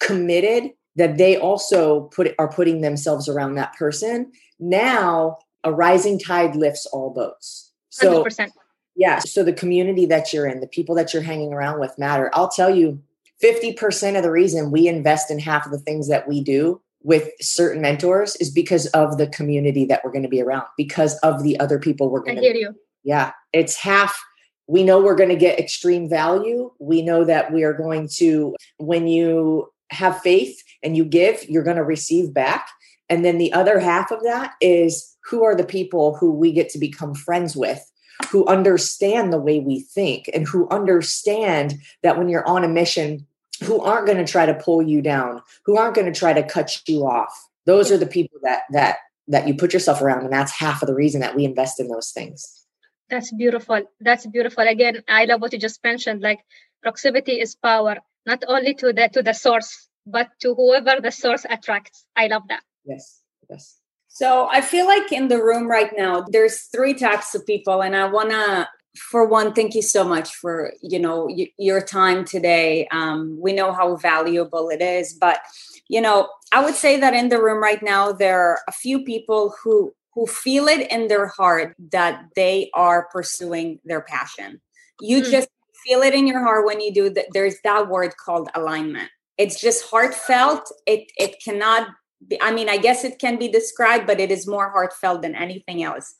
committed 0.00 0.72
that 0.96 1.18
they 1.18 1.36
also 1.36 2.02
put 2.14 2.34
are 2.38 2.50
putting 2.50 2.80
themselves 2.80 3.28
around 3.28 3.54
that 3.54 3.74
person. 3.74 4.32
Now, 4.58 5.38
a 5.64 5.72
rising 5.72 6.18
tide 6.18 6.56
lifts 6.56 6.86
all 6.86 7.10
boats. 7.10 7.72
So 7.90 8.24
100%. 8.24 8.50
Yeah. 8.94 9.18
So 9.18 9.44
the 9.44 9.52
community 9.52 10.06
that 10.06 10.32
you're 10.32 10.46
in, 10.46 10.60
the 10.60 10.66
people 10.66 10.94
that 10.94 11.12
you're 11.12 11.22
hanging 11.22 11.52
around 11.52 11.80
with 11.80 11.98
matter. 11.98 12.30
I'll 12.32 12.48
tell 12.48 12.74
you, 12.74 13.02
50% 13.42 14.16
of 14.16 14.22
the 14.22 14.30
reason 14.30 14.70
we 14.70 14.88
invest 14.88 15.30
in 15.30 15.38
half 15.38 15.66
of 15.66 15.72
the 15.72 15.78
things 15.78 16.08
that 16.08 16.26
we 16.26 16.42
do 16.42 16.80
with 17.02 17.28
certain 17.40 17.82
mentors 17.82 18.34
is 18.36 18.50
because 18.50 18.86
of 18.88 19.18
the 19.18 19.26
community 19.26 19.84
that 19.84 20.02
we're 20.02 20.10
going 20.12 20.22
to 20.22 20.28
be 20.28 20.40
around, 20.40 20.64
because 20.78 21.18
of 21.18 21.42
the 21.42 21.60
other 21.60 21.78
people 21.78 22.08
we're 22.08 22.20
going 22.20 22.36
to. 22.36 22.40
I 22.40 22.44
hear 22.44 22.54
you. 22.54 22.74
Yeah, 23.04 23.32
it's 23.52 23.76
half. 23.76 24.18
We 24.66 24.82
know 24.82 25.00
we're 25.00 25.14
going 25.14 25.28
to 25.28 25.36
get 25.36 25.60
extreme 25.60 26.08
value. 26.08 26.72
We 26.80 27.02
know 27.02 27.24
that 27.24 27.52
we 27.52 27.62
are 27.62 27.74
going 27.74 28.08
to, 28.16 28.56
when 28.78 29.06
you 29.06 29.70
have 29.90 30.20
faith 30.20 30.62
and 30.82 30.96
you 30.96 31.04
give, 31.04 31.44
you're 31.48 31.64
going 31.64 31.76
to 31.76 31.84
receive 31.84 32.34
back. 32.34 32.68
And 33.08 33.24
then 33.24 33.38
the 33.38 33.52
other 33.52 33.78
half 33.78 34.10
of 34.10 34.22
that 34.24 34.54
is 34.60 35.16
who 35.24 35.44
are 35.44 35.54
the 35.54 35.64
people 35.64 36.16
who 36.16 36.32
we 36.32 36.52
get 36.52 36.68
to 36.70 36.78
become 36.78 37.14
friends 37.14 37.56
with 37.56 37.90
who 38.30 38.46
understand 38.46 39.32
the 39.32 39.40
way 39.40 39.60
we 39.60 39.80
think 39.80 40.28
and 40.32 40.46
who 40.46 40.68
understand 40.70 41.74
that 42.02 42.18
when 42.18 42.28
you're 42.28 42.46
on 42.46 42.64
a 42.64 42.68
mission, 42.68 43.26
who 43.64 43.80
aren't 43.80 44.06
going 44.06 44.18
to 44.18 44.30
try 44.30 44.46
to 44.46 44.54
pull 44.54 44.82
you 44.82 45.00
down, 45.00 45.42
who 45.64 45.76
aren't 45.76 45.94
going 45.94 46.10
to 46.10 46.18
try 46.18 46.32
to 46.32 46.42
cut 46.42 46.80
you 46.86 47.06
off. 47.06 47.32
Those 47.64 47.90
are 47.90 47.98
the 47.98 48.06
people 48.06 48.38
that 48.42 48.62
that 48.72 48.98
that 49.28 49.48
you 49.48 49.54
put 49.54 49.72
yourself 49.72 50.00
around 50.00 50.22
and 50.22 50.32
that's 50.32 50.52
half 50.52 50.82
of 50.82 50.86
the 50.86 50.94
reason 50.94 51.20
that 51.20 51.34
we 51.34 51.44
invest 51.44 51.80
in 51.80 51.88
those 51.88 52.10
things. 52.10 52.64
That's 53.10 53.32
beautiful. 53.32 53.82
That's 54.00 54.26
beautiful. 54.26 54.66
Again, 54.66 55.02
I 55.08 55.24
love 55.24 55.40
what 55.40 55.52
you 55.52 55.58
just 55.58 55.82
mentioned 55.82 56.22
like 56.22 56.40
proximity 56.82 57.40
is 57.40 57.56
power, 57.56 57.98
not 58.26 58.42
only 58.48 58.74
to 58.74 58.92
the 58.92 59.08
to 59.12 59.22
the 59.22 59.32
source, 59.32 59.88
but 60.06 60.28
to 60.40 60.54
whoever 60.54 61.00
the 61.00 61.12
source 61.12 61.46
attracts. 61.48 62.04
I 62.16 62.26
love 62.26 62.42
that. 62.48 62.62
Yes. 62.84 63.22
Yes. 63.48 63.78
So 64.08 64.48
I 64.50 64.60
feel 64.60 64.86
like 64.86 65.12
in 65.12 65.28
the 65.28 65.42
room 65.42 65.68
right 65.68 65.90
now, 65.96 66.24
there's 66.28 66.62
three 66.74 66.94
types 66.94 67.34
of 67.34 67.46
people, 67.46 67.82
and 67.82 67.94
I 67.94 68.08
want 68.08 68.30
to, 68.30 68.66
for 68.96 69.26
one, 69.26 69.52
thank 69.52 69.74
you 69.74 69.82
so 69.82 70.04
much 70.04 70.34
for 70.34 70.72
you 70.82 70.98
know 70.98 71.26
y- 71.28 71.52
your 71.58 71.80
time 71.80 72.24
today. 72.24 72.88
Um, 72.90 73.38
we 73.40 73.52
know 73.52 73.72
how 73.72 73.96
valuable 73.96 74.70
it 74.70 74.80
is, 74.80 75.12
but 75.12 75.40
you 75.88 76.00
know, 76.00 76.28
I 76.52 76.64
would 76.64 76.74
say 76.74 76.98
that 76.98 77.14
in 77.14 77.28
the 77.28 77.42
room 77.42 77.62
right 77.62 77.82
now, 77.82 78.12
there 78.12 78.40
are 78.40 78.58
a 78.66 78.72
few 78.72 79.04
people 79.04 79.54
who 79.62 79.92
who 80.14 80.26
feel 80.26 80.66
it 80.66 80.90
in 80.90 81.08
their 81.08 81.26
heart 81.26 81.76
that 81.92 82.24
they 82.34 82.70
are 82.72 83.06
pursuing 83.12 83.80
their 83.84 84.00
passion. 84.00 84.62
You 84.98 85.20
mm. 85.20 85.30
just 85.30 85.48
feel 85.86 86.02
it 86.02 86.14
in 86.14 86.26
your 86.26 86.42
heart 86.42 86.66
when 86.66 86.80
you 86.80 86.92
do 86.92 87.10
that. 87.10 87.26
There's 87.32 87.56
that 87.64 87.88
word 87.88 88.14
called 88.16 88.48
alignment. 88.54 89.10
It's 89.38 89.60
just 89.60 89.90
heartfelt. 89.90 90.70
It 90.86 91.10
it 91.16 91.42
cannot 91.42 91.88
be, 92.26 92.40
I 92.40 92.52
mean, 92.52 92.68
I 92.68 92.78
guess 92.78 93.04
it 93.04 93.18
can 93.18 93.38
be 93.38 93.48
described, 93.48 94.06
but 94.06 94.20
it 94.20 94.30
is 94.30 94.46
more 94.46 94.70
heartfelt 94.70 95.22
than 95.22 95.34
anything 95.34 95.82
else. 95.82 96.14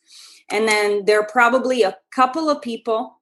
And 0.50 0.68
then 0.68 1.04
there 1.06 1.20
are 1.20 1.26
probably 1.26 1.82
a 1.82 1.96
couple 2.14 2.48
of 2.48 2.62
people 2.62 3.20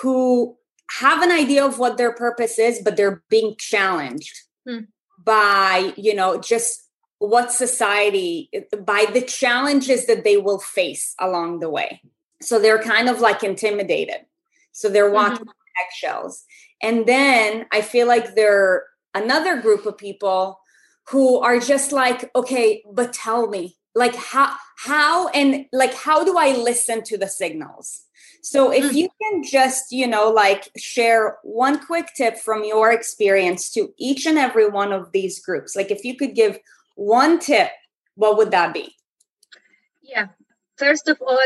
who 0.00 0.56
have 1.00 1.22
an 1.22 1.32
idea 1.32 1.64
of 1.64 1.78
what 1.78 1.98
their 1.98 2.12
purpose 2.12 2.58
is, 2.58 2.80
but 2.82 2.96
they're 2.96 3.22
being 3.28 3.56
challenged 3.58 4.34
hmm. 4.66 4.84
by, 5.22 5.92
you 5.96 6.14
know, 6.14 6.40
just 6.40 6.88
what 7.18 7.52
society, 7.52 8.50
by 8.78 9.06
the 9.12 9.22
challenges 9.22 10.06
that 10.06 10.22
they 10.22 10.36
will 10.36 10.58
face 10.58 11.14
along 11.18 11.60
the 11.60 11.70
way. 11.70 12.00
So 12.42 12.58
they're 12.58 12.82
kind 12.82 13.08
of 13.08 13.20
like 13.20 13.42
intimidated. 13.42 14.26
So 14.72 14.88
they're 14.88 15.10
walking 15.10 15.46
mm-hmm. 15.46 15.50
Eggshells. 15.84 16.44
And 16.82 17.06
then 17.06 17.66
I 17.72 17.80
feel 17.80 18.06
like 18.06 18.34
there 18.34 18.62
are 18.62 18.84
another 19.14 19.60
group 19.60 19.86
of 19.86 19.96
people 19.96 20.60
who 21.08 21.38
are 21.38 21.58
just 21.58 21.92
like 21.92 22.30
okay 22.34 22.82
but 22.92 23.12
tell 23.12 23.48
me 23.48 23.76
like 23.94 24.14
how 24.14 24.54
how 24.78 25.28
and 25.28 25.66
like 25.72 25.94
how 25.94 26.24
do 26.24 26.36
i 26.36 26.52
listen 26.52 27.02
to 27.02 27.16
the 27.16 27.28
signals 27.28 28.02
so 28.42 28.70
if 28.70 28.84
mm. 28.84 28.94
you 28.94 29.08
can 29.20 29.42
just 29.42 29.90
you 29.90 30.06
know 30.06 30.30
like 30.30 30.68
share 30.76 31.38
one 31.42 31.84
quick 31.84 32.08
tip 32.14 32.36
from 32.36 32.64
your 32.64 32.92
experience 32.92 33.70
to 33.70 33.92
each 33.98 34.26
and 34.26 34.38
every 34.38 34.68
one 34.68 34.92
of 34.92 35.10
these 35.12 35.40
groups 35.40 35.74
like 35.74 35.90
if 35.90 36.04
you 36.04 36.16
could 36.16 36.34
give 36.34 36.58
one 36.94 37.38
tip 37.38 37.70
what 38.16 38.36
would 38.36 38.50
that 38.50 38.74
be 38.74 38.94
yeah 40.02 40.26
first 40.76 41.08
of 41.08 41.20
all 41.26 41.38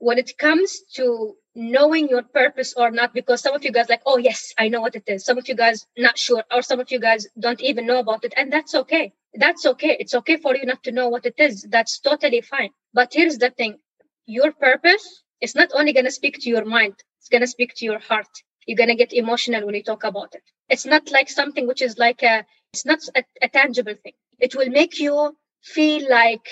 when 0.00 0.18
it 0.18 0.36
comes 0.38 0.80
to 0.96 1.34
knowing 1.54 2.08
your 2.08 2.22
purpose 2.22 2.74
or 2.76 2.90
not 2.90 3.14
because 3.14 3.40
some 3.42 3.54
of 3.54 3.64
you 3.64 3.72
guys 3.72 3.88
like 3.88 4.02
oh 4.06 4.18
yes 4.18 4.52
i 4.58 4.68
know 4.68 4.80
what 4.80 4.96
it 4.96 5.04
is. 5.06 5.24
Some 5.24 5.38
of 5.38 5.48
you 5.48 5.54
guys 5.54 5.86
not 5.96 6.18
sure 6.18 6.44
or 6.54 6.62
some 6.62 6.80
of 6.80 6.90
you 6.90 7.00
guys 7.00 7.26
don't 7.38 7.60
even 7.60 7.86
know 7.86 8.00
about 8.00 8.24
it 8.24 8.34
and 8.36 8.52
that's 8.52 8.74
okay. 8.74 9.12
That's 9.34 9.66
okay. 9.66 9.96
It's 10.00 10.14
okay 10.20 10.36
for 10.38 10.56
you 10.56 10.66
not 10.66 10.82
to 10.84 10.92
know 10.92 11.08
what 11.08 11.26
it 11.26 11.34
is. 11.38 11.66
That's 11.70 12.00
totally 12.00 12.40
fine. 12.40 12.70
But 12.94 13.12
here's 13.12 13.38
the 13.38 13.50
thing. 13.50 13.78
Your 14.26 14.52
purpose 14.52 15.06
is 15.40 15.54
not 15.54 15.70
only 15.74 15.92
going 15.92 16.06
to 16.06 16.18
speak 16.20 16.38
to 16.40 16.50
your 16.50 16.64
mind 16.64 16.94
it's 17.20 17.28
going 17.28 17.42
to 17.42 17.46
speak 17.46 17.74
to 17.76 17.84
your 17.84 17.98
heart. 17.98 18.28
You're 18.66 18.78
going 18.78 18.88
to 18.88 18.94
get 18.94 19.12
emotional 19.12 19.66
when 19.66 19.74
you 19.74 19.82
talk 19.82 20.04
about 20.04 20.34
it. 20.34 20.42
It's 20.70 20.86
not 20.86 21.10
like 21.10 21.28
something 21.28 21.66
which 21.66 21.82
is 21.82 21.98
like 21.98 22.22
a 22.22 22.46
it's 22.72 22.86
not 22.86 23.00
a, 23.14 23.24
a 23.42 23.48
tangible 23.48 23.94
thing. 24.02 24.14
It 24.38 24.54
will 24.54 24.70
make 24.70 24.98
you 24.98 25.36
feel 25.62 26.08
like 26.08 26.46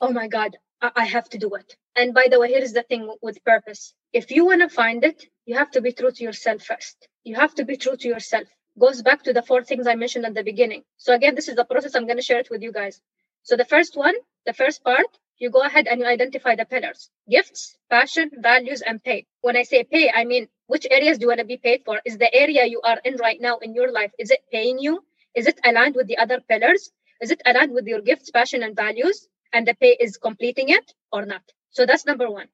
oh 0.00 0.12
my 0.12 0.28
god 0.28 0.56
I, 0.82 1.04
have 1.04 1.28
to 1.30 1.38
do 1.38 1.50
it 1.54 1.76
and 1.96 2.12
by 2.14 2.26
the 2.30 2.40
way 2.40 2.48
here's 2.52 2.72
the 2.72 2.82
thing 2.82 3.10
with 3.22 3.44
purpose 3.44 3.94
if 4.12 4.30
you 4.30 4.44
want 4.44 4.60
to 4.60 4.68
find 4.68 5.04
it, 5.04 5.24
you 5.46 5.56
have 5.56 5.70
to 5.72 5.80
be 5.80 5.92
true 5.92 6.10
to 6.12 6.22
yourself 6.22 6.62
first. 6.62 7.08
You 7.24 7.34
have 7.36 7.54
to 7.54 7.64
be 7.64 7.76
true 7.78 7.96
to 7.96 8.08
yourself. 8.08 8.46
Goes 8.78 9.02
back 9.02 9.22
to 9.24 9.32
the 9.32 9.42
four 9.42 9.64
things 9.64 9.86
I 9.86 9.94
mentioned 9.94 10.26
at 10.26 10.34
the 10.34 10.42
beginning. 10.44 10.84
So 10.98 11.14
again, 11.14 11.34
this 11.34 11.48
is 11.48 11.56
the 11.56 11.64
process. 11.64 11.94
I'm 11.94 12.06
going 12.06 12.18
to 12.18 12.22
share 12.22 12.40
it 12.40 12.50
with 12.50 12.62
you 12.62 12.72
guys. 12.72 13.00
So 13.42 13.56
the 13.56 13.64
first 13.64 13.96
one, 13.96 14.14
the 14.46 14.52
first 14.52 14.84
part, 14.84 15.06
you 15.38 15.50
go 15.50 15.62
ahead 15.62 15.86
and 15.86 16.00
you 16.00 16.06
identify 16.06 16.56
the 16.56 16.66
pillars 16.66 17.10
gifts, 17.28 17.76
passion, 17.90 18.30
values, 18.38 18.82
and 18.82 19.02
pay. 19.02 19.26
When 19.40 19.56
I 19.56 19.62
say 19.62 19.84
pay, 19.84 20.10
I 20.14 20.24
mean 20.24 20.48
which 20.66 20.86
areas 20.90 21.18
do 21.18 21.22
you 21.22 21.28
want 21.28 21.40
to 21.40 21.46
be 21.46 21.56
paid 21.56 21.82
for? 21.84 22.00
Is 22.04 22.18
the 22.18 22.32
area 22.34 22.66
you 22.66 22.80
are 22.82 22.98
in 23.04 23.16
right 23.16 23.40
now 23.40 23.58
in 23.58 23.74
your 23.74 23.90
life, 23.90 24.12
is 24.18 24.30
it 24.30 24.40
paying 24.52 24.78
you? 24.78 25.02
Is 25.34 25.46
it 25.46 25.58
aligned 25.64 25.96
with 25.96 26.06
the 26.06 26.18
other 26.18 26.40
pillars? 26.48 26.90
Is 27.22 27.30
it 27.30 27.40
aligned 27.46 27.72
with 27.72 27.86
your 27.86 28.02
gifts, 28.02 28.30
passion, 28.30 28.62
and 28.62 28.76
values? 28.76 29.26
And 29.52 29.66
the 29.66 29.74
pay 29.74 29.96
is 29.98 30.16
completing 30.16 30.70
it 30.70 30.92
or 31.12 31.26
not? 31.26 31.42
So 31.70 31.86
that's 31.86 32.06
number 32.06 32.30
one. 32.30 32.48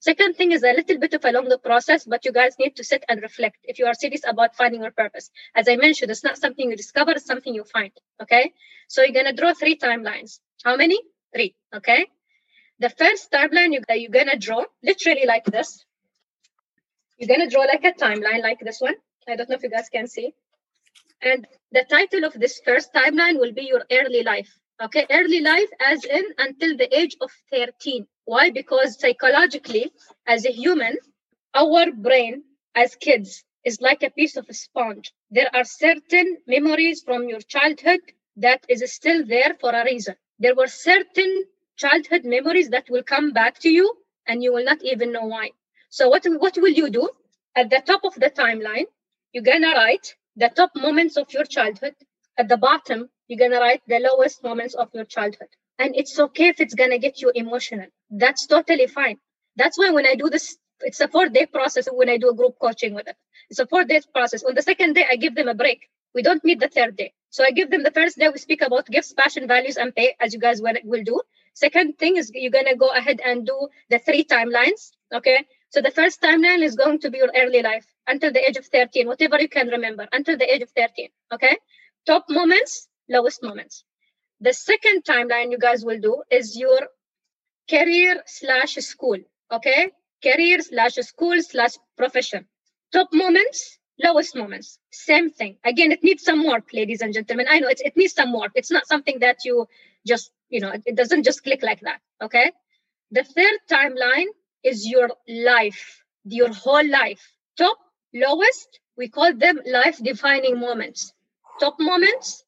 Second 0.00 0.34
thing 0.34 0.52
is 0.52 0.62
a 0.62 0.72
little 0.72 0.98
bit 0.98 1.12
of 1.12 1.24
a 1.26 1.30
longer 1.30 1.58
process, 1.58 2.06
but 2.06 2.24
you 2.24 2.32
guys 2.32 2.58
need 2.58 2.74
to 2.76 2.84
sit 2.84 3.04
and 3.08 3.20
reflect 3.20 3.58
if 3.64 3.78
you 3.78 3.84
are 3.84 3.92
serious 3.92 4.22
about 4.26 4.56
finding 4.56 4.80
your 4.80 4.92
purpose. 4.92 5.30
As 5.54 5.68
I 5.68 5.76
mentioned, 5.76 6.10
it's 6.10 6.24
not 6.24 6.38
something 6.38 6.70
you 6.70 6.76
discover, 6.76 7.10
it's 7.12 7.26
something 7.26 7.54
you 7.54 7.64
find. 7.64 7.92
Okay. 8.22 8.54
So 8.88 9.02
you're 9.02 9.24
to 9.24 9.34
draw 9.34 9.52
three 9.52 9.76
timelines. 9.76 10.40
How 10.64 10.76
many? 10.76 10.98
Three. 11.34 11.54
Okay. 11.74 12.06
The 12.78 12.88
first 12.88 13.30
timeline 13.30 13.74
you, 13.74 13.82
you're 13.90 14.24
to 14.24 14.38
draw 14.38 14.64
literally 14.82 15.26
like 15.26 15.44
this. 15.44 15.84
You're 17.18 17.36
to 17.36 17.48
draw 17.48 17.64
like 17.64 17.84
a 17.84 17.92
timeline 17.92 18.40
like 18.42 18.60
this 18.60 18.80
one. 18.80 18.94
I 19.28 19.36
don't 19.36 19.50
know 19.50 19.56
if 19.56 19.62
you 19.62 19.68
guys 19.68 19.90
can 19.90 20.06
see. 20.06 20.32
And 21.20 21.46
the 21.72 21.84
title 21.84 22.24
of 22.24 22.32
this 22.32 22.58
first 22.64 22.94
timeline 22.94 23.38
will 23.38 23.52
be 23.52 23.64
your 23.64 23.84
early 23.92 24.22
life. 24.22 24.58
Okay, 24.82 25.06
early 25.10 25.40
life 25.40 25.68
as 25.78 26.04
in 26.06 26.24
until 26.38 26.76
the 26.76 26.88
age 26.98 27.14
of 27.20 27.30
13. 27.50 28.06
Why? 28.24 28.50
Because 28.50 28.98
psychologically, 28.98 29.92
as 30.26 30.46
a 30.46 30.50
human, 30.52 30.96
our 31.54 31.92
brain 31.92 32.44
as 32.74 32.94
kids 32.96 33.44
is 33.64 33.80
like 33.82 34.02
a 34.02 34.10
piece 34.10 34.36
of 34.36 34.46
a 34.48 34.54
sponge. 34.54 35.12
There 35.30 35.50
are 35.54 35.64
certain 35.64 36.38
memories 36.46 37.02
from 37.02 37.28
your 37.28 37.40
childhood 37.40 38.00
that 38.36 38.64
is 38.70 38.82
still 38.90 39.26
there 39.26 39.54
for 39.60 39.70
a 39.70 39.84
reason. 39.84 40.14
There 40.38 40.54
were 40.54 40.66
certain 40.66 41.44
childhood 41.76 42.24
memories 42.24 42.70
that 42.70 42.88
will 42.88 43.02
come 43.02 43.32
back 43.32 43.58
to 43.60 43.68
you 43.68 43.92
and 44.26 44.42
you 44.42 44.52
will 44.52 44.64
not 44.64 44.82
even 44.82 45.12
know 45.12 45.26
why. 45.26 45.50
So 45.90 46.08
what, 46.08 46.24
what 46.24 46.56
will 46.56 46.72
you 46.72 46.88
do? 46.88 47.10
At 47.54 47.68
the 47.68 47.82
top 47.84 48.04
of 48.04 48.14
the 48.14 48.30
timeline, 48.30 48.86
you're 49.32 49.44
gonna 49.44 49.74
write 49.74 50.14
the 50.36 50.48
top 50.48 50.70
moments 50.74 51.18
of 51.18 51.30
your 51.34 51.44
childhood. 51.44 51.94
At 52.38 52.48
the 52.48 52.56
bottom, 52.56 53.10
you're 53.30 53.38
going 53.38 53.52
to 53.52 53.58
write 53.58 53.80
the 53.86 54.00
lowest 54.00 54.42
moments 54.42 54.74
of 54.74 54.88
your 54.92 55.04
childhood. 55.04 55.48
And 55.78 55.94
it's 55.94 56.18
okay 56.18 56.48
if 56.48 56.60
it's 56.60 56.74
going 56.74 56.90
to 56.90 56.98
get 56.98 57.20
you 57.20 57.30
emotional. 57.34 57.86
That's 58.10 58.46
totally 58.46 58.88
fine. 58.88 59.18
That's 59.56 59.78
why 59.78 59.90
when 59.90 60.04
I 60.04 60.16
do 60.16 60.28
this, 60.28 60.56
it's 60.80 61.00
a 61.00 61.06
four 61.06 61.28
day 61.28 61.46
process 61.46 61.88
when 61.92 62.08
I 62.08 62.16
do 62.16 62.30
a 62.30 62.34
group 62.34 62.56
coaching 62.60 62.92
with 62.92 63.06
it. 63.06 63.16
It's 63.48 63.60
a 63.60 63.66
four 63.66 63.84
day 63.84 64.00
process. 64.12 64.42
On 64.42 64.54
the 64.54 64.62
second 64.62 64.94
day, 64.94 65.06
I 65.08 65.14
give 65.16 65.36
them 65.36 65.48
a 65.48 65.54
break. 65.54 65.88
We 66.12 66.22
don't 66.22 66.44
meet 66.44 66.58
the 66.58 66.68
third 66.68 66.96
day. 66.96 67.12
So 67.30 67.44
I 67.44 67.52
give 67.52 67.70
them 67.70 67.84
the 67.84 67.92
first 67.92 68.18
day, 68.18 68.28
we 68.28 68.38
speak 68.38 68.62
about 68.62 68.86
gifts, 68.86 69.12
passion, 69.12 69.46
values, 69.46 69.76
and 69.76 69.94
pay, 69.94 70.16
as 70.18 70.34
you 70.34 70.40
guys 70.40 70.60
will 70.60 71.04
do. 71.04 71.20
Second 71.54 71.98
thing 71.98 72.16
is 72.16 72.32
you're 72.34 72.50
going 72.50 72.66
to 72.66 72.74
go 72.74 72.88
ahead 72.88 73.20
and 73.24 73.46
do 73.46 73.68
the 73.90 74.00
three 74.00 74.24
timelines. 74.24 74.90
Okay. 75.14 75.46
So 75.70 75.80
the 75.80 75.92
first 75.92 76.20
timeline 76.20 76.62
is 76.62 76.74
going 76.74 76.98
to 77.00 77.10
be 77.10 77.18
your 77.18 77.30
early 77.36 77.62
life 77.62 77.86
until 78.08 78.32
the 78.32 78.44
age 78.46 78.56
of 78.56 78.66
13, 78.66 79.06
whatever 79.06 79.40
you 79.40 79.48
can 79.48 79.68
remember, 79.68 80.08
until 80.12 80.36
the 80.36 80.52
age 80.52 80.62
of 80.62 80.70
13. 80.70 81.08
Okay. 81.32 81.56
Top 82.06 82.24
moments, 82.28 82.88
lowest 83.10 83.42
moments. 83.42 83.84
The 84.40 84.54
second 84.54 85.04
timeline 85.04 85.50
you 85.50 85.58
guys 85.58 85.84
will 85.84 86.00
do 86.00 86.22
is 86.30 86.56
your 86.56 86.80
career 87.68 88.22
slash 88.26 88.74
school. 88.74 89.18
Okay. 89.52 89.90
Career 90.22 90.60
slash 90.60 90.94
school 90.94 91.42
slash 91.42 91.74
profession. 91.96 92.46
Top 92.92 93.08
moments, 93.12 93.78
lowest 94.02 94.34
moments. 94.36 94.78
Same 94.90 95.30
thing. 95.30 95.56
Again, 95.64 95.92
it 95.92 96.02
needs 96.02 96.24
some 96.24 96.46
work, 96.46 96.68
ladies 96.72 97.02
and 97.02 97.12
gentlemen. 97.12 97.46
I 97.50 97.58
know 97.58 97.68
it's, 97.68 97.82
it 97.82 97.96
needs 97.96 98.14
some 98.14 98.32
work. 98.32 98.52
It's 98.54 98.70
not 98.70 98.86
something 98.86 99.18
that 99.20 99.38
you 99.44 99.66
just, 100.06 100.30
you 100.48 100.60
know, 100.60 100.72
it 100.86 100.96
doesn't 100.96 101.24
just 101.24 101.42
click 101.42 101.62
like 101.62 101.80
that. 101.80 102.00
Okay. 102.22 102.52
The 103.10 103.24
third 103.24 103.58
timeline 103.70 104.26
is 104.62 104.86
your 104.86 105.10
life, 105.28 106.02
your 106.24 106.52
whole 106.52 106.88
life. 106.88 107.32
Top, 107.56 107.78
lowest, 108.14 108.80
we 108.96 109.08
call 109.08 109.34
them 109.34 109.60
life 109.66 109.98
defining 110.02 110.60
moments. 110.60 111.12
Top 111.58 111.76
moments, 111.78 112.44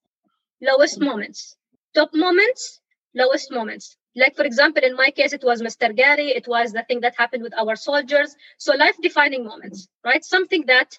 lowest 0.62 1.00
moments. 1.00 1.56
Top 1.94 2.10
moments, 2.14 2.80
lowest 3.14 3.52
moments. 3.52 3.96
Like, 4.16 4.36
for 4.36 4.44
example, 4.44 4.82
in 4.82 4.96
my 4.96 5.10
case, 5.10 5.32
it 5.32 5.44
was 5.44 5.60
Mr. 5.60 5.94
Gary, 5.94 6.28
it 6.28 6.46
was 6.48 6.72
the 6.72 6.84
thing 6.84 7.00
that 7.00 7.14
happened 7.16 7.42
with 7.42 7.54
our 7.58 7.76
soldiers. 7.76 8.34
So, 8.58 8.74
life 8.74 8.96
defining 9.02 9.44
moments, 9.44 9.88
right? 10.04 10.24
Something 10.24 10.64
that 10.66 10.98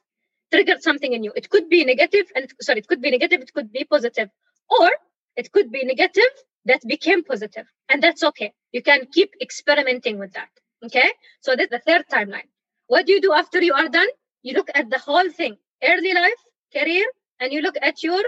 triggered 0.51 0.83
something 0.83 1.13
in 1.13 1.23
you. 1.23 1.31
It 1.35 1.49
could 1.49 1.69
be 1.69 1.83
negative, 1.85 2.25
and 2.35 2.51
sorry, 2.61 2.79
it 2.79 2.87
could 2.87 3.01
be 3.01 3.11
negative, 3.11 3.41
it 3.41 3.53
could 3.53 3.71
be 3.71 3.85
positive, 3.85 4.29
or 4.69 4.89
it 5.35 5.51
could 5.51 5.71
be 5.71 5.83
negative 5.83 6.33
that 6.65 6.81
became 6.87 7.23
positive, 7.23 7.65
and 7.89 8.01
that's 8.01 8.23
okay. 8.23 8.53
You 8.71 8.81
can 8.81 9.07
keep 9.11 9.33
experimenting 9.41 10.19
with 10.19 10.33
that. 10.33 10.49
Okay, 10.85 11.09
so 11.41 11.55
that's 11.55 11.71
the 11.71 11.79
third 11.79 12.05
timeline. 12.11 12.49
What 12.87 13.05
do 13.05 13.13
you 13.13 13.21
do 13.21 13.33
after 13.33 13.61
you 13.61 13.73
are 13.73 13.89
done? 13.89 14.07
You 14.43 14.53
look 14.53 14.69
at 14.75 14.89
the 14.89 14.99
whole 14.99 15.29
thing 15.31 15.57
early 15.83 16.13
life, 16.13 16.41
career, 16.73 17.05
and 17.39 17.51
you 17.51 17.61
look 17.61 17.75
at 17.81 18.03
your, 18.03 18.21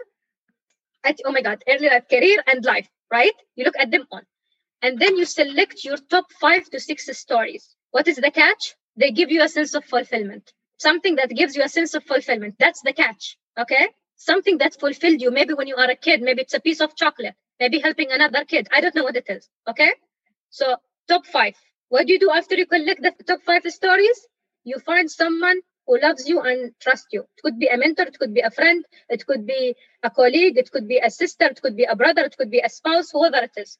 at, 1.06 1.20
oh 1.26 1.32
my 1.32 1.42
God, 1.42 1.64
early 1.68 1.88
life, 1.88 2.06
career, 2.10 2.44
and 2.48 2.64
life, 2.66 2.90
right? 3.12 3.34
You 3.56 3.66
look 3.66 3.76
at 3.80 3.92
them 3.92 4.06
all. 4.12 4.22
And 4.82 5.00
then 5.00 5.16
you 5.18 5.26
select 5.26 5.84
your 5.84 5.98
top 5.98 6.26
five 6.40 6.70
to 6.72 6.80
six 6.80 7.08
stories. 7.18 7.76
What 7.92 8.08
is 8.08 8.18
the 8.18 8.32
catch? 8.32 8.76
They 8.98 9.12
give 9.12 9.32
you 9.32 9.44
a 9.44 9.50
sense 9.50 9.74
of 9.74 9.86
fulfillment. 9.86 10.52
Something 10.78 11.16
that 11.16 11.30
gives 11.30 11.56
you 11.56 11.64
a 11.64 11.70
sense 11.70 11.94
of 11.94 12.04
fulfillment. 12.04 12.56
That's 12.60 12.82
the 12.82 12.94
catch. 12.94 13.38
Okay. 13.60 13.88
Something 14.18 14.58
that 14.60 14.80
fulfilled 14.80 15.22
you. 15.22 15.32
Maybe 15.32 15.54
when 15.54 15.68
you 15.68 15.76
are 15.76 15.90
a 15.90 15.96
kid, 15.96 16.22
maybe 16.22 16.42
it's 16.42 16.54
a 16.54 16.60
piece 16.60 16.82
of 16.82 16.96
chocolate, 16.96 17.36
maybe 17.60 17.80
helping 17.80 18.12
another 18.12 18.46
kid. 18.46 18.68
I 18.72 18.82
don't 18.82 18.96
know 18.96 19.04
what 19.04 19.16
it 19.16 19.26
is. 19.30 19.50
Okay. 19.70 19.92
So, 20.50 20.76
top 21.08 21.26
five. 21.26 21.56
What 21.90 22.08
do 22.08 22.14
you 22.14 22.20
do 22.20 22.32
after 22.32 22.56
you 22.56 22.66
collect 22.66 23.02
the 23.02 23.14
top 23.26 23.42
five 23.46 23.64
stories? 23.68 24.28
You 24.64 24.80
find 24.80 25.10
someone 25.10 25.62
who 25.88 26.00
loves 26.00 26.28
you 26.28 26.42
and 26.42 26.74
trusts 26.82 27.08
you. 27.12 27.22
It 27.22 27.42
could 27.44 27.60
be 27.60 27.68
a 27.68 27.78
mentor, 27.78 28.04
it 28.04 28.18
could 28.20 28.34
be 28.34 28.42
a 28.42 28.52
friend, 28.52 28.86
it 29.10 29.26
could 29.26 29.46
be 29.46 29.76
a 30.04 30.10
colleague, 30.10 30.58
it 30.58 30.72
could 30.72 30.88
be 30.88 30.98
a 30.98 31.10
sister, 31.12 31.46
it 31.46 31.62
could 31.62 31.76
be 31.76 31.84
a 31.86 31.96
brother, 31.96 32.24
it 32.24 32.36
could 32.38 32.52
be 32.52 32.60
a 32.60 32.70
spouse, 32.70 33.12
whoever 33.12 33.38
it 33.38 33.52
is. 33.58 33.78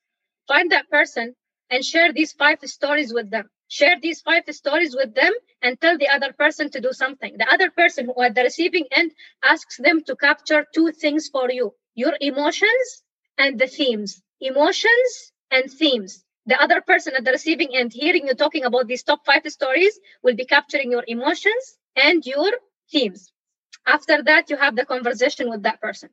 Find 0.48 0.72
that 0.72 0.90
person 0.90 1.36
and 1.70 1.84
share 1.84 2.14
these 2.14 2.34
five 2.34 2.60
stories 2.64 3.14
with 3.14 3.30
them. 3.32 3.50
Share 3.68 3.98
these 4.02 4.22
five 4.22 4.44
stories 4.52 4.96
with 4.96 5.16
them 5.16 5.34
and 5.62 5.80
tell 5.82 5.98
the 5.98 6.10
other 6.10 6.34
person 6.34 6.70
to 6.72 6.82
do 6.82 6.92
something. 6.94 7.36
The 7.38 7.52
other 7.52 7.72
person 7.72 8.06
who 8.06 8.22
at 8.22 8.36
the 8.36 8.44
receiving 8.44 8.86
end 8.92 9.12
asks 9.44 9.78
them 9.78 10.04
to 10.04 10.16
capture 10.16 10.66
two 10.74 10.92
things 10.92 11.30
for 11.30 11.52
you 11.52 11.74
your 11.96 12.14
emotions 12.22 13.04
and 13.38 13.60
the 13.60 13.68
themes. 13.68 14.22
Emotions 14.42 15.32
and 15.52 15.72
themes 15.72 16.24
the 16.46 16.62
other 16.62 16.82
person 16.82 17.14
at 17.16 17.24
the 17.26 17.32
receiving 17.32 17.76
end 17.76 17.92
hearing 17.94 18.28
you 18.28 18.36
talking 18.36 18.66
about 18.66 18.88
these 18.88 19.04
top 19.04 19.26
five 19.26 19.42
stories 19.48 20.00
will 20.24 20.36
be 20.36 20.46
capturing 20.46 20.92
your 20.92 21.04
emotions 21.08 21.78
and 21.96 22.26
your 22.26 22.52
themes. 22.92 23.32
After 23.86 24.24
that 24.24 24.50
you 24.50 24.58
have 24.58 24.76
the 24.76 24.86
conversation 24.86 25.50
with 25.50 25.64
that 25.64 25.82
person 25.82 26.10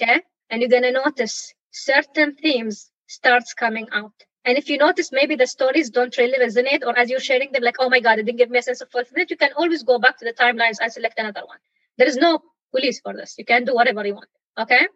okay? 0.00 0.22
And 0.50 0.60
you're 0.60 0.70
going 0.70 0.82
to 0.82 0.92
notice 0.92 1.54
certain 1.70 2.34
themes 2.34 2.90
starts 3.06 3.54
coming 3.54 3.88
out. 3.92 4.12
And 4.44 4.58
if 4.58 4.68
you 4.68 4.78
notice 4.78 5.12
maybe 5.12 5.36
the 5.36 5.46
stories 5.46 5.90
don't 5.90 6.16
really 6.18 6.38
resonate 6.44 6.82
or 6.84 6.98
as 6.98 7.08
you're 7.08 7.20
sharing 7.20 7.52
them 7.52 7.62
like 7.62 7.76
oh 7.78 7.88
my 7.88 8.00
god 8.00 8.18
it 8.18 8.24
didn't 8.24 8.38
give 8.38 8.50
me 8.50 8.58
a 8.58 8.62
sense 8.62 8.80
of 8.80 8.90
fulfillment 8.90 9.30
you 9.30 9.36
can 9.36 9.52
always 9.56 9.84
go 9.84 9.98
back 10.00 10.18
to 10.18 10.24
the 10.24 10.32
timelines 10.32 10.78
and 10.80 10.92
select 10.92 11.18
another 11.18 11.42
one. 11.46 11.58
There 11.96 12.08
is 12.08 12.16
no 12.16 12.40
police 12.72 13.00
for 13.00 13.14
this. 13.14 13.36
You 13.38 13.44
can 13.44 13.64
do 13.64 13.74
whatever 13.74 14.04
you 14.04 14.14
want 14.14 14.28
okay? 14.58 14.88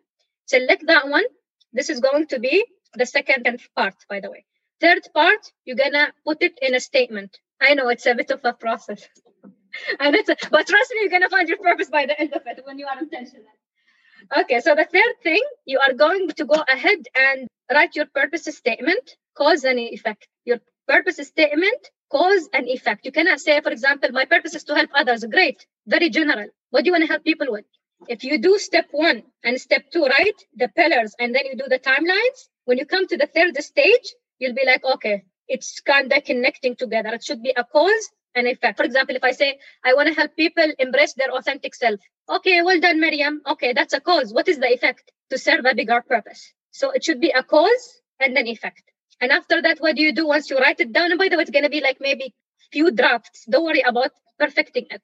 Select 0.47 0.87
that 0.87 1.09
one. 1.09 1.25
This 1.73 1.91
is 1.91 2.01
going 2.01 2.27
to 2.29 2.41
be 2.41 2.65
the 2.95 3.07
second 3.07 3.47
part 3.77 3.95
by 4.09 4.21
the 4.21 4.31
way. 4.31 4.45
Third 4.81 5.03
part, 5.15 5.53
you're 5.65 5.77
gonna 5.77 6.13
put 6.25 6.43
it 6.43 6.59
in 6.61 6.75
a 6.75 6.81
statement. 6.81 7.39
I 7.61 7.75
know 7.75 7.89
it's 7.89 8.07
a 8.07 8.15
bit 8.15 8.31
of 8.33 8.41
a 8.45 8.53
process. 8.53 9.09
and 10.01 10.15
it's 10.15 10.29
a, 10.29 10.37
but 10.51 10.67
trust 10.67 10.91
me, 10.93 10.99
you're 11.03 11.11
gonna 11.11 11.29
find 11.29 11.49
your 11.49 11.59
purpose 11.59 11.89
by 11.89 12.07
the 12.07 12.19
end 12.21 12.33
of 12.35 12.43
it 12.47 12.61
when 12.65 12.79
you 12.79 12.87
are 12.87 12.99
intentional. 12.99 13.47
Okay, 14.37 14.61
so 14.61 14.75
the 14.75 14.85
third 14.85 15.15
thing, 15.23 15.43
you 15.67 15.79
are 15.79 15.93
going 15.93 16.29
to 16.29 16.45
go 16.45 16.63
ahead 16.69 16.99
and 17.15 17.49
write 17.73 17.95
your 17.95 18.07
purpose 18.07 18.45
statement, 18.45 19.17
cause 19.37 19.65
and 19.65 19.79
effect. 19.79 20.27
Your 20.45 20.59
purpose 20.89 21.19
statement, 21.27 21.91
cause 22.11 22.49
and 22.53 22.67
effect. 22.69 23.05
You 23.05 23.13
cannot 23.13 23.41
say, 23.41 23.61
for 23.61 23.71
example, 23.71 24.11
my 24.13 24.25
purpose 24.25 24.55
is 24.55 24.65
to 24.65 24.75
help 24.75 24.91
others. 24.95 25.25
Great, 25.25 25.67
very 25.87 26.11
general. 26.11 26.49
What 26.71 26.83
do 26.83 26.89
you 26.89 26.93
want 26.93 27.05
to 27.05 27.09
help 27.09 27.25
people 27.25 27.47
with? 27.51 27.65
If 28.09 28.25
you 28.25 28.39
do 28.39 28.59
step 28.59 28.89
one 28.91 29.23
and 29.45 29.61
step 29.61 29.91
two, 29.93 30.05
right? 30.05 30.35
The 30.57 30.69
pillars, 30.69 31.15
and 31.19 31.35
then 31.35 31.47
you 31.47 31.57
do 31.57 31.67
the 31.69 31.79
timelines. 31.79 32.49
When 32.65 32.79
you 32.79 32.87
come 32.87 33.07
to 33.07 33.17
the 33.17 33.29
third 33.29 33.57
stage, 33.63 34.15
you'll 34.39 34.55
be 34.55 34.67
like, 34.67 34.85
okay, 34.85 35.25
it's 35.49 35.81
kind 35.81 36.13
of 36.13 36.25
connecting 36.25 36.77
together. 36.77 37.11
It 37.11 37.25
should 37.25 37.43
be 37.43 37.55
a 37.57 37.65
cause 37.65 38.11
and 38.37 38.47
effect. 38.49 38.79
For 38.79 38.85
example, 38.85 39.17
if 39.17 39.25
I 39.25 39.33
say, 39.33 39.59
I 39.85 39.95
want 39.95 40.09
to 40.09 40.15
help 40.15 40.37
people 40.37 40.71
embrace 40.79 41.15
their 41.15 41.31
authentic 41.33 41.75
self. 41.75 42.01
Okay, 42.29 42.63
well 42.63 42.81
done, 42.81 43.01
Miriam. 43.01 43.43
Okay, 43.47 43.73
that's 43.73 43.95
a 43.95 44.01
cause. 44.01 44.33
What 44.33 44.49
is 44.49 44.59
the 44.59 44.73
effect? 44.73 45.11
To 45.31 45.39
serve 45.39 45.65
a 45.67 45.75
bigger 45.75 46.03
purpose. 46.03 46.53
So 46.73 46.91
it 46.93 47.05
should 47.05 47.21
be 47.21 47.31
a 47.31 47.43
cause 47.43 48.03
and 48.21 48.37
an 48.39 48.47
effect. 48.47 48.83
And 49.21 49.33
after 49.33 49.63
that, 49.63 49.79
what 49.81 49.97
do 49.97 50.03
you 50.03 50.13
do 50.15 50.27
once 50.29 50.51
you 50.51 50.59
write 50.59 50.81
it 50.81 50.93
down? 50.93 51.11
And 51.11 51.19
by 51.19 51.29
the 51.29 51.37
way, 51.37 51.43
it's 51.43 51.51
going 51.51 51.65
to 51.65 51.71
be 51.71 51.81
like 51.81 51.99
maybe 52.01 52.35
few 52.73 52.91
drafts. 52.93 53.45
Don't 53.51 53.65
worry 53.65 53.83
about 53.83 54.13
perfecting 54.39 54.87
it. 54.91 55.03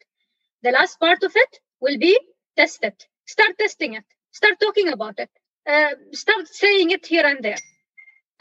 The 0.62 0.72
last 0.72 1.00
part 1.00 1.22
of 1.24 1.32
it 1.34 1.60
will 1.80 1.98
be 1.98 2.18
test 2.56 2.84
it. 2.84 3.06
Start 3.26 3.58
testing 3.58 3.94
it. 3.94 4.04
Start 4.32 4.60
talking 4.60 4.88
about 4.88 5.18
it. 5.18 5.30
Uh, 5.66 5.90
start 6.12 6.48
saying 6.48 6.90
it 6.90 7.06
here 7.06 7.26
and 7.26 7.42
there 7.44 7.58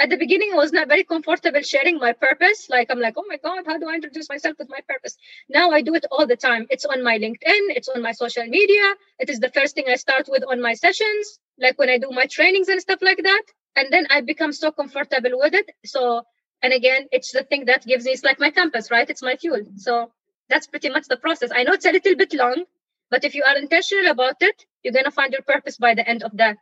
at 0.03 0.09
the 0.09 0.17
beginning 0.17 0.51
i 0.53 0.57
was 0.57 0.71
not 0.73 0.87
very 0.87 1.03
comfortable 1.03 1.61
sharing 1.61 1.97
my 1.97 2.11
purpose. 2.13 2.67
Like 2.69 2.91
i'm 2.91 2.99
like 2.99 3.15
oh 3.17 3.25
my 3.27 3.37
god 3.37 3.65
how 3.65 3.77
do 3.77 3.89
i 3.89 3.95
introduce 3.95 4.29
myself 4.29 4.55
with 4.59 4.69
my 4.69 4.79
purpose? 4.87 5.17
Now 5.49 5.71
i 5.71 5.81
do 5.81 5.93
it 5.95 6.05
all 6.11 6.25
the 6.27 6.37
time. 6.37 6.67
It's 6.69 6.85
on 6.85 7.03
my 7.03 7.17
linkedin. 7.23 7.63
It's 7.77 7.89
on 7.89 8.01
my 8.01 8.13
social 8.13 8.45
media. 8.45 8.93
It 9.19 9.29
is 9.29 9.39
the 9.39 9.51
first 9.57 9.75
thing 9.75 9.85
i 9.87 9.95
start 9.95 10.29
with 10.33 10.43
on 10.53 10.61
my 10.61 10.73
sessions 10.73 11.39
like 11.65 11.77
when 11.77 11.89
i 11.89 11.97
do 12.05 12.09
my 12.21 12.25
trainings 12.37 12.69
and 12.69 12.81
stuff 12.87 13.01
like 13.09 13.21
that. 13.29 13.43
And 13.75 13.93
then 13.93 14.07
i 14.09 14.21
become 14.21 14.53
so 14.53 14.71
comfortable 14.71 15.37
with 15.43 15.53
it. 15.53 15.69
So 15.85 16.23
and 16.63 16.73
again 16.73 17.07
it's 17.11 17.31
the 17.31 17.43
thing 17.43 17.65
that 17.65 17.85
gives 17.85 18.05
me 18.05 18.11
it's 18.11 18.23
like 18.23 18.39
my 18.39 18.51
compass 18.51 18.91
right? 18.91 19.09
It's 19.09 19.21
my 19.29 19.35
fuel. 19.35 19.61
So 19.75 20.11
that's 20.49 20.67
pretty 20.67 20.89
much 20.89 21.07
the 21.07 21.17
process. 21.17 21.51
I 21.55 21.63
know 21.63 21.73
it's 21.73 21.85
a 21.85 21.91
little 21.91 22.15
bit 22.15 22.33
long 22.33 22.65
but 23.09 23.23
if 23.23 23.35
you 23.35 23.43
are 23.43 23.57
intentional 23.57 24.11
about 24.11 24.37
it 24.41 24.65
you're 24.83 25.03
to 25.03 25.11
find 25.11 25.33
your 25.33 25.43
purpose 25.53 25.77
by 25.77 25.93
the 25.95 26.07
end 26.07 26.23
of 26.23 26.35
the 26.35 26.55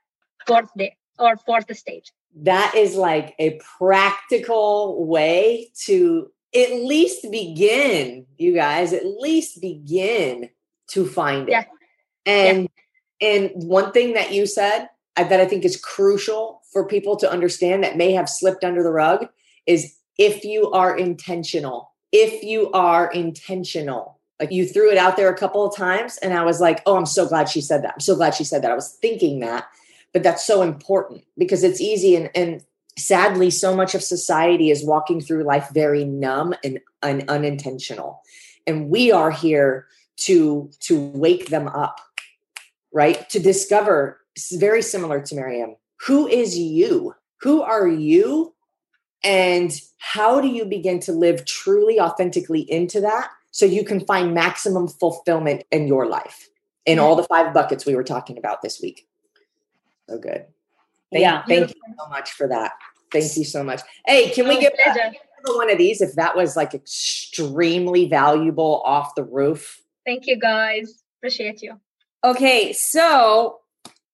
fourth 0.47 0.71
day 0.77 0.95
or 1.17 1.37
fourth 1.37 1.75
stage 1.77 2.11
that 2.35 2.75
is 2.75 2.95
like 2.95 3.35
a 3.39 3.59
practical 3.77 5.05
way 5.05 5.71
to 5.85 6.31
at 6.55 6.71
least 6.71 7.29
begin, 7.31 8.25
you 8.37 8.53
guys, 8.53 8.93
at 8.93 9.05
least 9.05 9.61
begin 9.61 10.49
to 10.89 11.05
find 11.05 11.47
it. 11.47 11.51
Yeah. 11.51 11.63
And 12.25 12.69
yeah. 13.19 13.29
and 13.29 13.51
one 13.55 13.91
thing 13.91 14.13
that 14.13 14.33
you 14.33 14.45
said 14.45 14.87
that 15.15 15.39
I 15.39 15.45
think 15.45 15.65
is 15.65 15.77
crucial 15.77 16.61
for 16.71 16.87
people 16.87 17.17
to 17.17 17.29
understand 17.29 17.83
that 17.83 17.97
may 17.97 18.13
have 18.13 18.29
slipped 18.29 18.63
under 18.63 18.83
the 18.83 18.91
rug 18.91 19.27
is 19.65 19.95
if 20.17 20.43
you 20.43 20.71
are 20.71 20.97
intentional. 20.97 21.91
If 22.11 22.43
you 22.43 22.71
are 22.71 23.11
intentional. 23.11 24.19
Like 24.39 24.51
you 24.51 24.65
threw 24.65 24.89
it 24.89 24.97
out 24.97 25.17
there 25.17 25.29
a 25.29 25.37
couple 25.37 25.65
of 25.65 25.75
times 25.75 26.17
and 26.17 26.33
I 26.33 26.43
was 26.43 26.61
like, 26.61 26.81
"Oh, 26.85 26.95
I'm 26.95 27.05
so 27.05 27.27
glad 27.27 27.49
she 27.49 27.59
said 27.59 27.83
that. 27.83 27.95
I'm 27.95 27.99
so 27.99 28.15
glad 28.15 28.33
she 28.33 28.45
said 28.45 28.63
that." 28.63 28.71
I 28.71 28.75
was 28.75 28.97
thinking 29.01 29.41
that 29.41 29.67
but 30.13 30.23
that's 30.23 30.45
so 30.45 30.61
important 30.61 31.23
because 31.37 31.63
it's 31.63 31.81
easy 31.81 32.15
and, 32.15 32.29
and 32.35 32.63
sadly 32.97 33.49
so 33.49 33.75
much 33.75 33.95
of 33.95 34.03
society 34.03 34.71
is 34.71 34.83
walking 34.83 35.21
through 35.21 35.43
life 35.43 35.69
very 35.73 36.03
numb 36.03 36.53
and, 36.63 36.79
and 37.01 37.29
unintentional. 37.29 38.21
And 38.67 38.89
we 38.89 39.11
are 39.11 39.31
here 39.31 39.87
to 40.17 40.69
to 40.81 40.99
wake 40.99 41.47
them 41.47 41.67
up 41.67 42.01
right? 42.91 43.29
To 43.29 43.39
discover 43.39 44.19
very 44.53 44.81
similar 44.81 45.21
to 45.21 45.35
miriam. 45.35 45.75
Who 46.07 46.27
is 46.27 46.57
you? 46.57 47.15
Who 47.41 47.61
are 47.61 47.87
you? 47.87 48.53
And 49.23 49.71
how 49.97 50.39
do 50.39 50.47
you 50.47 50.65
begin 50.65 50.99
to 51.01 51.11
live 51.11 51.45
truly 51.45 51.99
authentically 51.99 52.61
into 52.71 53.01
that 53.01 53.29
so 53.51 53.65
you 53.65 53.83
can 53.83 53.99
find 54.05 54.33
maximum 54.33 54.87
fulfillment 54.87 55.63
in 55.71 55.87
your 55.87 56.05
life? 56.05 56.49
In 56.85 56.99
all 56.99 57.15
the 57.15 57.23
five 57.23 57.53
buckets 57.53 57.85
we 57.85 57.95
were 57.95 58.03
talking 58.03 58.37
about 58.37 58.61
this 58.61 58.81
week 58.81 59.07
so 60.09 60.17
good. 60.17 60.45
Thank, 61.11 61.21
yeah. 61.21 61.43
Thank 61.47 61.69
you 61.69 61.81
so 61.97 62.09
much 62.09 62.31
for 62.31 62.47
that. 62.47 62.73
Thank 63.11 63.37
you 63.37 63.43
so 63.43 63.63
much. 63.63 63.81
Hey, 64.05 64.29
can 64.29 64.47
we 64.47 64.57
oh, 64.57 64.61
get 64.61 64.77
back, 64.77 65.15
one 65.45 65.71
of 65.71 65.77
these 65.77 66.01
if 66.01 66.13
that 66.13 66.35
was 66.35 66.55
like 66.55 66.73
extremely 66.73 68.07
valuable 68.07 68.81
off 68.85 69.15
the 69.15 69.23
roof. 69.23 69.81
Thank 70.05 70.27
you, 70.27 70.37
guys. 70.37 71.03
Appreciate 71.19 71.61
you. 71.61 71.79
Okay, 72.23 72.73
so 72.73 73.59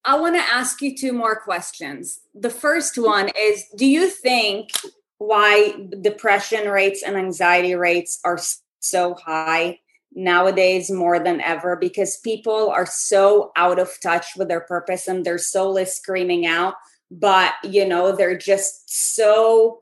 I 0.04 0.20
want 0.20 0.36
to 0.36 0.42
ask 0.42 0.82
you 0.82 0.96
two 0.96 1.14
more 1.14 1.36
questions. 1.36 2.22
The 2.34 2.50
first 2.50 2.98
one 2.98 3.30
is 3.38 3.66
Do 3.76 3.86
you 3.86 4.08
think 4.10 4.70
why 5.18 5.74
depression 6.02 6.70
rates 6.70 7.02
and 7.04 7.16
anxiety 7.16 7.74
rates 7.76 8.20
are 8.24 8.40
so 8.80 9.16
high 9.16 9.80
nowadays 10.16 10.90
more 10.90 11.20
than 11.20 11.42
ever? 11.42 11.76
Because 11.76 12.18
people 12.18 12.70
are 12.70 12.86
so 12.86 13.52
out 13.56 13.80
of 13.80 13.92
touch 14.02 14.28
with 14.36 14.48
their 14.48 14.62
purpose 14.62 15.08
and 15.08 15.26
their 15.26 15.38
soul 15.38 15.78
is 15.78 15.96
screaming 15.96 16.46
out, 16.46 16.76
but 17.12 17.54
you 17.64 17.88
know, 17.88 18.16
they're 18.16 18.38
just 18.38 19.14
so 19.14 19.80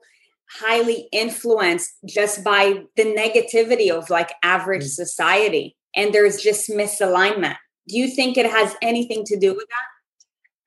highly 0.50 1.08
influenced 1.10 1.94
just 2.06 2.44
by 2.44 2.84
the 2.96 3.04
negativity 3.04 3.90
of 3.90 4.10
like 4.10 4.32
average 4.42 4.84
mm. 4.84 4.88
society 4.88 5.76
and 5.96 6.12
there's 6.12 6.40
just 6.40 6.68
misalignment 6.68 7.56
do 7.88 7.98
you 7.98 8.06
think 8.06 8.36
it 8.36 8.48
has 8.48 8.76
anything 8.80 9.24
to 9.24 9.36
do 9.36 9.54
with 9.54 9.66
that 9.68 9.88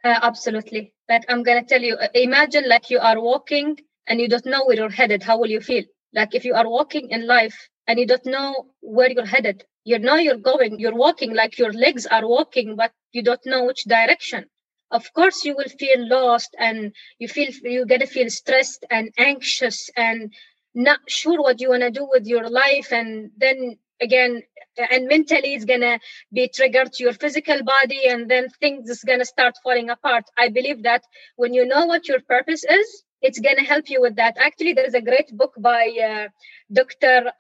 uh, 0.03 0.19
absolutely. 0.21 0.93
Like 1.09 1.25
I'm 1.27 1.43
gonna 1.43 1.63
tell 1.63 1.81
you, 1.81 1.95
uh, 1.95 2.07
imagine 2.13 2.67
like 2.67 2.89
you 2.89 2.99
are 2.99 3.19
walking 3.19 3.77
and 4.07 4.21
you 4.21 4.29
don't 4.29 4.45
know 4.45 4.65
where 4.65 4.77
you're 4.77 4.89
headed. 4.89 5.23
How 5.23 5.37
will 5.37 5.49
you 5.49 5.59
feel? 5.59 5.83
Like 6.13 6.33
if 6.33 6.45
you 6.45 6.53
are 6.53 6.69
walking 6.69 7.09
in 7.09 7.27
life 7.27 7.57
and 7.87 7.99
you 7.99 8.05
don't 8.05 8.25
know 8.25 8.67
where 8.81 9.09
you're 9.09 9.25
headed, 9.25 9.65
you 9.83 9.99
know 9.99 10.15
you're 10.15 10.37
going, 10.37 10.79
you're 10.79 10.95
walking 10.95 11.33
like 11.33 11.57
your 11.57 11.73
legs 11.73 12.05
are 12.07 12.27
walking, 12.27 12.75
but 12.75 12.91
you 13.11 13.23
don't 13.23 13.45
know 13.45 13.65
which 13.65 13.83
direction. 13.85 14.45
Of 14.91 15.11
course, 15.13 15.43
you 15.45 15.55
will 15.55 15.69
feel 15.79 16.07
lost 16.07 16.55
and 16.59 16.93
you 17.19 17.27
feel 17.27 17.49
you're 17.63 17.85
gonna 17.85 18.07
feel 18.07 18.29
stressed 18.29 18.85
and 18.89 19.11
anxious 19.17 19.89
and 19.95 20.33
not 20.73 20.99
sure 21.09 21.41
what 21.41 21.59
you 21.61 21.69
wanna 21.69 21.91
do 21.91 22.07
with 22.09 22.25
your 22.25 22.49
life. 22.49 22.91
And 22.91 23.31
then 23.37 23.77
again, 24.01 24.43
and 24.77 25.07
mentally 25.07 25.53
it's 25.55 25.65
gonna 25.65 25.99
be 26.31 26.47
triggered 26.47 26.93
to 26.93 27.03
your 27.03 27.13
physical 27.13 27.63
body 27.63 28.07
and 28.07 28.29
then 28.29 28.49
things 28.49 28.89
is 28.89 29.03
gonna 29.03 29.25
start 29.25 29.55
falling 29.63 29.89
apart 29.89 30.23
i 30.37 30.49
believe 30.49 30.83
that 30.83 31.03
when 31.35 31.53
you 31.53 31.65
know 31.65 31.85
what 31.85 32.07
your 32.07 32.19
purpose 32.21 32.63
is 32.63 33.03
it's 33.21 33.39
gonna 33.39 33.63
help 33.63 33.89
you 33.89 33.99
with 34.01 34.15
that 34.15 34.35
actually 34.37 34.73
there's 34.73 34.93
a 34.93 35.01
great 35.01 35.29
book 35.35 35.53
by 35.59 35.83
uh, 36.09 36.27
dr 36.71 37.31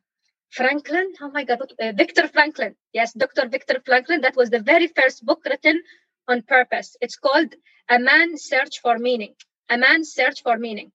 franklin 0.49 1.13
oh 1.21 1.31
my 1.31 1.43
god 1.43 1.61
uh, 1.61 1.91
viktor 1.95 2.27
frankl 2.27 2.73
yes 2.93 3.13
dr 3.13 3.47
Victor 3.49 3.81
Franklin. 3.85 4.21
that 4.21 4.35
was 4.35 4.49
the 4.49 4.59
very 4.59 4.87
first 4.87 5.25
book 5.25 5.41
written 5.45 5.81
on 6.27 6.41
purpose 6.41 6.95
it's 7.01 7.17
called 7.17 7.53
a 7.89 7.99
man's 7.99 8.43
search 8.43 8.79
for 8.81 8.97
meaning 8.97 9.33
a 9.69 9.77
man's 9.77 10.13
search 10.13 10.43
for 10.43 10.57
meaning 10.57 10.91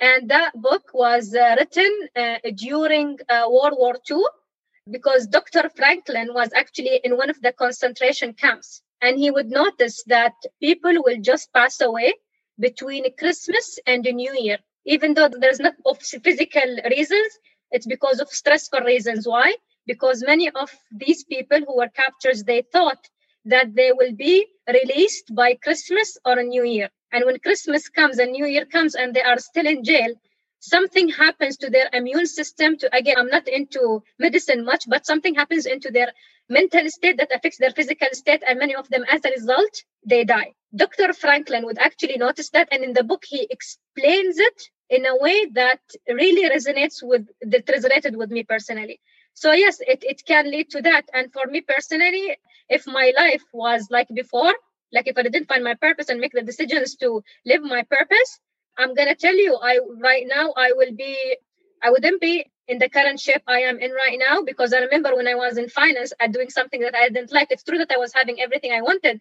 and 0.00 0.30
that 0.30 0.52
book 0.54 0.90
was 0.94 1.34
uh, 1.34 1.56
written 1.58 1.92
uh, 2.16 2.38
during 2.54 3.18
uh, 3.28 3.46
world 3.48 3.76
war 3.78 3.96
ii 4.10 4.24
because 4.90 5.26
Dr. 5.26 5.70
Franklin 5.76 6.28
was 6.32 6.50
actually 6.54 7.00
in 7.04 7.16
one 7.16 7.30
of 7.30 7.40
the 7.40 7.52
concentration 7.52 8.34
camps. 8.34 8.82
And 9.02 9.18
he 9.18 9.30
would 9.30 9.50
notice 9.50 10.02
that 10.06 10.32
people 10.60 10.94
will 11.04 11.20
just 11.20 11.52
pass 11.52 11.80
away 11.80 12.14
between 12.58 13.04
Christmas 13.16 13.78
and 13.86 14.04
the 14.04 14.12
New 14.12 14.34
Year, 14.38 14.58
even 14.84 15.14
though 15.14 15.28
there's 15.28 15.60
not 15.60 15.74
of 15.86 16.00
physical 16.02 16.78
reasons, 16.90 17.38
it's 17.70 17.86
because 17.86 18.20
of 18.20 18.28
stressful 18.28 18.80
reasons. 18.80 19.26
Why? 19.26 19.54
Because 19.86 20.22
many 20.26 20.50
of 20.50 20.70
these 20.90 21.24
people 21.24 21.60
who 21.66 21.76
were 21.76 21.88
captured, 21.88 22.46
they 22.46 22.62
thought 22.62 23.08
that 23.46 23.74
they 23.74 23.92
will 23.92 24.12
be 24.12 24.46
released 24.68 25.34
by 25.34 25.54
Christmas 25.54 26.18
or 26.24 26.42
New 26.42 26.64
Year. 26.64 26.90
And 27.12 27.24
when 27.24 27.38
Christmas 27.38 27.88
comes 27.88 28.18
and 28.18 28.32
New 28.32 28.46
Year 28.46 28.66
comes 28.66 28.94
and 28.94 29.14
they 29.14 29.22
are 29.22 29.38
still 29.38 29.66
in 29.66 29.82
jail, 29.82 30.14
something 30.60 31.08
happens 31.08 31.56
to 31.56 31.70
their 31.70 31.88
immune 31.92 32.26
system 32.26 32.76
to 32.76 32.94
again 32.94 33.16
i'm 33.18 33.28
not 33.28 33.48
into 33.48 34.02
medicine 34.18 34.64
much 34.64 34.84
but 34.88 35.06
something 35.06 35.34
happens 35.34 35.64
into 35.64 35.90
their 35.90 36.12
mental 36.50 36.88
state 36.90 37.16
that 37.16 37.32
affects 37.34 37.56
their 37.58 37.70
physical 37.70 38.08
state 38.12 38.42
and 38.46 38.58
many 38.58 38.74
of 38.74 38.88
them 38.90 39.02
as 39.10 39.24
a 39.24 39.30
result 39.30 39.82
they 40.06 40.22
die 40.22 40.52
dr 40.76 41.14
franklin 41.14 41.64
would 41.64 41.78
actually 41.78 42.18
notice 42.18 42.50
that 42.50 42.68
and 42.70 42.84
in 42.84 42.92
the 42.92 43.02
book 43.02 43.24
he 43.26 43.46
explains 43.50 44.38
it 44.38 44.62
in 44.90 45.06
a 45.06 45.16
way 45.16 45.46
that 45.52 45.80
really 46.08 46.48
resonates 46.50 46.98
with 47.02 47.26
that 47.42 47.66
resonated 47.66 48.16
with 48.16 48.30
me 48.30 48.42
personally 48.44 49.00
so 49.34 49.52
yes 49.52 49.80
it, 49.80 50.02
it 50.02 50.22
can 50.26 50.50
lead 50.50 50.70
to 50.70 50.82
that 50.82 51.04
and 51.14 51.32
for 51.32 51.46
me 51.46 51.60
personally 51.62 52.36
if 52.68 52.86
my 52.86 53.12
life 53.16 53.44
was 53.52 53.88
like 53.90 54.08
before 54.14 54.54
like 54.92 55.06
if 55.08 55.16
i 55.18 55.22
didn't 55.22 55.48
find 55.48 55.64
my 55.64 55.74
purpose 55.74 56.08
and 56.08 56.20
make 56.20 56.32
the 56.32 56.42
decisions 56.42 56.96
to 56.96 57.22
live 57.46 57.62
my 57.62 57.82
purpose 57.84 58.40
I'm 58.78 58.94
gonna 58.94 59.14
tell 59.14 59.36
you, 59.36 59.58
I 59.62 59.80
right 59.98 60.24
now 60.26 60.52
I 60.56 60.72
will 60.72 60.92
be, 60.96 61.36
I 61.82 61.90
wouldn't 61.90 62.20
be 62.20 62.46
in 62.68 62.78
the 62.78 62.88
current 62.88 63.20
shape 63.20 63.42
I 63.46 63.60
am 63.62 63.78
in 63.78 63.92
right 63.92 64.18
now 64.18 64.42
because 64.42 64.72
I 64.72 64.78
remember 64.78 65.14
when 65.16 65.28
I 65.28 65.34
was 65.34 65.58
in 65.58 65.68
finance 65.68 66.12
at 66.20 66.32
doing 66.32 66.50
something 66.50 66.80
that 66.82 66.94
I 66.94 67.08
didn't 67.08 67.32
like. 67.32 67.48
It's 67.50 67.64
true 67.64 67.78
that 67.78 67.92
I 67.92 67.98
was 67.98 68.14
having 68.14 68.40
everything 68.40 68.72
I 68.72 68.82
wanted, 68.82 69.20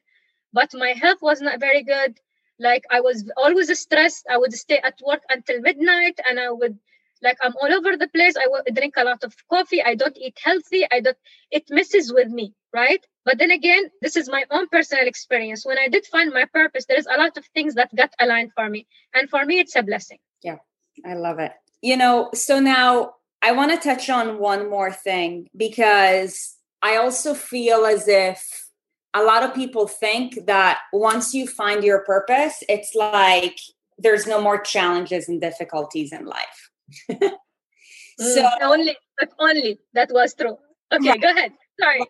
but 0.53 0.69
my 0.73 0.91
health 0.91 1.21
was 1.21 1.41
not 1.41 1.59
very 1.59 1.83
good. 1.83 2.17
Like 2.59 2.83
I 2.91 3.01
was 3.01 3.29
always 3.37 3.77
stressed. 3.79 4.25
I 4.29 4.37
would 4.37 4.53
stay 4.53 4.79
at 4.79 4.99
work 5.05 5.21
until 5.29 5.61
midnight, 5.61 6.19
and 6.29 6.39
I 6.39 6.51
would 6.51 6.77
like 7.21 7.37
I'm 7.41 7.53
all 7.61 7.73
over 7.73 7.97
the 7.97 8.07
place. 8.07 8.35
I 8.37 8.47
drink 8.71 8.95
a 8.97 9.03
lot 9.03 9.23
of 9.23 9.35
coffee. 9.49 9.81
I 9.83 9.95
don't 9.95 10.17
eat 10.17 10.37
healthy. 10.41 10.85
I 10.91 11.01
don't. 11.01 11.17
It 11.51 11.63
messes 11.69 12.13
with 12.13 12.29
me, 12.29 12.53
right? 12.73 13.05
But 13.25 13.37
then 13.37 13.51
again, 13.51 13.89
this 14.01 14.15
is 14.15 14.29
my 14.29 14.45
own 14.51 14.67
personal 14.69 15.07
experience. 15.07 15.65
When 15.65 15.77
I 15.77 15.87
did 15.87 16.05
find 16.05 16.31
my 16.31 16.45
purpose, 16.45 16.85
there's 16.85 17.07
a 17.07 17.17
lot 17.17 17.37
of 17.37 17.45
things 17.53 17.75
that 17.75 17.95
got 17.95 18.13
aligned 18.19 18.51
for 18.53 18.69
me. 18.69 18.87
And 19.13 19.29
for 19.29 19.45
me, 19.45 19.59
it's 19.59 19.75
a 19.75 19.83
blessing. 19.83 20.19
Yeah, 20.41 20.57
I 21.05 21.13
love 21.15 21.39
it. 21.39 21.53
You 21.81 21.97
know, 21.97 22.29
so 22.33 22.59
now 22.59 23.13
I 23.41 23.51
want 23.51 23.71
to 23.71 23.77
touch 23.77 24.09
on 24.09 24.39
one 24.39 24.69
more 24.69 24.91
thing 24.91 25.47
because 25.55 26.55
I 26.81 26.97
also 26.97 27.33
feel 27.33 27.85
as 27.85 28.07
if 28.07 28.68
a 29.13 29.23
lot 29.23 29.43
of 29.43 29.53
people 29.53 29.87
think 29.87 30.45
that 30.45 30.79
once 30.93 31.33
you 31.33 31.47
find 31.47 31.83
your 31.83 31.99
purpose, 32.03 32.63
it's 32.69 32.93
like 32.95 33.57
there's 33.97 34.27
no 34.27 34.41
more 34.41 34.59
challenges 34.59 35.27
and 35.27 35.41
difficulties 35.41 36.13
in 36.13 36.25
life. 36.25 36.69
so 37.09 38.41
mm, 38.41 38.61
only, 38.61 38.95
but 39.17 39.29
only 39.39 39.79
that 39.93 40.09
was 40.11 40.33
true. 40.33 40.57
Okay, 40.91 41.17
go 41.17 41.29
ahead. 41.29 41.51
Sorry. 41.79 42.01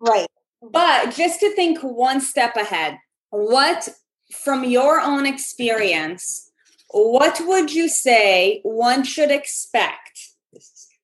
Right. 0.00 0.26
But 0.62 1.14
just 1.14 1.40
to 1.40 1.54
think 1.54 1.80
one 1.80 2.20
step 2.20 2.56
ahead, 2.56 2.98
what 3.30 3.88
from 4.32 4.64
your 4.64 5.00
own 5.00 5.26
experience, 5.26 6.50
what 6.90 7.40
would 7.46 7.72
you 7.72 7.88
say 7.88 8.60
one 8.62 9.04
should 9.04 9.30
expect 9.30 10.31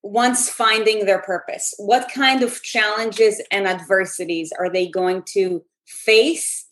once 0.02 0.48
finding 0.48 1.06
their 1.06 1.20
purpose? 1.20 1.74
What 1.78 2.10
kind 2.12 2.42
of 2.42 2.62
challenges 2.62 3.42
and 3.50 3.66
adversities 3.66 4.52
are 4.58 4.70
they 4.70 4.88
going 4.88 5.22
to 5.34 5.64
face 5.86 6.66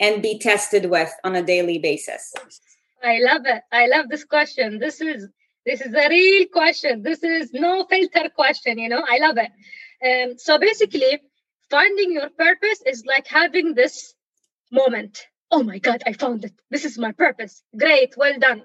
and 0.00 0.22
be 0.22 0.38
tested 0.38 0.90
with 0.90 1.12
on 1.24 1.34
a 1.34 1.42
daily 1.42 1.78
basis? 1.78 2.32
I 3.02 3.18
love 3.20 3.42
it. 3.44 3.62
I 3.72 3.86
love 3.86 4.08
this 4.08 4.24
question. 4.24 4.78
This 4.78 5.00
is 5.00 5.28
this 5.64 5.80
is 5.80 5.92
a 5.92 6.08
real 6.08 6.46
question. 6.52 7.02
This 7.02 7.22
is 7.22 7.52
no 7.52 7.84
filter 7.84 8.30
question, 8.34 8.78
you 8.78 8.88
know. 8.88 9.04
I 9.06 9.18
love 9.18 9.36
it. 9.36 9.50
Um, 10.02 10.38
so 10.38 10.58
basically, 10.58 11.20
finding 11.70 12.12
your 12.12 12.30
purpose 12.30 12.80
is 12.86 13.04
like 13.04 13.26
having 13.26 13.74
this 13.74 14.14
moment. 14.72 15.26
Oh 15.50 15.62
my 15.62 15.78
God, 15.78 16.02
I 16.06 16.12
found 16.12 16.44
it. 16.44 16.52
This 16.70 16.84
is 16.84 16.98
my 16.98 17.12
purpose. 17.12 17.62
Great, 17.76 18.14
well 18.16 18.38
done. 18.38 18.62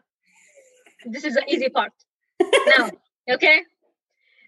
This 1.05 1.24
is 1.24 1.36
the 1.36 1.43
easy 1.47 1.70
part. 1.70 1.91
now, 2.78 2.91
okay? 3.30 3.64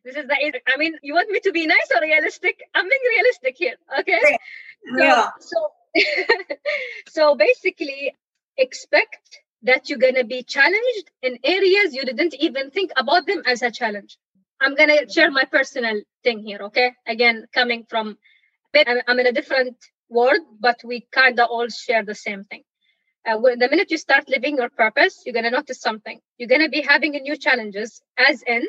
This 0.05 0.15
is 0.15 0.27
the. 0.27 0.61
I 0.67 0.77
mean, 0.77 0.93
you 1.01 1.15
want 1.15 1.31
me 1.31 1.39
to 1.41 1.51
be 1.51 1.65
nice 1.65 1.89
or 1.93 2.01
realistic? 2.01 2.61
I'm 2.75 2.87
being 2.87 3.01
realistic 3.09 3.55
here, 3.57 3.75
okay? 3.99 4.37
Yeah. 4.95 5.29
So, 5.39 5.71
so, 5.95 6.03
so 7.09 7.35
basically, 7.35 8.13
expect 8.55 9.41
that 9.63 9.89
you're 9.89 9.99
to 10.13 10.23
be 10.23 10.43
challenged 10.43 11.09
in 11.23 11.39
areas 11.43 11.95
you 11.95 12.05
didn't 12.05 12.35
even 12.35 12.69
think 12.69 12.91
about 12.95 13.25
them 13.25 13.41
as 13.47 13.63
a 13.63 13.71
challenge. 13.71 14.17
I'm 14.61 14.75
to 14.89 15.07
share 15.11 15.31
my 15.31 15.45
personal 15.45 16.01
thing 16.23 16.39
here, 16.39 16.59
okay? 16.67 16.93
Again, 17.07 17.45
coming 17.53 17.85
from 17.89 18.17
I'm 19.07 19.19
in 19.19 19.27
a 19.27 19.31
different 19.31 19.77
world, 20.09 20.41
but 20.59 20.81
we 20.83 21.07
kind 21.11 21.39
of 21.39 21.49
all 21.49 21.67
share 21.67 22.03
the 22.03 22.15
same 22.15 22.43
thing. 22.43 22.63
Uh, 23.25 23.37
when, 23.39 23.57
the 23.57 23.69
minute 23.69 23.89
you 23.89 23.97
start 23.97 24.29
living 24.29 24.57
your 24.57 24.69
purpose, 24.69 25.23
you're 25.25 25.33
going 25.33 25.45
to 25.45 25.51
notice 25.51 25.81
something. 25.81 26.19
You're 26.37 26.49
going 26.49 26.61
to 26.61 26.69
be 26.69 26.81
having 26.81 27.11
new 27.11 27.37
challenges, 27.37 28.01
as 28.17 28.43
in, 28.43 28.67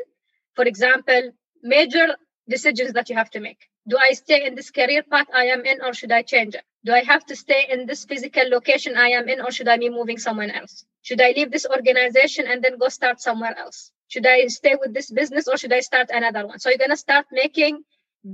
for 0.57 0.65
example, 0.65 1.33
major 1.63 2.17
decisions 2.49 2.93
that 2.95 3.09
you 3.11 3.17
have 3.17 3.31
to 3.31 3.41
make. 3.41 3.59
Do 3.89 3.97
I 3.99 4.13
stay 4.13 4.47
in 4.47 4.55
this 4.55 4.71
career 4.71 5.03
path 5.03 5.29
I 5.33 5.47
am 5.47 5.65
in, 5.65 5.81
or 5.81 5.93
should 5.93 6.11
I 6.11 6.23
change 6.23 6.55
it? 6.55 6.65
Do 6.85 6.93
I 6.93 7.03
have 7.05 7.25
to 7.27 7.37
stay 7.37 7.67
in 7.71 7.87
this 7.87 8.05
physical 8.05 8.49
location 8.49 8.97
I 8.97 9.11
am 9.11 9.29
in, 9.29 9.41
or 9.41 9.51
should 9.51 9.69
I 9.69 9.77
be 9.77 9.91
moving 9.91 10.19
somewhere 10.19 10.53
else? 10.55 10.85
Should 11.03 11.21
I 11.21 11.33
leave 11.37 11.53
this 11.53 11.67
organization 11.67 12.47
and 12.49 12.63
then 12.63 12.79
go 12.79 12.89
start 12.89 13.21
somewhere 13.21 13.57
else? 13.57 13.93
Should 14.09 14.27
I 14.27 14.47
stay 14.47 14.77
with 14.81 14.95
this 14.95 15.11
business 15.11 15.49
or 15.49 15.57
should 15.57 15.73
I 15.73 15.81
start 15.81 16.11
another 16.11 16.47
one? 16.47 16.59
So 16.59 16.69
you're 16.69 16.79
going 16.79 16.91
to 16.91 16.97
start 16.97 17.27
making 17.31 17.83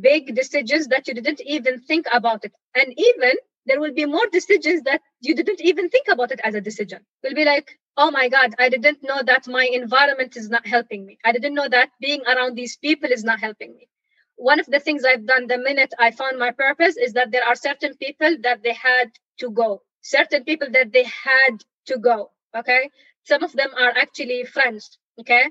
big 0.01 0.35
decisions 0.35 0.89
that 0.89 1.09
you 1.09 1.15
didn't 1.15 1.41
even 1.43 1.81
think 1.81 2.07
about 2.13 2.45
it. 2.45 2.53
And 2.75 2.95
even 2.97 3.33
there 3.67 3.81
will 3.81 3.95
be 3.95 4.07
more 4.07 4.27
decisions 4.33 4.83
that 4.83 5.01
you 5.21 5.35
didn't 5.35 5.61
even 5.61 5.89
think 5.89 6.09
about 6.09 6.33
it 6.33 6.41
as 6.45 6.55
a 6.55 6.61
decision. 6.61 7.01
You'll 7.23 7.35
be 7.35 7.45
like, 7.45 7.79
oh 7.97 8.11
my 8.11 8.29
God, 8.29 8.55
I 8.59 8.69
didn't 8.69 9.03
know 9.03 9.23
that 9.25 9.47
my 9.47 9.65
environment 9.73 10.37
is 10.37 10.49
not 10.51 10.67
helping 10.67 11.05
me. 11.07 11.19
I 11.25 11.33
didn't 11.33 11.55
know 11.55 11.69
that 11.69 11.91
being 12.01 12.23
around 12.27 12.55
these 12.57 12.77
people 12.77 13.11
is 13.11 13.25
not 13.25 13.41
helping 13.41 13.75
me. 13.75 13.89
One 14.37 14.59
of 14.61 14.67
the 14.67 14.81
things 14.81 15.05
I've 15.05 15.27
done 15.27 15.47
the 15.47 15.59
minute 15.59 15.93
I 15.99 16.11
found 16.11 16.39
my 16.39 16.51
purpose 16.51 16.97
is 16.97 17.13
that 17.13 17.31
there 17.31 17.45
are 17.45 17.55
certain 17.55 17.97
people 17.97 18.37
that 18.43 18.63
they 18.63 18.73
had 18.73 19.13
to 19.39 19.51
go, 19.51 19.83
certain 20.01 20.45
people 20.45 20.71
that 20.73 20.93
they 20.93 21.05
had 21.05 21.63
to 21.87 21.99
go. 21.99 22.31
Okay. 22.57 22.91
Some 23.25 23.45
of 23.45 23.53
them 23.53 23.71
are 23.79 23.91
actually 23.91 24.45
friends. 24.45 24.99
Okay. 25.21 25.45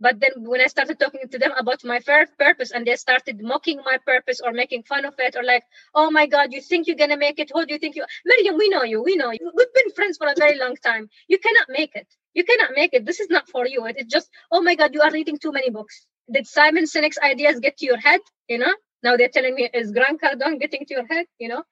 But 0.00 0.20
then 0.20 0.32
when 0.48 0.60
I 0.60 0.66
started 0.66 0.98
talking 1.00 1.28
to 1.30 1.38
them 1.38 1.52
about 1.58 1.84
my 1.84 2.00
first 2.00 2.36
purpose 2.38 2.70
and 2.72 2.86
they 2.86 2.96
started 2.96 3.42
mocking 3.42 3.80
my 3.84 3.98
purpose 4.06 4.40
or 4.44 4.52
making 4.52 4.84
fun 4.84 5.04
of 5.04 5.14
it 5.18 5.36
or 5.36 5.42
like, 5.44 5.64
oh 5.94 6.10
my 6.10 6.26
God, 6.26 6.52
you 6.52 6.60
think 6.60 6.86
you're 6.86 6.96
to 6.96 7.16
make 7.16 7.38
it? 7.40 7.50
Who 7.54 7.66
do 7.66 7.74
you 7.74 7.78
think 7.80 7.96
you, 7.96 8.04
Miriam, 8.24 8.56
we 8.58 8.68
know 8.68 8.84
you. 8.84 9.02
We 9.02 9.16
know 9.16 9.32
you. 9.32 9.50
We've 9.54 9.74
been 9.74 9.92
friends 9.94 10.18
for 10.18 10.28
a 10.28 10.34
very 10.38 10.58
long 10.58 10.76
time. 10.76 11.08
You 11.28 11.38
cannot 11.38 11.66
make 11.70 11.96
it. 11.96 12.06
You 12.34 12.44
cannot 12.44 12.72
make 12.76 12.94
it. 12.94 13.06
This 13.06 13.20
is 13.20 13.28
not 13.30 13.48
for 13.50 13.66
you. 13.66 13.86
It's 13.86 14.12
just, 14.12 14.30
oh 14.52 14.62
my 14.62 14.76
God, 14.76 14.94
you 14.94 15.02
are 15.02 15.12
reading 15.12 15.38
too 15.38 15.52
many 15.52 15.70
books. 15.70 16.06
Did 16.32 16.46
Simon 16.46 16.84
Sinek's 16.84 17.18
ideas 17.18 17.60
get 17.60 17.78
to 17.78 17.86
your 17.86 17.98
head? 17.98 18.20
You 18.48 18.58
know, 18.58 18.74
now 19.02 19.16
they're 19.16 19.30
telling 19.30 19.54
me, 19.54 19.68
is 19.74 19.92
Grant 19.92 20.20
Cardone 20.20 20.60
getting 20.60 20.86
to 20.86 20.94
your 20.94 21.06
head? 21.06 21.26
You 21.38 21.48
know, 21.48 21.64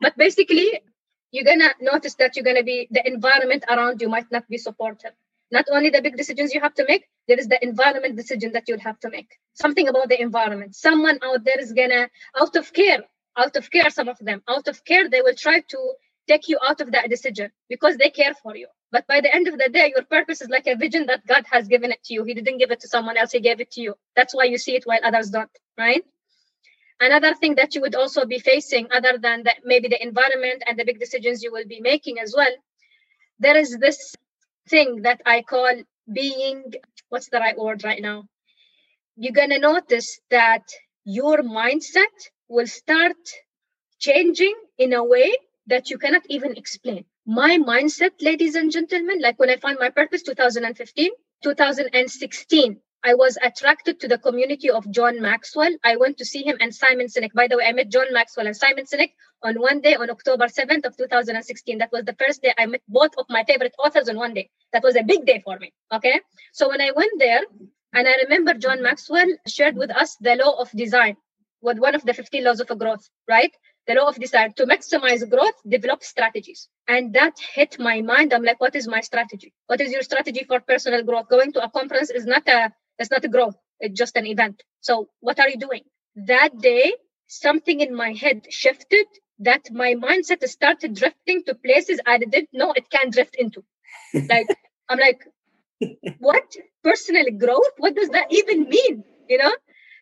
but 0.00 0.16
basically, 0.16 0.80
you're 1.32 1.44
to 1.44 1.74
notice 1.80 2.14
that 2.16 2.36
you're 2.36 2.44
to 2.54 2.64
be, 2.64 2.88
the 2.90 3.06
environment 3.06 3.64
around 3.68 4.00
you 4.02 4.08
might 4.08 4.30
not 4.32 4.48
be 4.48 4.58
supportive 4.58 5.12
not 5.50 5.66
only 5.70 5.90
the 5.90 6.02
big 6.02 6.16
decisions 6.16 6.52
you 6.54 6.60
have 6.60 6.74
to 6.74 6.84
make 6.88 7.04
there 7.28 7.38
is 7.38 7.48
the 7.48 7.62
environment 7.62 8.16
decision 8.16 8.52
that 8.52 8.64
you'll 8.68 8.80
have 8.80 8.98
to 9.00 9.10
make. 9.10 9.28
Something 9.54 9.88
about 9.88 10.08
the 10.08 10.20
environment. 10.20 10.74
Someone 10.76 11.18
out 11.22 11.44
there 11.44 11.58
is 11.60 11.72
gonna 11.72 12.08
out 12.38 12.56
of 12.56 12.72
care 12.72 13.00
out 13.36 13.56
of 13.56 13.70
care 13.70 13.90
some 13.90 14.08
of 14.08 14.18
them. 14.18 14.42
Out 14.48 14.68
of 14.68 14.84
care 14.84 15.08
they 15.08 15.22
will 15.22 15.34
try 15.34 15.60
to 15.60 15.92
take 16.28 16.48
you 16.48 16.58
out 16.66 16.80
of 16.80 16.92
that 16.92 17.08
decision 17.10 17.50
because 17.68 17.96
they 17.96 18.10
care 18.10 18.34
for 18.34 18.56
you. 18.56 18.66
But 18.90 19.06
by 19.06 19.20
the 19.20 19.34
end 19.34 19.48
of 19.48 19.58
the 19.58 19.68
day 19.68 19.92
your 19.94 20.04
purpose 20.04 20.40
is 20.40 20.48
like 20.48 20.66
a 20.66 20.76
vision 20.76 21.06
that 21.06 21.26
god 21.26 21.44
has 21.50 21.68
given 21.68 21.90
it 21.92 22.02
to 22.04 22.14
you. 22.14 22.24
He 22.24 22.34
didn't 22.34 22.58
give 22.58 22.70
it 22.70 22.80
to 22.80 22.88
someone 22.88 23.16
else. 23.16 23.32
He 23.32 23.40
gave 23.40 23.60
it 23.60 23.70
to 23.72 23.80
you. 23.80 23.94
That's 24.16 24.34
why 24.34 24.44
you 24.44 24.58
see 24.58 24.76
it 24.76 24.84
while 24.84 25.00
others 25.04 25.30
don't 25.30 25.50
right? 25.78 26.04
Another 26.98 27.34
thing 27.34 27.56
that 27.56 27.74
you 27.74 27.82
would 27.82 27.94
also 27.94 28.24
be 28.24 28.38
facing 28.38 28.88
other 28.90 29.18
than 29.18 29.42
that 29.44 29.58
maybe 29.64 29.88
the 29.88 30.02
environment 30.02 30.62
and 30.66 30.78
the 30.78 30.84
big 30.84 30.98
decisions 30.98 31.42
you 31.42 31.52
will 31.52 31.66
be 31.66 31.80
making 31.80 32.18
as 32.18 32.34
well 32.36 32.52
there 33.38 33.56
is 33.56 33.76
this 33.78 34.14
thing 34.68 35.02
that 35.02 35.20
I 35.26 35.42
call 35.42 35.82
being 36.12 36.64
what's 37.08 37.28
the 37.28 37.38
right 37.38 37.58
word 37.58 37.84
right 37.84 38.02
now? 38.02 38.24
You're 39.16 39.32
gonna 39.32 39.58
notice 39.58 40.20
that 40.30 40.64
your 41.04 41.38
mindset 41.42 42.14
will 42.48 42.66
start 42.66 43.16
changing 43.98 44.54
in 44.78 44.92
a 44.92 45.04
way 45.04 45.34
that 45.68 45.90
you 45.90 45.98
cannot 45.98 46.22
even 46.28 46.56
explain. 46.56 47.04
My 47.26 47.58
mindset, 47.58 48.12
ladies 48.20 48.54
and 48.56 48.70
gentlemen, 48.72 49.20
like 49.20 49.38
when 49.38 49.50
I 49.50 49.56
found 49.56 49.78
my 49.80 49.90
purpose 49.90 50.22
2015, 50.22 51.10
2016, 51.42 52.80
I 53.06 53.14
was 53.14 53.38
attracted 53.40 54.00
to 54.00 54.08
the 54.08 54.18
community 54.18 54.68
of 54.68 54.90
John 54.90 55.22
Maxwell. 55.22 55.70
I 55.84 55.94
went 55.94 56.18
to 56.18 56.24
see 56.24 56.42
him 56.42 56.56
and 56.60 56.74
Simon 56.74 57.06
Sinek. 57.06 57.32
By 57.34 57.46
the 57.46 57.56
way, 57.56 57.64
I 57.66 57.72
met 57.72 57.88
John 57.88 58.06
Maxwell 58.10 58.48
and 58.48 58.56
Simon 58.56 58.84
Sinek 58.84 59.12
on 59.44 59.60
one 59.60 59.80
day 59.80 59.94
on 59.94 60.10
October 60.10 60.46
7th 60.46 60.86
of 60.86 60.96
2016. 60.96 61.78
That 61.78 61.92
was 61.92 62.04
the 62.04 62.16
first 62.18 62.42
day 62.42 62.52
I 62.58 62.66
met 62.66 62.82
both 62.88 63.12
of 63.16 63.26
my 63.28 63.44
favorite 63.44 63.76
authors 63.78 64.08
on 64.08 64.16
one 64.16 64.34
day. 64.34 64.50
That 64.72 64.82
was 64.82 64.96
a 64.96 65.04
big 65.04 65.24
day 65.24 65.40
for 65.44 65.56
me. 65.56 65.72
Okay. 65.94 66.20
So 66.52 66.68
when 66.68 66.80
I 66.80 66.90
went 66.96 67.12
there, 67.20 67.42
and 67.92 68.08
I 68.08 68.16
remember 68.24 68.54
John 68.54 68.82
Maxwell 68.82 69.28
shared 69.46 69.76
with 69.76 69.92
us 69.92 70.16
the 70.20 70.34
law 70.34 70.60
of 70.60 70.68
design, 70.72 71.16
with 71.60 71.78
one 71.78 71.94
of 71.94 72.04
the 72.04 72.12
15 72.12 72.42
laws 72.42 72.58
of 72.58 72.76
growth, 72.76 73.08
right? 73.28 73.52
The 73.86 73.94
law 73.94 74.08
of 74.08 74.16
design 74.16 74.52
to 74.54 74.66
maximize 74.66 75.30
growth, 75.30 75.54
develop 75.68 76.02
strategies. 76.02 76.68
And 76.88 77.14
that 77.14 77.38
hit 77.54 77.78
my 77.78 78.00
mind. 78.02 78.34
I'm 78.34 78.42
like, 78.42 78.60
what 78.60 78.74
is 78.74 78.88
my 78.88 79.00
strategy? 79.00 79.52
What 79.68 79.80
is 79.80 79.92
your 79.92 80.02
strategy 80.02 80.44
for 80.48 80.58
personal 80.58 81.04
growth? 81.04 81.28
Going 81.28 81.52
to 81.52 81.62
a 81.62 81.70
conference 81.70 82.10
is 82.10 82.26
not 82.26 82.48
a 82.48 82.72
it's 82.98 83.10
not 83.10 83.24
a 83.24 83.28
growth. 83.28 83.56
It's 83.80 83.98
just 83.98 84.16
an 84.16 84.26
event. 84.26 84.62
So 84.80 85.08
what 85.20 85.38
are 85.40 85.48
you 85.48 85.58
doing? 85.58 85.82
That 86.16 86.58
day, 86.58 86.94
something 87.26 87.80
in 87.80 87.94
my 87.94 88.12
head 88.12 88.46
shifted 88.50 89.06
that 89.40 89.70
my 89.70 89.94
mindset 89.94 90.42
started 90.48 90.94
drifting 90.94 91.42
to 91.44 91.54
places 91.54 92.00
I 92.06 92.18
didn't 92.18 92.48
know 92.52 92.72
it 92.72 92.88
can 92.90 93.10
drift 93.10 93.36
into. 93.38 93.62
Like, 94.14 94.46
I'm 94.88 94.98
like, 94.98 95.20
what? 96.18 96.44
Personal 96.82 97.26
growth? 97.38 97.72
What 97.76 97.94
does 97.94 98.08
that 98.10 98.28
even 98.30 98.68
mean? 98.68 99.04
You 99.28 99.38
know? 99.38 99.54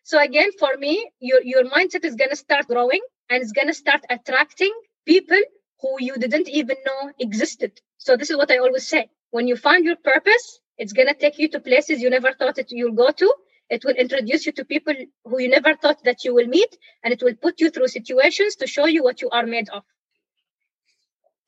So 0.03 0.21
again, 0.21 0.51
for 0.59 0.77
me, 0.77 1.09
your, 1.19 1.41
your 1.43 1.65
mindset 1.65 2.05
is 2.05 2.15
going 2.15 2.29
to 2.29 2.35
start 2.35 2.67
growing 2.67 3.01
and 3.29 3.41
it's 3.41 3.51
going 3.51 3.67
to 3.67 3.73
start 3.73 4.05
attracting 4.09 4.71
people 5.05 5.41
who 5.81 5.95
you 5.99 6.15
didn't 6.15 6.47
even 6.47 6.77
know 6.85 7.11
existed. 7.19 7.81
So 7.97 8.15
this 8.15 8.29
is 8.29 8.37
what 8.37 8.51
I 8.51 8.59
always 8.59 8.87
say. 8.87 9.09
When 9.31 9.47
you 9.47 9.55
find 9.55 9.83
your 9.83 9.97
purpose, 9.97 10.59
it's 10.77 10.93
going 10.93 11.07
to 11.07 11.13
take 11.13 11.37
you 11.39 11.47
to 11.49 11.59
places 11.59 12.01
you 12.01 12.09
never 12.09 12.33
thought 12.33 12.55
that 12.55 12.71
you'll 12.71 12.93
go 12.93 13.11
to. 13.11 13.33
It 13.69 13.83
will 13.83 13.95
introduce 13.95 14.45
you 14.45 14.51
to 14.53 14.65
people 14.65 14.93
who 15.23 15.39
you 15.39 15.49
never 15.49 15.75
thought 15.75 16.03
that 16.03 16.23
you 16.23 16.35
will 16.35 16.47
meet, 16.47 16.77
and 17.03 17.13
it 17.13 17.21
will 17.23 17.35
put 17.35 17.59
you 17.59 17.69
through 17.71 17.87
situations 17.87 18.55
to 18.57 18.67
show 18.67 18.85
you 18.85 19.03
what 19.03 19.21
you 19.21 19.29
are 19.31 19.45
made 19.45 19.69
of. 19.69 19.83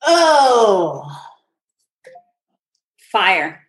Oh, 0.02 1.04
fire. 3.12 3.62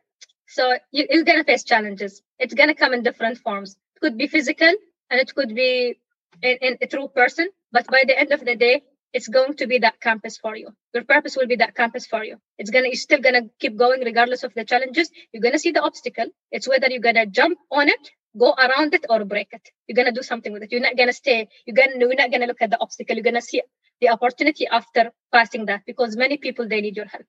So 0.47 0.77
you, 0.91 1.05
you're 1.09 1.23
going 1.23 1.37
to 1.37 1.43
face 1.43 1.63
challenges. 1.63 2.21
It's 2.39 2.53
going 2.53 2.69
to 2.69 2.75
come 2.75 2.93
in 2.93 3.03
different 3.03 3.37
forms. 3.37 3.77
It 3.95 3.99
could 3.99 4.17
be 4.17 4.27
physical, 4.27 4.73
and 5.09 5.19
it 5.19 5.33
could 5.35 5.53
be 5.53 5.99
in, 6.41 6.57
in 6.61 6.77
a 6.81 6.87
true 6.87 7.07
person. 7.07 7.49
But 7.71 7.85
by 7.87 8.03
the 8.07 8.17
end 8.17 8.31
of 8.31 8.43
the 8.43 8.55
day, 8.55 8.83
it's 9.13 9.27
going 9.27 9.55
to 9.55 9.67
be 9.67 9.79
that 9.79 9.99
campus 10.01 10.37
for 10.37 10.55
you. 10.55 10.69
Your 10.93 11.03
purpose 11.03 11.35
will 11.35 11.47
be 11.47 11.57
that 11.57 11.75
campus 11.75 12.05
for 12.05 12.23
you. 12.23 12.37
It's 12.57 12.69
gonna, 12.69 12.87
you're 12.87 12.95
still 12.95 13.19
gonna 13.21 13.43
keep 13.59 13.77
going 13.77 14.01
regardless 14.01 14.43
of 14.43 14.53
the 14.53 14.65
challenges. 14.65 15.09
You're 15.31 15.41
gonna 15.41 15.59
see 15.59 15.71
the 15.71 15.81
obstacle. 15.81 16.27
It's 16.51 16.67
whether 16.67 16.87
you're 16.89 17.01
gonna 17.01 17.25
jump 17.25 17.57
on 17.71 17.89
it, 17.89 18.11
go 18.37 18.53
around 18.53 18.93
it, 18.93 19.05
or 19.09 19.25
break 19.25 19.49
it. 19.51 19.61
You're 19.87 19.95
gonna 19.95 20.11
do 20.11 20.21
something 20.21 20.53
with 20.53 20.63
it. 20.63 20.71
You're 20.71 20.81
not 20.81 20.97
gonna 20.97 21.13
stay. 21.13 21.47
You're 21.65 21.75
gonna, 21.75 21.97
you're 21.99 22.15
not 22.15 22.31
gonna 22.31 22.45
look 22.47 22.61
at 22.61 22.69
the 22.69 22.79
obstacle. 22.79 23.15
You're 23.15 23.23
gonna 23.23 23.41
see 23.41 23.61
the 24.01 24.09
opportunity 24.09 24.67
after 24.67 25.11
passing 25.33 25.65
that 25.65 25.81
because 25.85 26.15
many 26.15 26.37
people 26.37 26.67
they 26.67 26.81
need 26.81 26.95
your 26.95 27.07
help. 27.07 27.25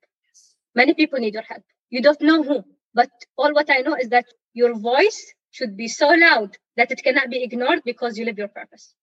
Many 0.75 0.93
people 0.93 1.19
need 1.19 1.33
your 1.33 1.43
help. 1.43 1.63
You 1.89 2.01
don't 2.01 2.21
know 2.21 2.43
who, 2.43 2.63
but 2.93 3.09
all 3.37 3.53
what 3.53 3.69
I 3.69 3.79
know 3.79 3.95
is 3.95 4.09
that 4.09 4.25
your 4.53 4.77
voice 4.77 5.33
should 5.51 5.75
be 5.75 5.87
so 5.87 6.09
loud 6.09 6.57
that 6.77 6.91
it 6.91 7.03
cannot 7.03 7.29
be 7.29 7.43
ignored 7.43 7.81
because 7.85 8.17
you 8.17 8.25
live 8.25 8.37
your 8.37 8.47
purpose. 8.47 8.95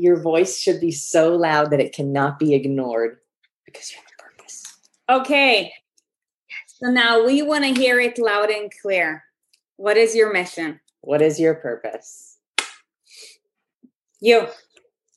Your 0.00 0.20
voice 0.20 0.58
should 0.58 0.80
be 0.80 0.90
so 0.90 1.34
loud 1.34 1.70
that 1.70 1.80
it 1.80 1.94
cannot 1.94 2.38
be 2.38 2.54
ignored 2.54 3.18
because 3.64 3.90
you 3.90 3.98
have 3.98 4.06
a 4.18 4.22
purpose. 4.22 4.62
Okay. 5.08 5.72
So 6.66 6.90
now 6.90 7.24
we 7.24 7.42
want 7.42 7.64
to 7.64 7.74
hear 7.74 7.98
it 8.00 8.18
loud 8.18 8.50
and 8.50 8.70
clear. 8.82 9.24
What 9.76 9.96
is 9.96 10.14
your 10.14 10.32
mission? 10.32 10.80
What 11.00 11.22
is 11.22 11.38
your 11.38 11.54
purpose? 11.54 12.38
You. 14.20 14.48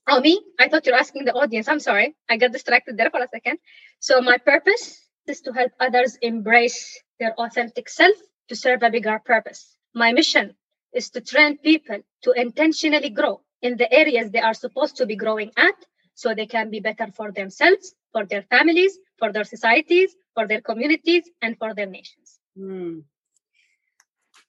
Oh, 0.07 0.19
me? 0.21 0.41
I 0.59 0.67
thought 0.67 0.85
you 0.85 0.91
were 0.91 0.99
asking 0.99 1.25
the 1.25 1.33
audience. 1.33 1.67
I'm 1.67 1.79
sorry. 1.79 2.15
I 2.29 2.37
got 2.37 2.51
distracted 2.51 2.97
there 2.97 3.09
for 3.09 3.19
a 3.19 3.27
second. 3.31 3.59
So, 3.99 4.21
my 4.21 4.37
purpose 4.37 4.99
is 5.27 5.41
to 5.41 5.51
help 5.53 5.71
others 5.79 6.17
embrace 6.21 6.99
their 7.19 7.33
authentic 7.33 7.89
self 7.89 8.15
to 8.49 8.55
serve 8.55 8.83
a 8.83 8.89
bigger 8.89 9.19
purpose. 9.23 9.75
My 9.93 10.11
mission 10.11 10.55
is 10.93 11.09
to 11.11 11.21
train 11.21 11.57
people 11.57 11.99
to 12.23 12.31
intentionally 12.31 13.09
grow 13.09 13.41
in 13.61 13.77
the 13.77 13.91
areas 13.91 14.31
they 14.31 14.39
are 14.39 14.53
supposed 14.53 14.97
to 14.97 15.05
be 15.05 15.15
growing 15.15 15.51
at 15.57 15.75
so 16.13 16.33
they 16.33 16.45
can 16.45 16.69
be 16.69 16.79
better 16.79 17.07
for 17.15 17.31
themselves, 17.31 17.95
for 18.11 18.25
their 18.25 18.43
families, 18.43 18.97
for 19.17 19.31
their 19.31 19.43
societies, 19.43 20.15
for 20.33 20.47
their 20.47 20.61
communities, 20.61 21.29
and 21.41 21.57
for 21.57 21.73
their 21.73 21.85
nations. 21.85 22.39
Hmm. 22.57 22.99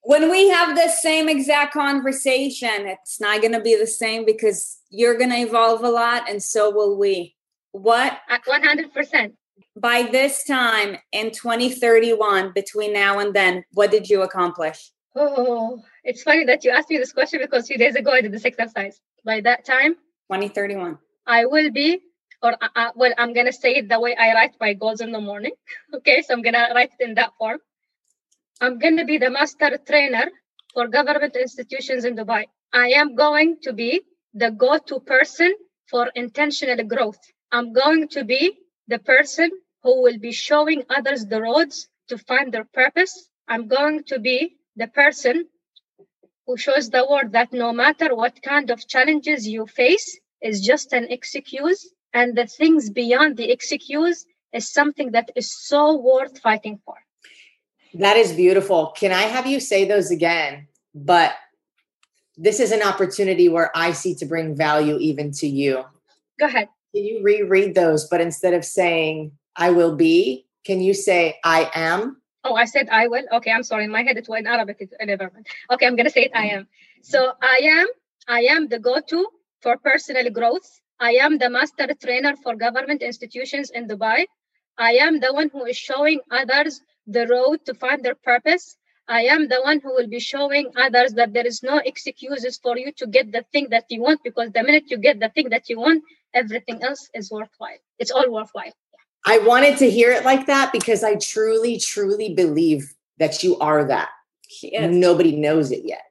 When 0.05 0.31
we 0.31 0.49
have 0.49 0.77
the 0.77 0.89
same 0.89 1.29
exact 1.29 1.75
conversation, 1.75 2.87
it's 2.87 3.21
not 3.21 3.41
going 3.41 3.53
to 3.53 3.61
be 3.61 3.77
the 3.77 3.87
same 3.87 4.25
because 4.25 4.79
you're 4.91 5.17
going 5.17 5.31
to 5.31 5.37
evolve 5.37 5.85
a 5.85 5.89
lot 5.89 6.29
and 6.29 6.43
so 6.43 6.71
will 6.71 6.99
we. 6.99 7.37
What? 7.71 8.19
At 8.29 8.45
100%. 8.45 9.33
By 9.77 10.03
this 10.03 10.45
time 10.45 10.99
in 11.13 11.31
2031, 11.31 12.53
between 12.53 12.93
now 12.93 13.21
and 13.21 13.33
then, 13.33 13.65
what 13.73 13.93
did 13.93 14.11
you 14.11 14.23
accomplish? 14.23 14.91
Oh, 15.15 15.83
it's 16.05 16.23
funny 16.23 16.45
that 16.47 16.65
you 16.65 16.71
asked 16.71 16.89
me 16.89 16.97
this 16.99 17.13
question 17.13 17.41
because 17.43 17.65
a 17.65 17.67
few 17.67 17.79
days 17.79 17.97
ago 17.97 18.13
I 18.13 18.23
did 18.23 18.33
this 18.33 18.45
exercise. 18.45 18.99
By 19.25 19.41
that 19.43 19.65
time, 19.65 19.95
2031, 20.31 20.99
I 21.27 21.45
will 21.47 21.71
be, 21.71 22.01
or 22.43 22.53
uh, 22.53 22.69
uh, 22.75 22.91
well, 22.97 23.13
I'm 23.19 23.35
gonna 23.35 23.53
say 23.53 23.75
it 23.77 23.89
the 23.89 24.01
way 24.01 24.17
I 24.17 24.33
write 24.33 24.55
my 24.59 24.73
goals 24.73 25.01
in 25.01 25.13
the 25.13 25.21
morning. 25.21 25.53
okay, 25.95 26.23
so 26.23 26.33
I'm 26.33 26.43
gonna 26.43 26.69
write 26.75 26.93
it 26.99 27.05
in 27.05 27.15
that 27.15 27.33
form. 27.39 27.59
I'm 28.61 28.79
gonna 28.79 29.05
be 29.05 29.19
the 29.19 29.31
master 29.31 29.79
trainer 29.87 30.31
for 30.73 30.89
government 30.89 31.37
institutions 31.37 32.05
in 32.07 32.17
Dubai. 32.17 32.47
I 32.73 32.89
am 32.93 33.15
going 33.15 33.59
to 33.65 33.75
be 33.75 34.01
the 34.33 34.51
go-to 34.51 35.01
person 35.01 35.55
for 35.91 36.11
intentional 36.15 36.85
growth. 36.85 37.21
I'm 37.51 37.75
going 37.75 38.09
to 38.09 38.25
be 38.25 38.57
the 38.89 38.99
person 38.99 39.51
who 39.83 40.03
will 40.03 40.19
be 40.19 40.33
showing 40.33 40.85
others 40.89 41.27
the 41.27 41.43
roads 41.43 41.89
to 42.09 42.17
find 42.17 42.51
their 42.51 42.65
purpose. 42.65 43.29
I'm 43.47 43.69
going 43.69 44.05
to 44.05 44.19
be 44.19 44.57
the 44.77 44.87
person 44.87 45.47
who 46.47 46.57
shows 46.57 46.91
the 46.91 47.07
world 47.09 47.33
that 47.33 47.53
no 47.53 47.73
matter 47.73 48.15
what 48.15 48.43
kind 48.43 48.71
of 48.71 48.87
challenges 48.89 49.47
you 49.47 49.67
face 49.67 50.19
is 50.41 50.61
just 50.61 50.93
an 50.93 51.07
excuse 51.11 51.91
and 52.13 52.37
the 52.37 52.47
things 52.47 52.91
beyond 52.91 53.37
the 53.37 53.51
excuse 53.51 54.27
is 54.53 54.73
something 54.73 55.13
that 55.13 55.31
is 55.37 55.55
so 55.67 55.97
worth 55.99 56.39
fighting 56.41 56.79
for. 56.85 56.97
That 57.95 58.17
is 58.17 58.33
beautiful. 58.33 58.93
Can 58.97 59.13
I 59.13 59.23
have 59.23 59.47
you 59.47 59.61
say 59.61 59.87
those 59.87 60.11
again? 60.11 60.69
But 60.95 61.33
this 62.37 62.61
is 62.61 62.73
an 62.73 62.83
opportunity 62.83 63.49
where 63.49 63.71
I 63.75 63.93
see 63.93 64.15
to 64.17 64.27
bring 64.27 64.57
value 64.57 64.99
even 64.99 65.33
to 65.33 65.47
you. 65.47 65.85
Go 66.39 66.47
ahead. 66.47 66.69
Can 66.95 67.05
you 67.05 67.23
reread 67.23 67.75
those? 67.75 68.09
But 68.09 68.21
instead 68.21 68.55
of 68.55 68.65
saying, 68.65 69.33
I 69.57 69.71
will 69.71 69.95
be, 69.97 70.47
can 70.65 70.81
you 70.81 70.95
say, 70.95 71.39
I 71.45 71.71
am? 71.75 72.22
Oh, 72.45 72.55
I 72.55 72.65
said 72.65 72.89
I 72.91 73.07
will. 73.09 73.25
Okay, 73.35 73.51
I'm 73.53 73.63
sorry. 73.63 73.85
In 73.85 73.91
my 73.91 74.03
head, 74.03 74.17
it 74.17 74.29
was 74.29 74.41
in 74.41 74.47
Arabic. 74.47 74.77
It's 74.81 74.93
eh, 74.99 75.17
Okay, 75.71 75.87
I'm 75.87 75.97
to 75.97 76.11
say 76.11 76.25
it 76.25 76.33
I 76.35 76.47
am. 76.47 76.69
So 77.03 77.33
I 77.41 77.61
am, 77.79 77.87
I 78.29 78.41
am 78.55 78.69
the 78.69 78.79
go 78.81 79.01
to 79.01 79.27
for 79.61 79.77
personal 79.79 80.31
growth. 80.31 80.69
I 80.99 81.13
am 81.27 81.39
the 81.39 81.51
master 81.51 81.89
trainer 82.03 82.35
for 82.37 82.57
government 82.57 83.03
institutions 83.03 83.71
in 83.71 83.87
Dubai. 83.89 84.27
I 84.77 84.93
am 85.07 85.21
the 85.21 85.33
one 85.33 85.51
who 85.53 85.65
is 85.67 85.77
showing 85.77 86.21
others 86.31 86.81
the 87.07 87.27
road 87.29 87.65
to 87.67 87.75
find 87.75 88.05
their 88.05 88.15
purpose. 88.17 88.77
I 89.09 89.23
am 89.35 89.49
the 89.49 89.61
one 89.63 89.81
who 89.81 89.95
will 89.95 90.09
be 90.09 90.21
showing 90.21 90.73
others 90.77 91.13
that 91.15 91.33
there 91.33 91.47
is 91.47 91.63
no 91.63 91.79
excuses 91.79 92.59
for 92.59 92.77
you 92.79 92.93
to 92.99 93.07
get 93.07 93.31
the 93.33 93.45
thing 93.53 93.69
that 93.71 93.87
you 93.89 94.03
want 94.03 94.21
because 94.25 94.51
the 94.53 94.63
minute 94.63 94.85
you 94.91 94.99
get 94.99 95.21
the 95.21 95.29
thing 95.29 95.51
that 95.51 95.69
you 95.69 95.79
want, 95.79 96.03
everything 96.35 96.83
else 96.83 97.09
is 97.15 97.31
worthwhile. 97.31 97.79
It's 97.99 98.11
all 98.11 98.31
worthwhile. 98.31 98.73
I 99.25 99.39
wanted 99.39 99.79
to 99.79 99.91
hear 99.91 100.11
it 100.11 100.25
like 100.25 100.47
that 100.47 100.73
because 100.73 101.05
I 101.05 101.17
truly, 101.17 101.79
truly 101.79 102.35
believe 102.35 102.93
that 103.19 103.43
you 103.43 103.59
are 103.59 103.85
that. 103.85 104.09
Nobody 104.73 105.37
knows 105.37 105.71
it 105.71 105.85
yet. 105.85 106.11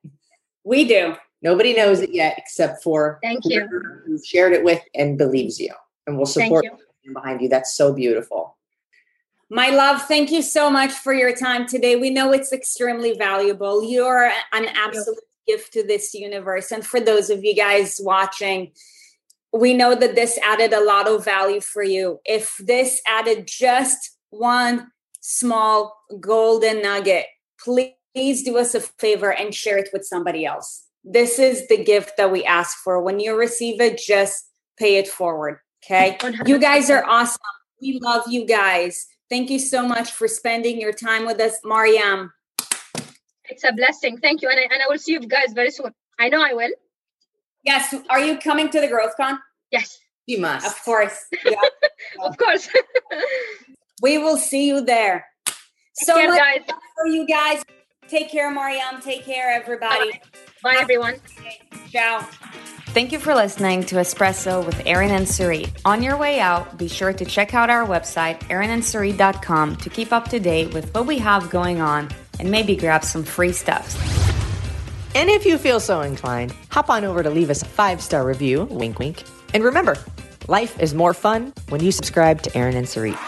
We 0.64 0.88
do. 0.88 1.16
Nobody 1.42 1.74
knows 1.74 2.02
it 2.02 2.12
yet 2.12 2.36
except 2.38 2.84
for 2.84 3.20
thank 3.24 3.44
you 3.46 3.68
who 4.06 4.24
shared 4.24 4.54
it 4.54 4.64
with 4.64 4.82
and 4.94 5.18
believes 5.18 5.60
you 5.60 5.74
and 6.06 6.18
will 6.18 6.26
support 6.26 6.66
you 7.04 7.14
behind 7.14 7.42
you. 7.42 7.50
That's 7.50 7.74
so 7.74 7.94
beautiful. 7.94 8.58
My 9.50 9.70
love, 9.70 10.04
thank 10.04 10.32
you 10.32 10.42
so 10.42 10.70
much 10.70 10.92
for 10.92 11.14
your 11.14 11.36
time 11.36 11.68
today. 11.68 11.98
We 11.98 12.10
know 12.10 12.32
it's 12.32 12.54
extremely 12.54 13.18
valuable. 13.18 13.84
You're 13.84 14.32
an 14.54 14.66
absolute 14.74 15.20
gift 15.46 15.74
to 15.74 15.84
this 15.86 16.14
universe. 16.14 16.72
And 16.72 16.86
for 16.86 17.02
those 17.02 17.30
of 17.30 17.44
you 17.44 17.54
guys 17.54 18.00
watching, 18.02 18.72
we 19.54 19.74
know 19.74 19.96
that 19.96 20.16
this 20.16 20.40
added 20.44 20.74
a 20.74 20.84
lot 20.84 21.08
of 21.08 21.26
value 21.26 21.62
for 21.62 21.84
you. 21.84 22.20
If 22.26 22.56
this 22.58 23.02
added 23.08 23.48
just 23.48 24.18
one 24.30 24.92
small 25.20 25.98
golden 26.20 26.82
nugget, 26.82 27.26
please 27.60 28.44
do 28.44 28.58
us 28.58 28.76
a 28.76 28.82
favor 28.82 29.32
and 29.34 29.54
share 29.54 29.78
it 29.78 29.90
with 29.94 30.06
somebody 30.06 30.46
else. 30.46 30.86
This 31.04 31.40
is 31.40 31.68
the 31.68 31.84
gift 31.84 32.18
that 32.18 32.32
we 32.32 32.46
ask 32.46 32.78
for. 32.78 33.02
When 33.02 33.20
you 33.20 33.38
receive 33.38 33.82
it, 33.82 33.98
just 33.98 34.50
pay 34.78 34.98
it 34.98 35.08
forward. 35.08 35.60
Okay. 35.84 36.18
100%. 36.20 36.48
You 36.48 36.60
guys 36.60 36.90
are 36.90 37.04
awesome. 37.06 37.42
We 37.82 38.00
love 38.02 38.24
you 38.28 38.46
guys. 38.46 39.08
Thank 39.30 39.50
you 39.50 39.60
so 39.60 39.88
much 39.88 40.12
for 40.12 40.28
spending 40.28 40.80
your 40.80 40.94
time 40.94 41.26
with 41.26 41.40
us, 41.40 41.58
Mariam. 41.64 42.32
It's 43.46 43.64
a 43.64 43.74
blessing. 43.74 44.18
Thank 44.18 44.42
you. 44.42 44.50
And 44.50 44.60
I, 44.60 44.64
and 44.64 44.82
I 44.82 44.86
will 44.88 45.00
see 45.00 45.14
you 45.14 45.20
guys 45.22 45.54
very 45.54 45.72
soon. 45.72 45.92
I 46.20 46.30
know 46.30 46.42
I 46.42 46.54
will. 46.54 46.70
Yes. 47.64 47.94
Are 48.10 48.20
you 48.20 48.38
coming 48.38 48.70
to 48.70 48.82
the 48.82 48.88
GrowthCon? 48.88 49.38
Yes. 49.72 49.98
You 50.26 50.40
must. 50.40 50.66
Of 50.66 50.84
course. 50.84 51.18
Yeah. 51.46 51.60
of 52.24 52.38
course. 52.38 52.70
we 54.02 54.18
will 54.18 54.38
see 54.38 54.68
you 54.68 54.82
there. 54.82 55.26
Take 55.46 55.56
so 56.08 56.16
care, 56.16 56.30
much 56.30 56.40
guys. 56.40 56.76
for 56.96 57.08
you 57.08 57.28
guys. 57.28 57.64
Take 58.08 58.30
care, 58.30 58.52
Mariam. 58.52 59.02
Take 59.02 59.24
care, 59.24 59.52
everybody. 59.52 60.12
Bye, 60.12 60.20
Bye 60.64 60.78
everyone. 60.80 61.16
Ciao. 61.90 62.28
Thank 62.88 63.14
you 63.14 63.20
for 63.20 63.34
listening 63.34 63.86
to 63.86 63.96
Espresso 63.96 64.66
with 64.66 64.82
Erin 64.86 65.12
and 65.12 65.26
Sarit. 65.26 65.72
On 65.86 66.04
your 66.04 66.18
way 66.18 66.42
out, 66.42 66.78
be 66.78 66.90
sure 66.90 67.14
to 67.14 67.24
check 67.24 67.54
out 67.54 67.70
our 67.70 67.86
website, 67.86 68.40
erinandsarit.com, 68.50 69.78
to 69.78 69.90
keep 69.90 70.12
up 70.12 70.28
to 70.28 70.42
date 70.42 70.74
with 70.74 70.94
what 70.94 71.08
we 71.08 71.18
have 71.20 71.50
going 71.50 71.80
on 71.80 72.10
and 72.40 72.52
maybe 72.52 72.76
grab 72.76 73.06
some 73.06 73.24
free 73.24 73.54
stuff. 73.54 73.96
And 75.14 75.30
if 75.30 75.46
you 75.46 75.58
feel 75.58 75.82
so 75.82 76.02
inclined, 76.02 76.56
hop 76.70 76.90
on 76.90 77.04
over 77.04 77.22
to 77.22 77.30
leave 77.30 77.50
us 77.50 77.62
a 77.62 77.66
five 77.66 78.02
star 78.02 78.26
review, 78.26 78.64
wink, 78.72 78.98
wink. 78.98 79.24
And 79.54 79.64
remember, 79.64 79.98
life 80.48 80.80
is 80.80 80.94
more 80.94 81.14
fun 81.14 81.54
when 81.68 81.84
you 81.84 81.92
subscribe 81.92 82.42
to 82.44 82.58
Erin 82.58 82.78
and 82.78 82.88
Sarit. 82.88 83.20